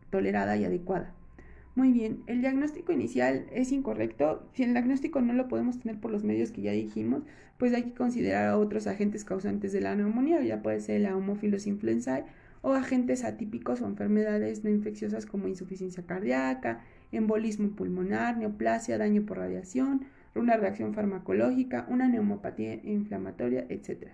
tolerada 0.09 0.55
y 0.55 0.63
adecuada. 0.63 1.13
Muy 1.75 1.91
bien, 1.91 2.23
el 2.27 2.39
diagnóstico 2.39 2.93
inicial 2.93 3.45
es 3.51 3.73
incorrecto. 3.73 4.47
Si 4.53 4.63
el 4.63 4.71
diagnóstico 4.71 5.19
no 5.19 5.33
lo 5.33 5.49
podemos 5.49 5.77
tener 5.77 5.99
por 5.99 6.09
los 6.09 6.23
medios 6.23 6.51
que 6.51 6.61
ya 6.61 6.71
dijimos, 6.71 7.23
pues 7.57 7.73
hay 7.73 7.83
que 7.83 7.93
considerar 7.93 8.47
a 8.47 8.57
otros 8.57 8.87
agentes 8.87 9.25
causantes 9.25 9.73
de 9.73 9.81
la 9.81 9.97
neumonía, 9.97 10.41
ya 10.43 10.61
puede 10.61 10.79
ser 10.79 11.01
la 11.01 11.17
Homophilus 11.17 11.67
influenzae 11.67 12.23
o 12.61 12.73
agentes 12.73 13.23
atípicos 13.25 13.81
o 13.81 13.85
enfermedades 13.85 14.63
no 14.63 14.69
infecciosas 14.69 15.25
como 15.25 15.49
insuficiencia 15.49 16.03
cardíaca, 16.05 16.81
embolismo 17.11 17.75
pulmonar, 17.75 18.37
neoplasia, 18.37 18.97
daño 18.97 19.25
por 19.25 19.37
radiación, 19.37 20.05
una 20.35 20.57
reacción 20.57 20.93
farmacológica, 20.93 21.85
una 21.89 22.07
neumopatía 22.07 22.75
inflamatoria, 22.83 23.65
etc. 23.69 24.09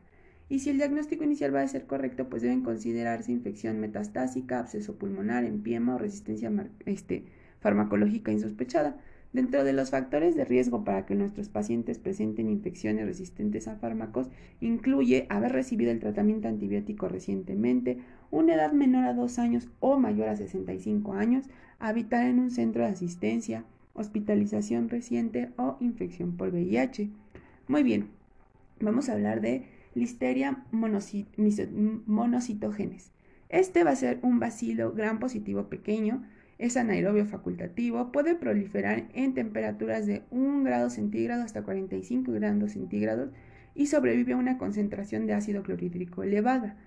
Y 0.47 0.59
si 0.59 0.69
el 0.69 0.77
diagnóstico 0.77 1.23
inicial 1.23 1.55
va 1.55 1.61
a 1.61 1.67
ser 1.67 1.85
correcto, 1.85 2.29
pues 2.29 2.41
deben 2.41 2.61
considerarse 2.61 3.31
infección 3.31 3.79
metastásica, 3.79 4.59
absceso 4.59 4.97
pulmonar, 4.97 5.43
empiema 5.43 5.95
o 5.95 5.97
resistencia 5.97 6.51
este, 6.85 7.25
farmacológica 7.59 8.31
insospechada. 8.31 8.97
Dentro 9.35 9.63
de 9.65 9.73
los 9.73 9.89
factores 9.89 10.37
de 10.37 10.45
riesgo 10.45 10.85
para 10.85 11.05
que 11.05 11.13
nuestros 11.13 11.49
pacientes 11.49 11.99
presenten 11.99 12.49
infecciones 12.49 13.05
resistentes 13.05 13.67
a 13.67 13.75
fármacos 13.75 14.29
incluye 14.61 15.25
haber 15.27 15.51
recibido 15.51 15.91
el 15.91 15.99
tratamiento 15.99 16.47
antibiótico 16.47 17.09
recientemente, 17.09 17.97
una 18.31 18.53
edad 18.53 18.71
menor 18.71 19.03
a 19.03 19.13
2 19.13 19.39
años 19.39 19.67
o 19.81 19.99
mayor 19.99 20.29
a 20.29 20.37
65 20.37 21.15
años, 21.15 21.49
habitar 21.79 22.27
en 22.27 22.39
un 22.39 22.49
centro 22.49 22.83
de 22.83 22.91
asistencia, 22.91 23.65
hospitalización 23.93 24.87
reciente 24.87 25.49
o 25.57 25.75
infección 25.81 26.37
por 26.37 26.53
VIH. 26.53 27.09
Muy 27.67 27.83
bien, 27.83 28.07
vamos 28.79 29.09
a 29.09 29.13
hablar 29.15 29.41
de 29.41 29.65
Listeria 29.95 30.63
monocitogenes. 30.71 33.11
Este 33.49 33.83
va 33.83 33.91
a 33.91 33.97
ser 33.97 34.19
un 34.21 34.39
bacilo 34.39 34.93
gran 34.93 35.19
positivo 35.19 35.67
pequeño 35.67 36.23
es 36.57 36.77
anaerobio 36.77 37.25
facultativo, 37.25 38.11
puede 38.11 38.35
proliferar 38.35 39.07
en 39.13 39.33
temperaturas 39.33 40.05
de 40.05 40.23
1 40.31 40.63
grado 40.63 40.89
centígrado 40.89 41.43
hasta 41.43 41.63
45 41.63 42.31
grados 42.31 42.71
centígrados 42.71 43.31
y 43.73 43.87
sobrevive 43.87 44.33
a 44.33 44.37
una 44.37 44.57
concentración 44.57 45.27
de 45.27 45.33
ácido 45.33 45.63
clorhídrico 45.63 46.23
elevada. 46.23 46.77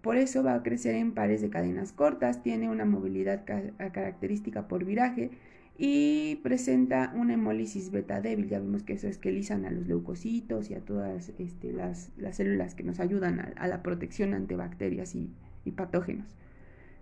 Por 0.00 0.16
eso 0.16 0.44
va 0.44 0.54
a 0.54 0.62
crecer 0.62 0.94
en 0.94 1.12
pares 1.12 1.40
de 1.40 1.50
cadenas 1.50 1.92
cortas, 1.92 2.42
tiene 2.42 2.70
una 2.70 2.84
movilidad 2.84 3.44
característica 3.44 4.68
por 4.68 4.84
viraje 4.84 5.30
y 5.76 6.36
presenta 6.36 7.12
una 7.16 7.34
hemólisis 7.34 7.90
beta 7.90 8.20
débil. 8.20 8.48
Ya 8.48 8.60
vemos 8.60 8.84
que 8.84 8.92
eso 8.92 9.08
esquelizan 9.08 9.64
a 9.64 9.72
los 9.72 9.88
leucocitos 9.88 10.70
y 10.70 10.74
a 10.74 10.80
todas 10.80 11.32
este, 11.38 11.72
las, 11.72 12.12
células 12.30 12.76
que 12.76 12.84
nos 12.84 13.00
ayudan 13.00 13.40
a, 13.56 13.66
la 13.66 13.82
protección 13.82 14.32
ante 14.32 14.54
bacterias 14.54 15.16
y 15.16 15.70
patógenos. 15.72 16.36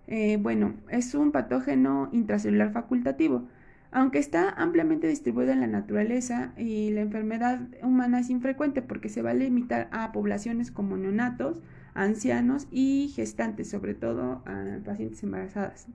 Eh, 0.07 0.37
bueno, 0.41 0.75
es 0.89 1.15
un 1.15 1.31
patógeno 1.31 2.09
intracelular 2.11 2.71
facultativo. 2.71 3.47
Aunque 3.91 4.19
está 4.19 4.49
ampliamente 4.49 5.07
distribuido 5.07 5.53
en 5.53 5.61
la 5.61 5.67
naturaleza 5.67 6.51
y 6.57 6.91
la 6.91 7.01
enfermedad 7.01 7.61
humana 7.81 8.19
es 8.19 8.29
infrecuente 8.29 8.81
porque 8.81 9.07
se 9.07 9.21
va 9.21 9.31
a 9.31 9.35
limitar 9.35 9.87
a 9.91 10.11
poblaciones 10.11 10.69
como 10.69 10.97
neonatos, 10.97 11.63
ancianos 11.93 12.67
y 12.71 13.13
gestantes, 13.15 13.69
sobre 13.69 13.93
todo 13.93 14.43
a 14.45 14.79
pacientes 14.83 15.23
embarazadas. 15.23 15.87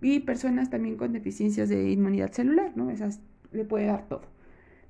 Y 0.00 0.20
personas 0.20 0.70
también 0.70 0.96
con 0.96 1.12
deficiencias 1.12 1.68
de 1.68 1.90
inmunidad 1.90 2.30
celular, 2.30 2.72
¿no? 2.76 2.90
Esas 2.90 3.20
le 3.52 3.64
puede 3.64 3.86
dar 3.86 4.06
todo. 4.06 4.22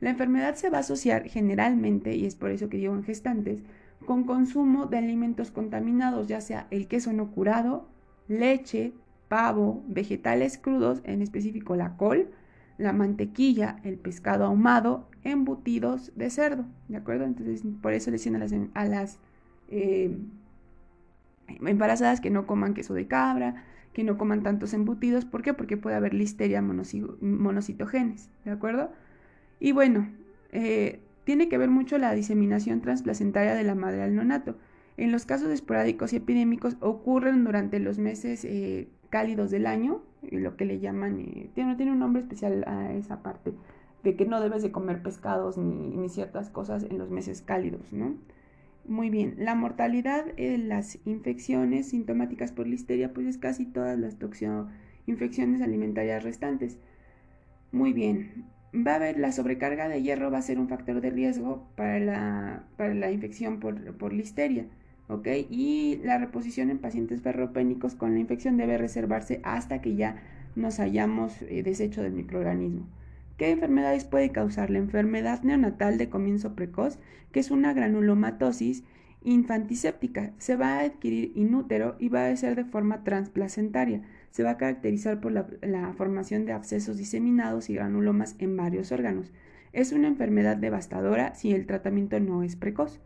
La 0.00 0.10
enfermedad 0.10 0.54
se 0.56 0.68
va 0.68 0.78
a 0.78 0.80
asociar 0.80 1.28
generalmente, 1.28 2.14
y 2.14 2.26
es 2.26 2.34
por 2.34 2.50
eso 2.50 2.68
que 2.68 2.76
digo 2.76 2.94
en 2.94 3.04
gestantes, 3.04 3.62
con 4.04 4.24
consumo 4.24 4.84
de 4.84 4.98
alimentos 4.98 5.50
contaminados, 5.50 6.28
ya 6.28 6.42
sea 6.42 6.66
el 6.70 6.88
queso 6.88 7.12
no 7.14 7.30
curado, 7.30 7.88
leche, 8.28 8.92
pavo, 9.28 9.84
vegetales 9.88 10.58
crudos, 10.58 11.00
en 11.04 11.22
específico 11.22 11.76
la 11.76 11.96
col, 11.96 12.30
la 12.78 12.92
mantequilla, 12.92 13.76
el 13.84 13.96
pescado 13.96 14.44
ahumado, 14.44 15.08
embutidos 15.22 16.12
de 16.16 16.30
cerdo, 16.30 16.64
¿de 16.88 16.96
acuerdo? 16.96 17.24
Entonces, 17.24 17.62
por 17.80 17.92
eso 17.92 18.10
le 18.10 18.16
decían 18.16 18.36
a 18.36 18.38
las, 18.38 18.52
a 18.74 18.84
las 18.84 19.18
eh, 19.68 20.16
embarazadas 21.64 22.20
que 22.20 22.30
no 22.30 22.46
coman 22.46 22.74
queso 22.74 22.94
de 22.94 23.06
cabra, 23.06 23.64
que 23.92 24.04
no 24.04 24.18
coman 24.18 24.42
tantos 24.42 24.74
embutidos, 24.74 25.24
¿por 25.24 25.42
qué? 25.42 25.54
Porque 25.54 25.76
puede 25.76 25.96
haber 25.96 26.14
listeria 26.14 26.60
monocitogenes, 26.62 28.28
¿de 28.44 28.50
acuerdo? 28.50 28.90
Y 29.60 29.72
bueno, 29.72 30.08
eh, 30.52 31.00
tiene 31.24 31.48
que 31.48 31.58
ver 31.58 31.70
mucho 31.70 31.96
la 31.96 32.12
diseminación 32.12 32.80
transplacentaria 32.80 33.54
de 33.54 33.62
la 33.62 33.74
madre 33.74 34.02
al 34.02 34.14
nonato. 34.14 34.56
En 34.96 35.10
los 35.10 35.26
casos 35.26 35.50
esporádicos 35.50 36.12
y 36.12 36.16
epidémicos 36.16 36.76
ocurren 36.80 37.44
durante 37.44 37.80
los 37.80 37.98
meses 37.98 38.44
eh, 38.44 38.88
cálidos 39.10 39.50
del 39.50 39.66
año, 39.66 40.02
lo 40.30 40.56
que 40.56 40.64
le 40.64 40.78
llaman, 40.78 41.18
eh, 41.18 41.50
tiene, 41.54 41.90
un 41.90 41.98
nombre 41.98 42.22
especial 42.22 42.64
a 42.68 42.92
esa 42.92 43.22
parte, 43.22 43.52
de 44.04 44.14
que 44.14 44.24
no 44.24 44.40
debes 44.40 44.62
de 44.62 44.70
comer 44.70 45.02
pescados 45.02 45.58
ni, 45.58 46.08
ciertas 46.08 46.48
cosas 46.48 46.84
en 46.84 46.98
los 46.98 47.10
meses 47.10 47.42
cálidos, 47.42 47.92
¿no? 47.92 48.14
Muy 48.86 49.10
bien, 49.10 49.34
la 49.38 49.54
mortalidad 49.54 50.26
en 50.36 50.68
las 50.68 50.98
infecciones 51.06 51.88
sintomáticas 51.88 52.52
por 52.52 52.66
listeria, 52.68 53.12
pues 53.12 53.26
es 53.26 53.38
casi 53.38 53.64
todas 53.64 53.98
las 53.98 54.16
infecciones 55.06 55.62
alimentarias 55.62 56.22
restantes. 56.22 56.78
Muy 57.72 57.92
bien, 57.92 58.44
va 58.74 58.92
a 58.92 58.96
haber 58.96 59.18
la 59.18 59.32
sobrecarga 59.32 59.88
de 59.88 60.02
hierro, 60.02 60.30
va 60.30 60.38
a 60.38 60.42
ser 60.42 60.60
un 60.60 60.68
factor 60.68 61.00
de 61.00 61.10
riesgo 61.10 61.66
para 61.76 61.98
la, 62.94 63.10
infección 63.10 63.58
por 63.58 64.12
listeria. 64.12 64.66
¿Ok? 65.08 65.28
Y 65.50 66.00
la 66.04 66.18
reposición 66.18 66.70
en 66.70 66.78
pacientes 66.78 67.22
ferropénicos 67.22 67.94
con 67.94 68.14
la 68.14 68.20
infección 68.20 68.56
debe 68.56 68.78
reservarse 68.78 69.40
hasta 69.42 69.80
que 69.80 69.96
ya 69.96 70.22
nos 70.56 70.80
hayamos 70.80 71.42
eh, 71.42 71.62
deshecho 71.62 72.02
del 72.02 72.12
microorganismo. 72.12 72.86
¿Qué 73.36 73.50
enfermedades 73.50 74.04
puede 74.04 74.30
causar? 74.30 74.70
La 74.70 74.78
enfermedad 74.78 75.42
neonatal 75.42 75.98
de 75.98 76.08
comienzo 76.08 76.54
precoz, 76.54 76.98
que 77.32 77.40
es 77.40 77.50
una 77.50 77.72
granulomatosis 77.72 78.84
infantiséptica. 79.24 80.32
Se 80.38 80.54
va 80.54 80.74
a 80.74 80.80
adquirir 80.82 81.32
inútero 81.34 81.96
y 81.98 82.08
va 82.08 82.28
a 82.28 82.36
ser 82.36 82.54
de 82.54 82.64
forma 82.64 83.02
transplacentaria. 83.02 84.02
Se 84.30 84.44
va 84.44 84.50
a 84.50 84.56
caracterizar 84.56 85.20
por 85.20 85.32
la, 85.32 85.48
la 85.62 85.92
formación 85.94 86.44
de 86.44 86.52
abscesos 86.52 86.96
diseminados 86.96 87.70
y 87.70 87.74
granulomas 87.74 88.36
en 88.38 88.56
varios 88.56 88.92
órganos. 88.92 89.32
Es 89.72 89.90
una 89.90 90.06
enfermedad 90.06 90.56
devastadora 90.56 91.34
si 91.34 91.52
el 91.52 91.66
tratamiento 91.66 92.20
no 92.20 92.44
es 92.44 92.54
precoz. 92.54 93.00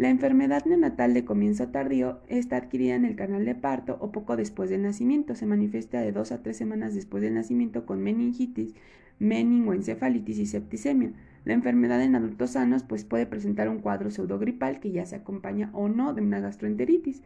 La 0.00 0.08
enfermedad 0.08 0.64
neonatal 0.64 1.12
de 1.12 1.26
comienzo 1.26 1.68
tardío 1.68 2.20
está 2.26 2.56
adquirida 2.56 2.94
en 2.94 3.04
el 3.04 3.16
canal 3.16 3.44
de 3.44 3.54
parto 3.54 3.98
o 4.00 4.10
poco 4.12 4.34
después 4.34 4.70
del 4.70 4.80
nacimiento. 4.80 5.34
Se 5.34 5.44
manifiesta 5.44 6.00
de 6.00 6.10
dos 6.10 6.32
a 6.32 6.42
tres 6.42 6.56
semanas 6.56 6.94
después 6.94 7.22
del 7.22 7.34
nacimiento 7.34 7.84
con 7.84 8.02
meningitis, 8.02 8.74
meningoencefalitis 9.18 10.38
y 10.38 10.46
septicemia. 10.46 11.12
La 11.44 11.52
enfermedad 11.52 12.02
en 12.02 12.14
adultos 12.14 12.52
sanos 12.52 12.82
pues, 12.82 13.04
puede 13.04 13.26
presentar 13.26 13.68
un 13.68 13.80
cuadro 13.80 14.10
pseudogripal 14.10 14.80
que 14.80 14.90
ya 14.90 15.04
se 15.04 15.16
acompaña 15.16 15.68
o 15.74 15.90
no 15.90 16.14
de 16.14 16.22
una 16.22 16.40
gastroenteritis. 16.40 17.20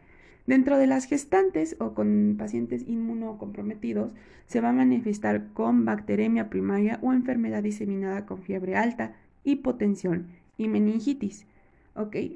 Dentro 0.45 0.77
de 0.77 0.87
las 0.87 1.05
gestantes 1.05 1.77
o 1.79 1.93
con 1.93 2.35
pacientes 2.37 2.85
inmunocomprometidos 2.89 4.11
se 4.47 4.59
va 4.59 4.71
a 4.71 4.73
manifestar 4.73 5.47
con 5.53 5.85
bacteremia 5.85 6.49
primaria 6.49 6.99
o 7.01 7.13
enfermedad 7.13 7.63
diseminada 7.63 8.25
con 8.25 8.41
fiebre 8.41 8.75
alta, 8.75 9.15
hipotensión 9.45 10.27
y 10.57 10.67
meningitis. 10.67 11.45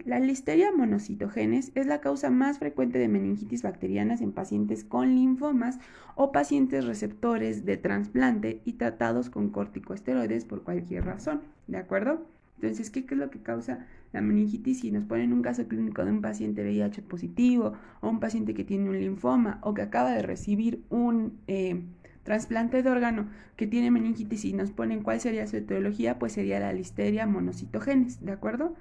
La 0.05 0.19
listeria 0.19 0.71
monocitogenes 0.71 1.73
es 1.75 1.85
la 1.85 1.99
causa 1.99 2.29
más 2.29 2.59
frecuente 2.59 2.97
de 2.97 3.09
meningitis 3.09 3.61
bacterianas 3.61 4.21
en 4.21 4.31
pacientes 4.31 4.85
con 4.85 5.15
linfomas 5.15 5.79
o 6.15 6.31
pacientes 6.31 6.85
receptores 6.85 7.65
de 7.65 7.75
trasplante 7.75 8.61
y 8.63 8.73
tratados 8.73 9.29
con 9.29 9.49
corticosteroides 9.49 10.45
por 10.45 10.63
cualquier 10.63 11.03
razón, 11.03 11.41
¿de 11.67 11.75
acuerdo? 11.75 12.25
Entonces, 12.55 12.89
¿qué, 12.89 12.99
es 13.01 13.17
lo 13.17 13.29
que 13.29 13.41
causa 13.41 13.85
la 14.13 14.21
meningitis? 14.21 14.79
Si 14.79 14.91
nos 14.91 15.03
ponen 15.03 15.33
un 15.33 15.41
caso 15.41 15.67
clínico 15.67 16.05
de 16.05 16.11
un 16.11 16.21
paciente 16.21 16.61
VIH 16.63 17.01
positivo 17.01 17.73
o 17.99 18.09
un 18.09 18.21
paciente 18.21 18.53
que 18.53 18.63
tiene 18.63 18.89
un 18.89 18.97
linfoma 18.97 19.59
o 19.61 19.73
que 19.73 19.81
acaba 19.81 20.11
de 20.11 20.21
recibir 20.21 20.85
un 20.89 21.37
eh, 21.47 21.83
trasplante 22.23 22.81
de 22.81 22.89
órgano 22.89 23.27
que 23.57 23.67
tiene 23.67 23.91
meningitis 23.91 24.45
y 24.45 24.53
nos 24.53 24.71
ponen 24.71 25.03
cuál 25.03 25.19
sería 25.19 25.47
su 25.47 25.57
etiología, 25.57 26.17
pues 26.17 26.31
sería 26.31 26.61
la 26.61 26.71
listeria 26.71 27.27
monocitogenes, 27.27 28.23
¿de 28.23 28.31
acuerdo? 28.31 28.73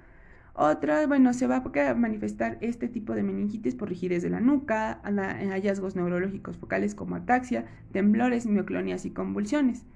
Otra, 0.61 1.07
bueno, 1.07 1.35
se 1.35 1.47
va 1.47 1.63
a 1.63 1.95
manifestar 1.95 2.59
este 2.61 2.89
tipo 2.89 3.15
de 3.15 3.23
meningitis 3.23 3.77
por 3.77 3.89
rigidez 3.89 4.25
de 4.25 4.31
la 4.31 4.41
nuca, 4.41 5.01
hallazgos 5.05 5.95
neurológicos 5.95 6.57
focales 6.57 6.97
como 6.97 7.15
ataxia, 7.15 7.67
temblores, 7.93 8.45
mioclonias 8.45 9.05
y 9.05 9.13
convulsiones. 9.13 9.87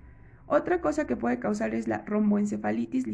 Otra 0.46 0.80
cosa 0.80 1.04
que 1.04 1.16
puede 1.16 1.40
causar 1.40 1.74
es 1.74 1.88
la 1.88 2.04
romboencefalitis 2.06 3.08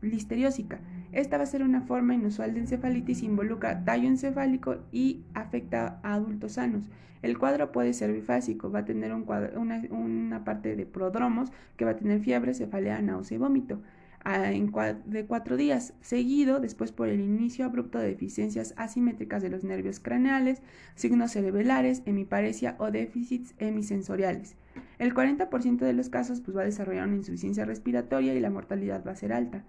listeriósica. 0.00 0.80
Esta 1.12 1.36
va 1.36 1.42
a 1.42 1.46
ser 1.46 1.62
una 1.62 1.82
forma 1.82 2.14
inusual 2.14 2.54
de 2.54 2.60
encefalitis, 2.60 3.22
involucra 3.22 3.84
tallo 3.84 4.08
encefálico 4.08 4.76
y 4.90 5.26
afecta 5.34 6.00
a 6.02 6.14
adultos 6.14 6.52
sanos. 6.52 6.88
El 7.20 7.36
cuadro 7.36 7.70
puede 7.70 7.92
ser 7.92 8.14
bifásico, 8.14 8.72
va 8.72 8.78
a 8.78 8.84
tener 8.86 9.12
un 9.12 9.26
una, 9.58 9.82
una 9.90 10.42
parte 10.44 10.74
de 10.74 10.86
prodromos 10.86 11.52
que 11.76 11.84
va 11.84 11.90
a 11.90 11.96
tener 11.96 12.20
fiebre, 12.20 12.54
cefalea, 12.54 13.02
náusea 13.02 13.34
y 13.34 13.38
vómito 13.38 13.82
de 14.24 15.24
cuatro 15.26 15.56
días, 15.56 15.94
seguido 16.00 16.60
después 16.60 16.92
por 16.92 17.08
el 17.08 17.20
inicio 17.20 17.64
abrupto 17.64 17.98
de 17.98 18.08
deficiencias 18.08 18.74
asimétricas 18.76 19.42
de 19.42 19.50
los 19.50 19.64
nervios 19.64 19.98
craneales, 19.98 20.62
signos 20.94 21.32
cerebrales, 21.32 22.02
hemiparesia 22.06 22.76
o 22.78 22.90
déficits 22.90 23.54
hemisensoriales. 23.58 24.54
El 24.98 25.14
40% 25.14 25.78
de 25.78 25.92
los 25.92 26.08
casos 26.08 26.40
pues, 26.40 26.56
va 26.56 26.62
a 26.62 26.66
desarrollar 26.66 27.08
una 27.08 27.16
insuficiencia 27.16 27.64
respiratoria 27.64 28.34
y 28.34 28.40
la 28.40 28.50
mortalidad 28.50 29.04
va 29.04 29.12
a 29.12 29.16
ser 29.16 29.32
alta. 29.32 29.64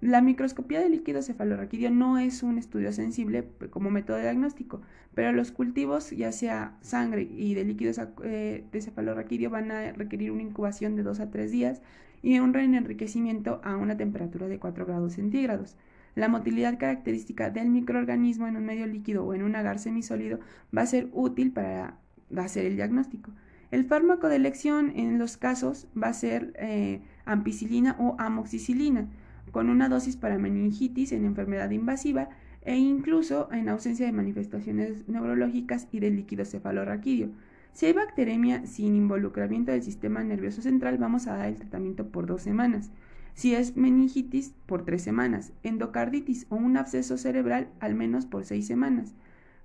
La 0.00 0.20
microscopía 0.20 0.78
de 0.78 0.88
líquido 0.88 1.22
cefalorraquídeo 1.22 1.90
no 1.90 2.18
es 2.18 2.44
un 2.44 2.56
estudio 2.56 2.92
sensible 2.92 3.48
como 3.70 3.90
método 3.90 4.18
diagnóstico, 4.20 4.80
pero 5.12 5.32
los 5.32 5.50
cultivos, 5.50 6.12
ya 6.12 6.30
sea 6.30 6.78
sangre 6.82 7.22
y 7.22 7.54
de 7.54 7.64
líquidos 7.64 8.00
eh, 8.22 8.64
de 8.70 8.80
cefalorraquídeo, 8.80 9.50
van 9.50 9.72
a 9.72 9.90
requerir 9.90 10.30
una 10.30 10.42
incubación 10.42 10.94
de 10.94 11.02
2 11.02 11.18
a 11.18 11.30
3 11.32 11.50
días 11.50 11.82
y 12.22 12.38
un 12.38 12.54
reenriquecimiento 12.54 13.60
a 13.64 13.76
una 13.76 13.96
temperatura 13.96 14.48
de 14.48 14.58
4 14.58 14.86
grados 14.86 15.14
centígrados. 15.14 15.76
La 16.14 16.28
motilidad 16.28 16.78
característica 16.78 17.50
del 17.50 17.70
microorganismo 17.70 18.46
en 18.46 18.56
un 18.56 18.64
medio 18.64 18.86
líquido 18.86 19.24
o 19.24 19.34
en 19.34 19.42
un 19.42 19.54
agar 19.54 19.78
semisólido 19.78 20.40
va 20.76 20.82
a 20.82 20.86
ser 20.86 21.08
útil 21.12 21.52
para 21.52 21.98
hacer 22.36 22.66
el 22.66 22.76
diagnóstico. 22.76 23.30
El 23.70 23.84
fármaco 23.84 24.28
de 24.28 24.36
elección 24.36 24.92
en 24.96 25.18
los 25.18 25.36
casos 25.36 25.88
va 26.00 26.08
a 26.08 26.14
ser 26.14 26.54
eh, 26.58 27.02
ampicilina 27.26 27.96
o 27.98 28.16
amoxicilina, 28.18 29.08
con 29.50 29.68
una 29.68 29.88
dosis 29.88 30.16
para 30.16 30.38
meningitis 30.38 31.12
en 31.12 31.24
enfermedad 31.24 31.70
invasiva 31.70 32.30
e 32.62 32.76
incluso 32.76 33.48
en 33.52 33.68
ausencia 33.68 34.06
de 34.06 34.12
manifestaciones 34.12 35.08
neurológicas 35.08 35.88
y 35.92 36.00
del 36.00 36.16
líquido 36.16 36.44
cefalorraquídeo. 36.44 37.30
Si 37.72 37.86
hay 37.86 37.92
bacteremia 37.92 38.66
sin 38.66 38.96
involucramiento 38.96 39.72
del 39.72 39.82
sistema 39.82 40.24
nervioso 40.24 40.62
central, 40.62 40.98
vamos 40.98 41.26
a 41.26 41.36
dar 41.36 41.48
el 41.48 41.56
tratamiento 41.56 42.08
por 42.08 42.26
dos 42.26 42.42
semanas. 42.42 42.90
Si 43.34 43.54
es 43.54 43.76
meningitis, 43.76 44.52
por 44.66 44.84
tres 44.84 45.02
semanas. 45.02 45.52
Endocarditis 45.62 46.46
o 46.48 46.56
un 46.56 46.76
absceso 46.76 47.16
cerebral, 47.16 47.68
al 47.78 47.94
menos 47.94 48.26
por 48.26 48.44
seis 48.44 48.66
semanas. 48.66 49.14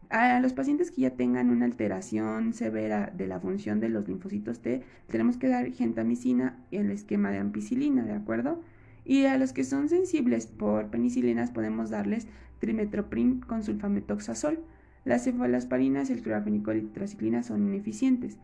A 0.10 0.40
los 0.42 0.54
pacientes 0.54 0.92
que 0.92 1.02
ya 1.02 1.16
tengan 1.16 1.50
una 1.50 1.66
alteración 1.66 2.54
severa 2.54 3.12
de 3.18 3.26
la 3.26 3.40
función 3.40 3.80
de 3.80 3.90
los 3.90 4.08
linfocitos 4.08 4.62
T, 4.62 4.84
tenemos 5.08 5.38
que 5.38 5.48
dar 5.48 5.72
gentamicina 5.72 6.64
y 6.70 6.78
el 6.78 6.92
esquema 6.92 7.32
de 7.32 7.40
ampicilina, 7.40 8.04
¿de 8.04 8.14
acuerdo? 8.14 8.62
Y 9.06 9.26
a 9.26 9.40
los 9.40 9.54
que 9.54 9.64
son 9.64 9.90
sensibles 9.90 10.46
por 10.46 10.92
penicilinas 10.92 11.50
podemos 11.50 11.90
darles 11.90 12.28
trimetoprim 12.60 13.40
con 13.40 13.64
sulfametoxazol. 13.64 14.60
Las 15.06 15.26
cefalosparinas, 15.26 16.10
el 16.10 16.22
clorafenicol 16.22 16.78
y 16.78 16.82
tetraciclina 16.82 17.44
son 17.44 17.64
ineficientes. 17.64 18.38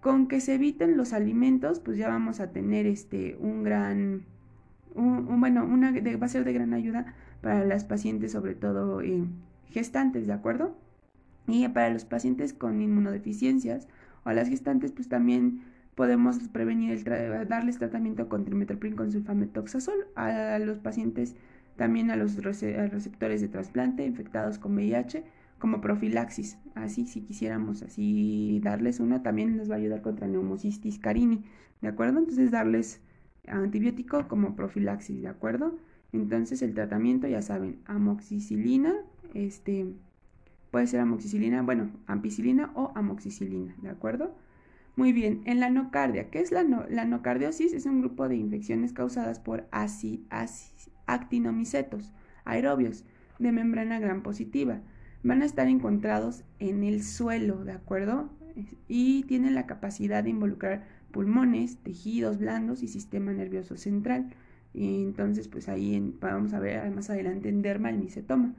Con 0.00 0.28
que 0.28 0.40
se 0.40 0.54
eviten 0.54 0.96
los 0.96 1.12
alimentos, 1.12 1.80
pues 1.80 1.96
ya 1.96 2.08
vamos 2.08 2.40
a 2.40 2.52
tener 2.52 2.86
este 2.86 3.36
un 3.40 3.62
gran 3.62 4.24
un, 4.94 5.40
bueno, 5.40 5.64
una 5.64 5.92
va 5.92 6.26
a 6.26 6.28
ser 6.28 6.44
de 6.44 6.52
gran 6.52 6.72
ayuda 6.72 7.14
para 7.42 7.64
las 7.64 7.84
pacientes, 7.84 8.32
sobre 8.32 8.54
todo 8.54 9.02
eh, 9.02 9.24
gestantes, 9.68 10.26
¿de 10.26 10.32
acuerdo? 10.32 10.76
Y 11.46 11.68
para 11.68 11.90
los 11.90 12.04
pacientes 12.04 12.52
con 12.52 12.80
inmunodeficiencias 12.80 13.88
o 14.24 14.30
a 14.30 14.34
las 14.34 14.48
gestantes, 14.48 14.92
pues 14.92 15.08
también 15.08 15.62
podemos 15.94 16.38
prevenir 16.48 16.92
el 16.92 17.48
darles 17.48 17.78
tratamiento 17.78 18.28
con 18.28 18.44
trimetoprim 18.44 18.96
con 18.96 19.12
sulfametoxazol 19.12 20.06
a 20.14 20.58
los 20.58 20.78
pacientes 20.78 21.36
también 21.76 22.10
a 22.10 22.16
los 22.16 22.36
receptores 22.36 23.40
de 23.40 23.48
trasplante 23.48 24.04
infectados 24.04 24.58
con 24.58 24.74
VIH 24.74 25.24
como 25.58 25.80
profilaxis. 25.80 26.58
Así, 26.74 27.06
si 27.06 27.22
quisiéramos 27.22 27.82
así 27.82 28.60
darles 28.62 29.00
una, 29.00 29.22
también 29.22 29.56
les 29.56 29.70
va 29.70 29.74
a 29.74 29.78
ayudar 29.78 30.02
contra 30.02 30.26
neumocistis 30.26 30.98
carini, 30.98 31.44
¿de 31.80 31.88
acuerdo? 31.88 32.18
Entonces 32.18 32.50
darles 32.50 33.00
antibiótico 33.46 34.28
como 34.28 34.56
profilaxis, 34.56 35.22
¿de 35.22 35.28
acuerdo? 35.28 35.78
Entonces 36.12 36.62
el 36.62 36.74
tratamiento, 36.74 37.26
ya 37.26 37.42
saben, 37.42 37.80
amoxicilina, 37.86 38.94
este, 39.34 39.86
puede 40.70 40.86
ser 40.86 41.00
amoxicilina, 41.00 41.62
bueno, 41.62 41.90
ampicilina 42.06 42.70
o 42.74 42.92
amoxicilina, 42.94 43.74
¿de 43.82 43.88
acuerdo? 43.90 44.34
Muy 44.96 45.12
bien, 45.12 45.42
en 45.44 45.60
la 45.60 45.68
nocardia, 45.68 46.30
¿qué 46.30 46.40
es 46.40 46.52
la, 46.52 46.64
la 46.64 47.04
nocardiosis? 47.04 47.74
Es 47.74 47.84
un 47.84 48.00
grupo 48.00 48.28
de 48.28 48.36
infecciones 48.36 48.94
causadas 48.94 49.40
por 49.40 49.66
actinomicetos 51.06 52.14
aerobios 52.46 53.04
de 53.38 53.52
membrana 53.52 53.98
gram 53.98 54.22
positiva. 54.22 54.80
Van 55.22 55.42
a 55.42 55.44
estar 55.44 55.68
encontrados 55.68 56.44
en 56.58 56.84
el 56.84 57.02
suelo, 57.02 57.64
¿de 57.64 57.72
acuerdo? 57.72 58.30
Y 58.88 59.24
tienen 59.24 59.54
la 59.54 59.66
capacidad 59.66 60.24
de 60.24 60.30
involucrar 60.30 60.84
pulmones, 61.10 61.78
tejidos 61.78 62.38
blandos 62.38 62.82
y 62.82 62.88
sistema 62.88 63.32
nervioso 63.32 63.76
central. 63.76 64.30
Y 64.72 65.02
entonces, 65.02 65.48
pues 65.48 65.68
ahí 65.68 66.14
vamos 66.20 66.52
a 66.52 66.60
ver 66.60 66.90
más 66.90 67.10
adelante 67.10 67.48
en 67.48 67.62
derma 67.62 67.90
el 67.90 67.98
micetoma. 67.98 68.54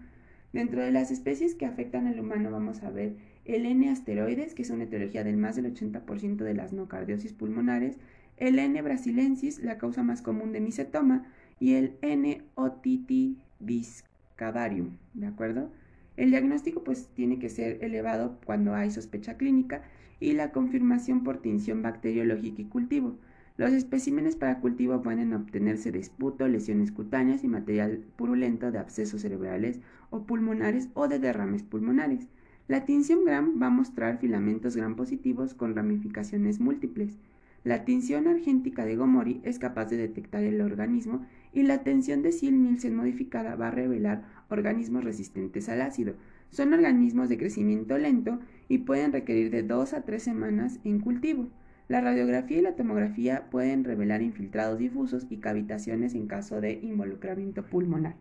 Dentro 0.54 0.82
de 0.82 0.92
las 0.92 1.12
especies 1.12 1.56
que 1.56 1.66
afectan 1.66 2.08
al 2.08 2.20
humano 2.20 2.52
vamos 2.52 2.84
a 2.84 2.90
ver 2.90 3.16
el 3.46 3.66
N 3.66 3.90
asteroides, 3.90 4.54
que 4.54 4.64
es 4.64 4.70
una 4.70 4.84
etiología 4.86 5.24
del 5.24 5.38
más 5.38 5.56
del 5.56 5.74
80% 5.74 6.38
de 6.38 6.54
las 6.54 6.74
nocardiosis 6.74 7.32
pulmonares, 7.34 7.98
el 8.38 8.60
N 8.60 8.82
brasilensis, 8.82 9.60
la 9.60 9.78
causa 9.78 10.04
más 10.04 10.22
común 10.22 10.54
de 10.54 10.62
micetoma, 10.62 11.26
y 11.60 11.74
el 11.74 11.98
N 12.02 12.44
otitibiscavarium, 12.56 14.98
¿de 15.14 15.28
acuerdo? 15.28 15.70
El 16.18 16.32
diagnóstico 16.32 16.84
pues 16.84 17.08
tiene 17.14 17.40
que 17.40 17.50
ser 17.50 17.84
elevado 17.84 18.40
cuando 18.44 18.74
hay 18.74 18.92
sospecha 18.92 19.38
clínica 19.38 19.84
y 20.20 20.34
la 20.34 20.52
confirmación 20.52 21.24
por 21.24 21.38
tinción 21.38 21.84
bacteriológica 21.84 22.62
y 22.64 22.66
cultivo. 22.66 23.16
Los 23.56 23.72
especímenes 23.72 24.36
para 24.36 24.60
cultivo 24.60 25.02
pueden 25.02 25.34
obtenerse 25.34 25.92
de 25.92 26.00
esputo, 26.00 26.48
lesiones 26.48 26.92
cutáneas 26.92 27.44
y 27.44 27.48
material 27.48 28.04
purulento 28.16 28.72
de 28.72 28.80
abscesos 28.80 29.22
cerebrales 29.22 29.80
o 30.10 30.24
pulmonares 30.24 30.90
o 30.96 31.08
de 31.08 31.20
derrames 31.20 31.64
pulmonares. 31.64 32.28
La 32.68 32.84
tinción 32.86 33.24
Gram 33.24 33.62
va 33.62 33.68
a 33.68 33.72
mostrar 33.72 34.20
filamentos 34.20 34.76
Gram 34.76 34.96
positivos 34.96 35.54
con 35.54 35.76
ramificaciones 35.76 36.60
múltiples. 36.60 37.18
La 37.64 37.86
tinción 37.86 38.28
argéntica 38.28 38.86
de 38.86 38.96
Gomori 38.96 39.42
es 39.44 39.60
capaz 39.60 39.86
de 39.86 39.98
detectar 39.98 40.44
el 40.44 40.62
organismo 40.62 41.26
y 41.58 41.64
la 41.64 41.80
tensión 41.80 42.22
de 42.22 42.32
Sil-Nielsen 42.38 42.96
modificada 42.96 43.56
va 43.56 43.70
a 43.70 43.72
revelar 43.72 44.22
organismos 44.48 45.04
resistentes 45.04 45.70
al 45.70 45.82
ácido. 45.82 46.14
Son 46.52 46.72
organismos 46.72 47.30
de 47.30 47.40
crecimiento 47.40 47.98
lento 47.98 48.38
y 48.70 48.78
pueden 48.78 49.12
requerir 49.12 49.50
de 49.50 49.64
dos 49.64 49.94
a 49.94 50.04
tres 50.04 50.22
semanas 50.22 50.80
en 50.84 51.00
cultivo. 51.00 51.48
La 51.88 52.00
radiografía 52.00 52.60
y 52.60 52.62
la 52.62 52.76
tomografía 52.76 53.50
pueden 53.50 53.86
revelar 53.86 54.22
infiltrados 54.22 54.78
difusos 54.78 55.26
y 55.32 55.38
cavitaciones 55.38 56.14
en 56.14 56.28
caso 56.28 56.62
de 56.62 56.74
involucramiento 56.74 57.66
pulmonar. 57.66 58.18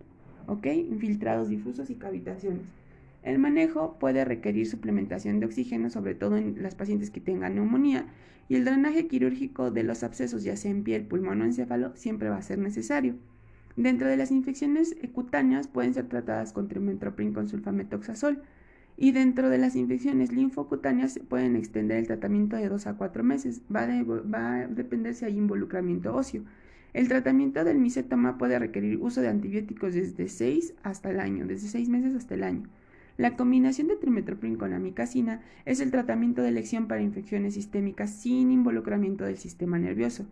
¿Ok? 0.47 0.69
Infiltrados 0.69 1.51
difusos 1.51 1.91
y 1.91 1.97
cavitaciones. 1.97 2.63
El 3.27 3.41
manejo 3.41 3.99
puede 3.99 4.25
requerir 4.25 4.69
suplementación 4.69 5.41
de 5.41 5.47
oxígeno, 5.47 5.91
sobre 5.91 6.15
todo 6.15 6.37
en 6.37 6.63
las 6.63 6.77
pacientes 6.77 7.11
que 7.11 7.21
tengan 7.21 7.57
neumonía, 7.57 8.07
y 8.49 8.55
el 8.55 8.65
drenaje 8.65 9.09
quirúrgico 9.09 9.73
de 9.73 9.83
los 9.83 10.05
abscesos, 10.05 10.45
ya 10.45 10.57
sea 10.57 10.71
en 10.71 10.85
piel, 10.85 11.03
pulmón 11.07 11.43
o 11.43 11.45
encéfalo, 11.45 11.91
siempre 11.97 12.29
va 12.29 12.37
a 12.37 12.43
ser 12.43 12.59
necesario. 12.59 13.17
Dentro 13.75 14.07
de 14.07 14.17
las 14.17 14.31
infecciones 14.31 14.95
cutáneas 15.13 15.67
pueden 15.67 15.93
ser 15.93 16.07
tratadas 16.07 16.53
con 16.53 16.69
trimetoprim 16.69 17.33
con 17.33 17.49
sulfametoxazol 17.49 18.43
y 18.97 19.11
dentro 19.11 19.51
de 19.51 19.59
las 19.59 19.75
infecciones 19.75 20.31
linfocutáneas 20.31 21.19
pueden 21.29 21.57
extender 21.57 21.99
el 21.99 22.07
tratamiento 22.07 22.55
de 22.55 22.69
2 22.69 22.87
a 22.87 22.95
4 22.95 23.25
meses. 23.25 23.61
Va, 23.75 23.83
a 23.83 24.69
depender 24.69 25.17
si 25.17 25.25
hay 25.25 25.37
involucramiento 25.37 26.15
óseo. 26.15 26.45
El 26.93 27.09
tratamiento 27.09 27.65
del 27.65 27.79
micetoma 27.79 28.39
puede 28.39 28.57
requerir 28.61 28.99
uso 28.99 29.21
de 29.21 29.31
antibióticos 29.31 29.95
desde 29.95 30.29
6 30.29 30.75
hasta 30.85 31.11
el 31.11 31.19
año, 31.19 31.45
desde 31.45 31.67
6 31.67 31.89
meses 31.89 32.15
hasta 32.15 32.35
el 32.35 32.45
año. 32.45 32.69
La 33.17 33.35
combinación 33.35 33.89
de 33.89 33.97
trimetoprim 33.97 34.57
con 34.57 34.75
amicacina 34.75 35.41
es 35.65 35.81
el 35.81 35.91
tratamiento 35.91 36.43
de 36.43 36.51
elección 36.51 36.87
para 36.87 37.01
infecciones 37.01 37.55
sistémicas 37.55 38.11
sin 38.11 38.51
involucramiento 38.51 39.25
del 39.25 39.39
sistema 39.39 39.79
nervioso. 39.79 40.27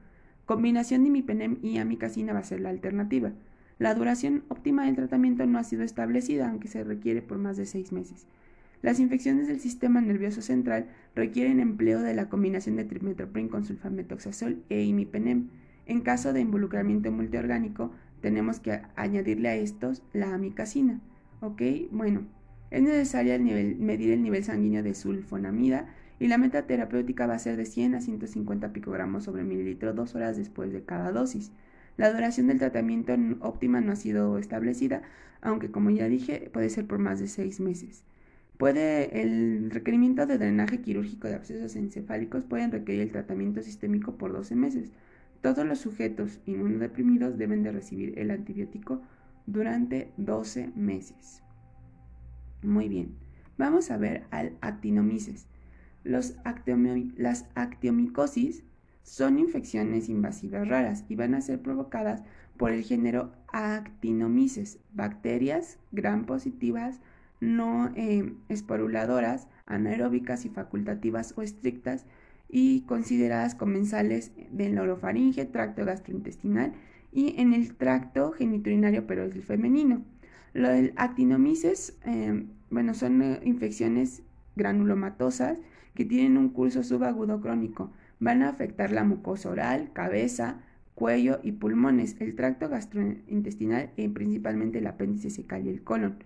Combinación 0.45 1.03
de 1.03 1.09
imipenem 1.09 1.57
y 1.63 1.79
amicacina 1.79 2.35
va 2.35 2.41
a 2.41 2.45
ser 2.45 2.61
la 2.61 2.69
alternativa. 2.69 3.33
La 3.79 3.95
duración 3.95 4.45
óptima 4.49 4.85
del 4.85 4.97
tratamiento 4.97 5.47
no 5.47 5.59
ha 5.59 5.65
sido 5.65 5.83
establecida, 5.83 6.51
aunque 6.51 6.69
se 6.69 6.85
requiere 6.85 7.23
por 7.23 7.39
más 7.39 7.57
de 7.57 7.65
seis 7.65 7.91
meses. 7.91 8.27
Las 8.83 9.01
infecciones 9.01 9.49
del 9.49 9.61
sistema 9.61 10.03
nervioso 10.03 10.43
central 10.43 10.89
requieren 11.15 11.61
empleo 11.61 12.03
de 12.03 12.13
la 12.13 12.29
combinación 12.29 12.77
de 12.77 12.85
trimetoprim 12.85 13.49
con 13.49 13.65
sulfametoxazol 13.65 14.63
e 14.69 14.83
imipenem. 14.83 15.49
En 15.87 16.03
caso 16.03 16.35
de 16.35 16.43
involucramiento 16.43 17.11
multiorgánico, 17.11 17.93
tenemos 18.21 18.61
que 18.61 18.83
añadirle 18.95 19.49
a 19.49 19.57
estos 19.57 20.03
la 20.13 20.35
amicacina. 20.35 21.01
¿Ok? 21.41 21.63
Bueno, 21.91 22.27
es 22.75 22.83
necesario 22.83 23.39
medir 23.79 24.11
el 24.11 24.23
nivel 24.25 24.43
sanguíneo 24.43 24.83
de 24.83 24.95
sulfonamida 24.95 25.87
y 26.19 26.27
la 26.27 26.39
meta 26.39 26.67
terapéutica 26.67 27.25
va 27.25 27.35
a 27.35 27.39
ser 27.39 27.57
de 27.57 27.67
100 27.67 27.95
a 27.95 28.01
150 28.01 28.73
picogramos 28.73 29.23
sobre 29.23 29.45
mililitro 29.45 29.93
dos 29.93 30.17
horas 30.17 30.37
después 30.37 30.73
de 30.73 30.83
cada 30.83 31.13
dosis. 31.13 31.53
La 31.97 32.13
duración 32.13 32.49
del 32.49 32.59
tratamiento 32.59 33.15
óptima 33.39 33.81
no 33.81 33.93
ha 33.93 33.97
sido 33.97 34.39
establecida, 34.39 35.03
aunque 35.41 35.71
como 35.71 35.91
ya 35.91 36.09
dije 36.09 36.51
puede 36.53 36.69
ser 36.69 36.89
por 36.89 36.99
más 36.99 37.21
de 37.21 37.29
seis 37.29 37.61
meses. 37.61 38.03
Puede, 38.59 39.23
el 39.23 39.71
requerimiento 39.71 40.27
de 40.27 40.39
drenaje 40.39 40.81
quirúrgico 40.81 41.29
de 41.29 41.37
abscesos 41.37 41.77
encefálicos 41.77 42.45
pueden 42.45 42.73
requerir 42.73 43.03
el 43.03 43.13
tratamiento 43.13 43.63
sistémico 43.63 44.17
por 44.17 44.33
12 44.33 44.57
meses. 44.57 44.91
Todos 45.43 45.65
los 45.65 45.79
sujetos 45.79 46.41
inmunodeprimidos 46.45 47.39
deben 47.39 47.63
de 47.63 47.71
recibir 47.71 48.19
el 48.19 48.33
antibiótico 48.33 49.01
durante 49.47 50.11
12 50.17 50.73
meses. 50.75 51.44
Muy 52.65 52.89
bien. 52.89 53.15
Vamos 53.57 53.91
a 53.91 53.97
ver 53.97 54.25
al 54.31 54.57
actinomices. 54.61 55.47
Las 56.03 56.37
actiomicosis 57.55 58.65
son 59.03 59.39
infecciones 59.39 60.09
invasivas 60.09 60.69
raras 60.69 61.05
y 61.09 61.15
van 61.15 61.35
a 61.35 61.41
ser 61.41 61.61
provocadas 61.61 62.23
por 62.57 62.73
el 62.73 62.83
género 62.83 63.33
Actinomyces, 63.49 64.81
bacterias 64.93 65.79
gram 65.93 66.25
positivas 66.25 67.01
no 67.45 67.93
eh, 67.95 68.33
esporuladoras, 68.49 69.49
anaeróbicas 69.67 70.45
y 70.45 70.49
facultativas 70.49 71.35
o 71.37 71.43
estrictas 71.43 72.07
y 72.49 72.83
consideradas 72.83 73.55
comensales 73.55 74.33
del 74.51 74.79
orofaringe, 74.79 75.45
tracto 75.45 75.85
gastrointestinal 75.85 76.73
y 77.13 77.41
en 77.41 77.53
el 77.53 77.75
tracto 77.75 78.33
geniturinario, 78.33 79.07
pero 79.07 79.25
es 79.25 79.35
el 79.35 79.43
femenino. 79.43 80.03
Lo 80.55 80.69
del 80.69 80.93
actinomyces, 80.97 81.99
eh, 82.07 82.47
bueno, 82.71 82.95
son 82.95 83.21
eh, 83.23 83.41
infecciones 83.43 84.23
granulomatosas 84.55 85.59
que 85.95 86.05
tienen 86.05 86.39
un 86.39 86.49
curso 86.49 86.85
subagudo 86.85 87.41
crónico. 87.41 87.91
Van 88.21 88.43
a 88.43 88.51
afectar 88.51 88.93
la 88.93 89.03
mucosa 89.03 89.51
oral, 89.51 89.91
cabeza, 89.93 90.61
cuello 90.95 91.41
y 91.43 91.53
pulmones, 91.53 92.17
el 92.21 92.37
tracto 92.37 92.69
gastrointestinal 92.69 93.91
y 93.97 94.07
principalmente 94.09 94.79
el 94.79 94.87
apéndice 94.87 95.29
secal 95.29 95.67
y 95.67 95.71
el 95.71 95.83
colon, 95.83 96.19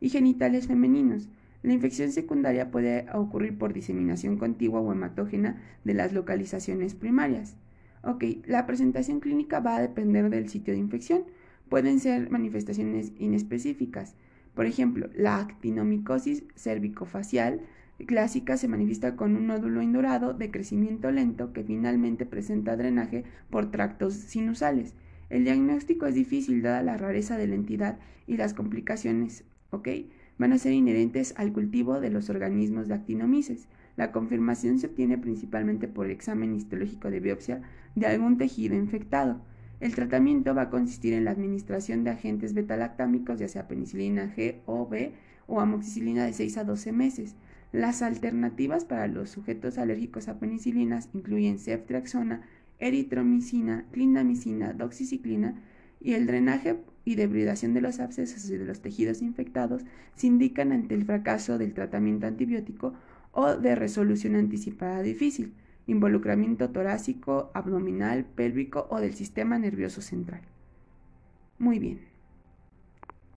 y 0.00 0.10
genitales 0.10 0.68
femeninos. 0.68 1.28
La 1.64 1.72
infección 1.72 2.12
secundaria 2.12 2.70
puede 2.70 3.06
ocurrir 3.12 3.58
por 3.58 3.72
diseminación 3.72 4.38
contigua 4.38 4.80
o 4.80 4.92
hematógena 4.92 5.60
de 5.82 5.94
las 5.94 6.12
localizaciones 6.12 6.94
primarias. 6.94 7.56
Ok, 8.02 8.24
la 8.46 8.66
presentación 8.66 9.18
clínica 9.18 9.58
va 9.58 9.76
a 9.76 9.80
depender 9.80 10.30
del 10.30 10.48
sitio 10.48 10.72
de 10.72 10.80
infección. 10.80 11.24
Pueden 11.72 12.00
ser 12.00 12.30
manifestaciones 12.30 13.14
inespecíficas. 13.18 14.14
Por 14.54 14.66
ejemplo, 14.66 15.08
la 15.16 15.38
actinomicosis 15.38 16.44
cervicofacial 16.54 17.62
clásica 18.06 18.58
se 18.58 18.68
manifiesta 18.68 19.16
con 19.16 19.36
un 19.36 19.46
nódulo 19.46 19.80
indorado 19.80 20.34
de 20.34 20.50
crecimiento 20.50 21.10
lento 21.10 21.54
que 21.54 21.64
finalmente 21.64 22.26
presenta 22.26 22.76
drenaje 22.76 23.24
por 23.48 23.70
tractos 23.70 24.12
sinusales. 24.12 24.92
El 25.30 25.44
diagnóstico 25.44 26.04
es 26.04 26.14
difícil 26.14 26.60
dada 26.60 26.82
la 26.82 26.98
rareza 26.98 27.38
de 27.38 27.46
la 27.46 27.54
entidad 27.54 27.98
y 28.26 28.36
las 28.36 28.52
complicaciones, 28.52 29.44
¿ok? 29.70 29.88
Van 30.36 30.52
a 30.52 30.58
ser 30.58 30.74
inherentes 30.74 31.32
al 31.38 31.54
cultivo 31.54 32.00
de 32.02 32.10
los 32.10 32.28
organismos 32.28 32.86
de 32.86 32.96
actinomices. 32.96 33.66
La 33.96 34.12
confirmación 34.12 34.78
se 34.78 34.88
obtiene 34.88 35.16
principalmente 35.16 35.88
por 35.88 36.10
examen 36.10 36.54
histológico 36.54 37.10
de 37.10 37.20
biopsia 37.20 37.62
de 37.94 38.08
algún 38.08 38.36
tejido 38.36 38.74
infectado. 38.74 39.40
El 39.82 39.96
tratamiento 39.96 40.54
va 40.54 40.62
a 40.62 40.70
consistir 40.70 41.12
en 41.12 41.24
la 41.24 41.32
administración 41.32 42.04
de 42.04 42.10
agentes 42.10 42.54
betalactámicos, 42.54 43.40
ya 43.40 43.48
sea 43.48 43.66
penicilina 43.66 44.32
G 44.32 44.60
o 44.64 44.86
B 44.86 45.12
o 45.48 45.60
amoxicilina 45.60 46.24
de 46.24 46.32
6 46.32 46.58
a 46.58 46.64
12 46.64 46.92
meses. 46.92 47.34
Las 47.72 48.00
alternativas 48.00 48.84
para 48.84 49.08
los 49.08 49.30
sujetos 49.30 49.78
alérgicos 49.78 50.28
a 50.28 50.38
penicilinas 50.38 51.08
incluyen 51.14 51.58
ceftriaxona, 51.58 52.42
eritromicina, 52.78 53.84
clindamicina, 53.90 54.72
doxiciclina 54.72 55.60
y 56.00 56.12
el 56.12 56.28
drenaje 56.28 56.76
y 57.04 57.16
debridación 57.16 57.74
de 57.74 57.80
los 57.80 57.98
abscesos 57.98 58.48
y 58.50 58.58
de 58.58 58.64
los 58.64 58.82
tejidos 58.82 59.20
infectados 59.20 59.82
se 60.14 60.28
indican 60.28 60.70
ante 60.70 60.94
el 60.94 61.04
fracaso 61.04 61.58
del 61.58 61.74
tratamiento 61.74 62.28
antibiótico 62.28 62.92
o 63.32 63.56
de 63.56 63.74
resolución 63.74 64.36
anticipada 64.36 65.02
difícil 65.02 65.54
involucramiento 65.86 66.70
torácico, 66.70 67.50
abdominal, 67.54 68.24
pélvico 68.24 68.86
o 68.90 69.00
del 69.00 69.14
sistema 69.14 69.58
nervioso 69.58 70.00
central. 70.00 70.42
Muy 71.58 71.78
bien. 71.78 72.11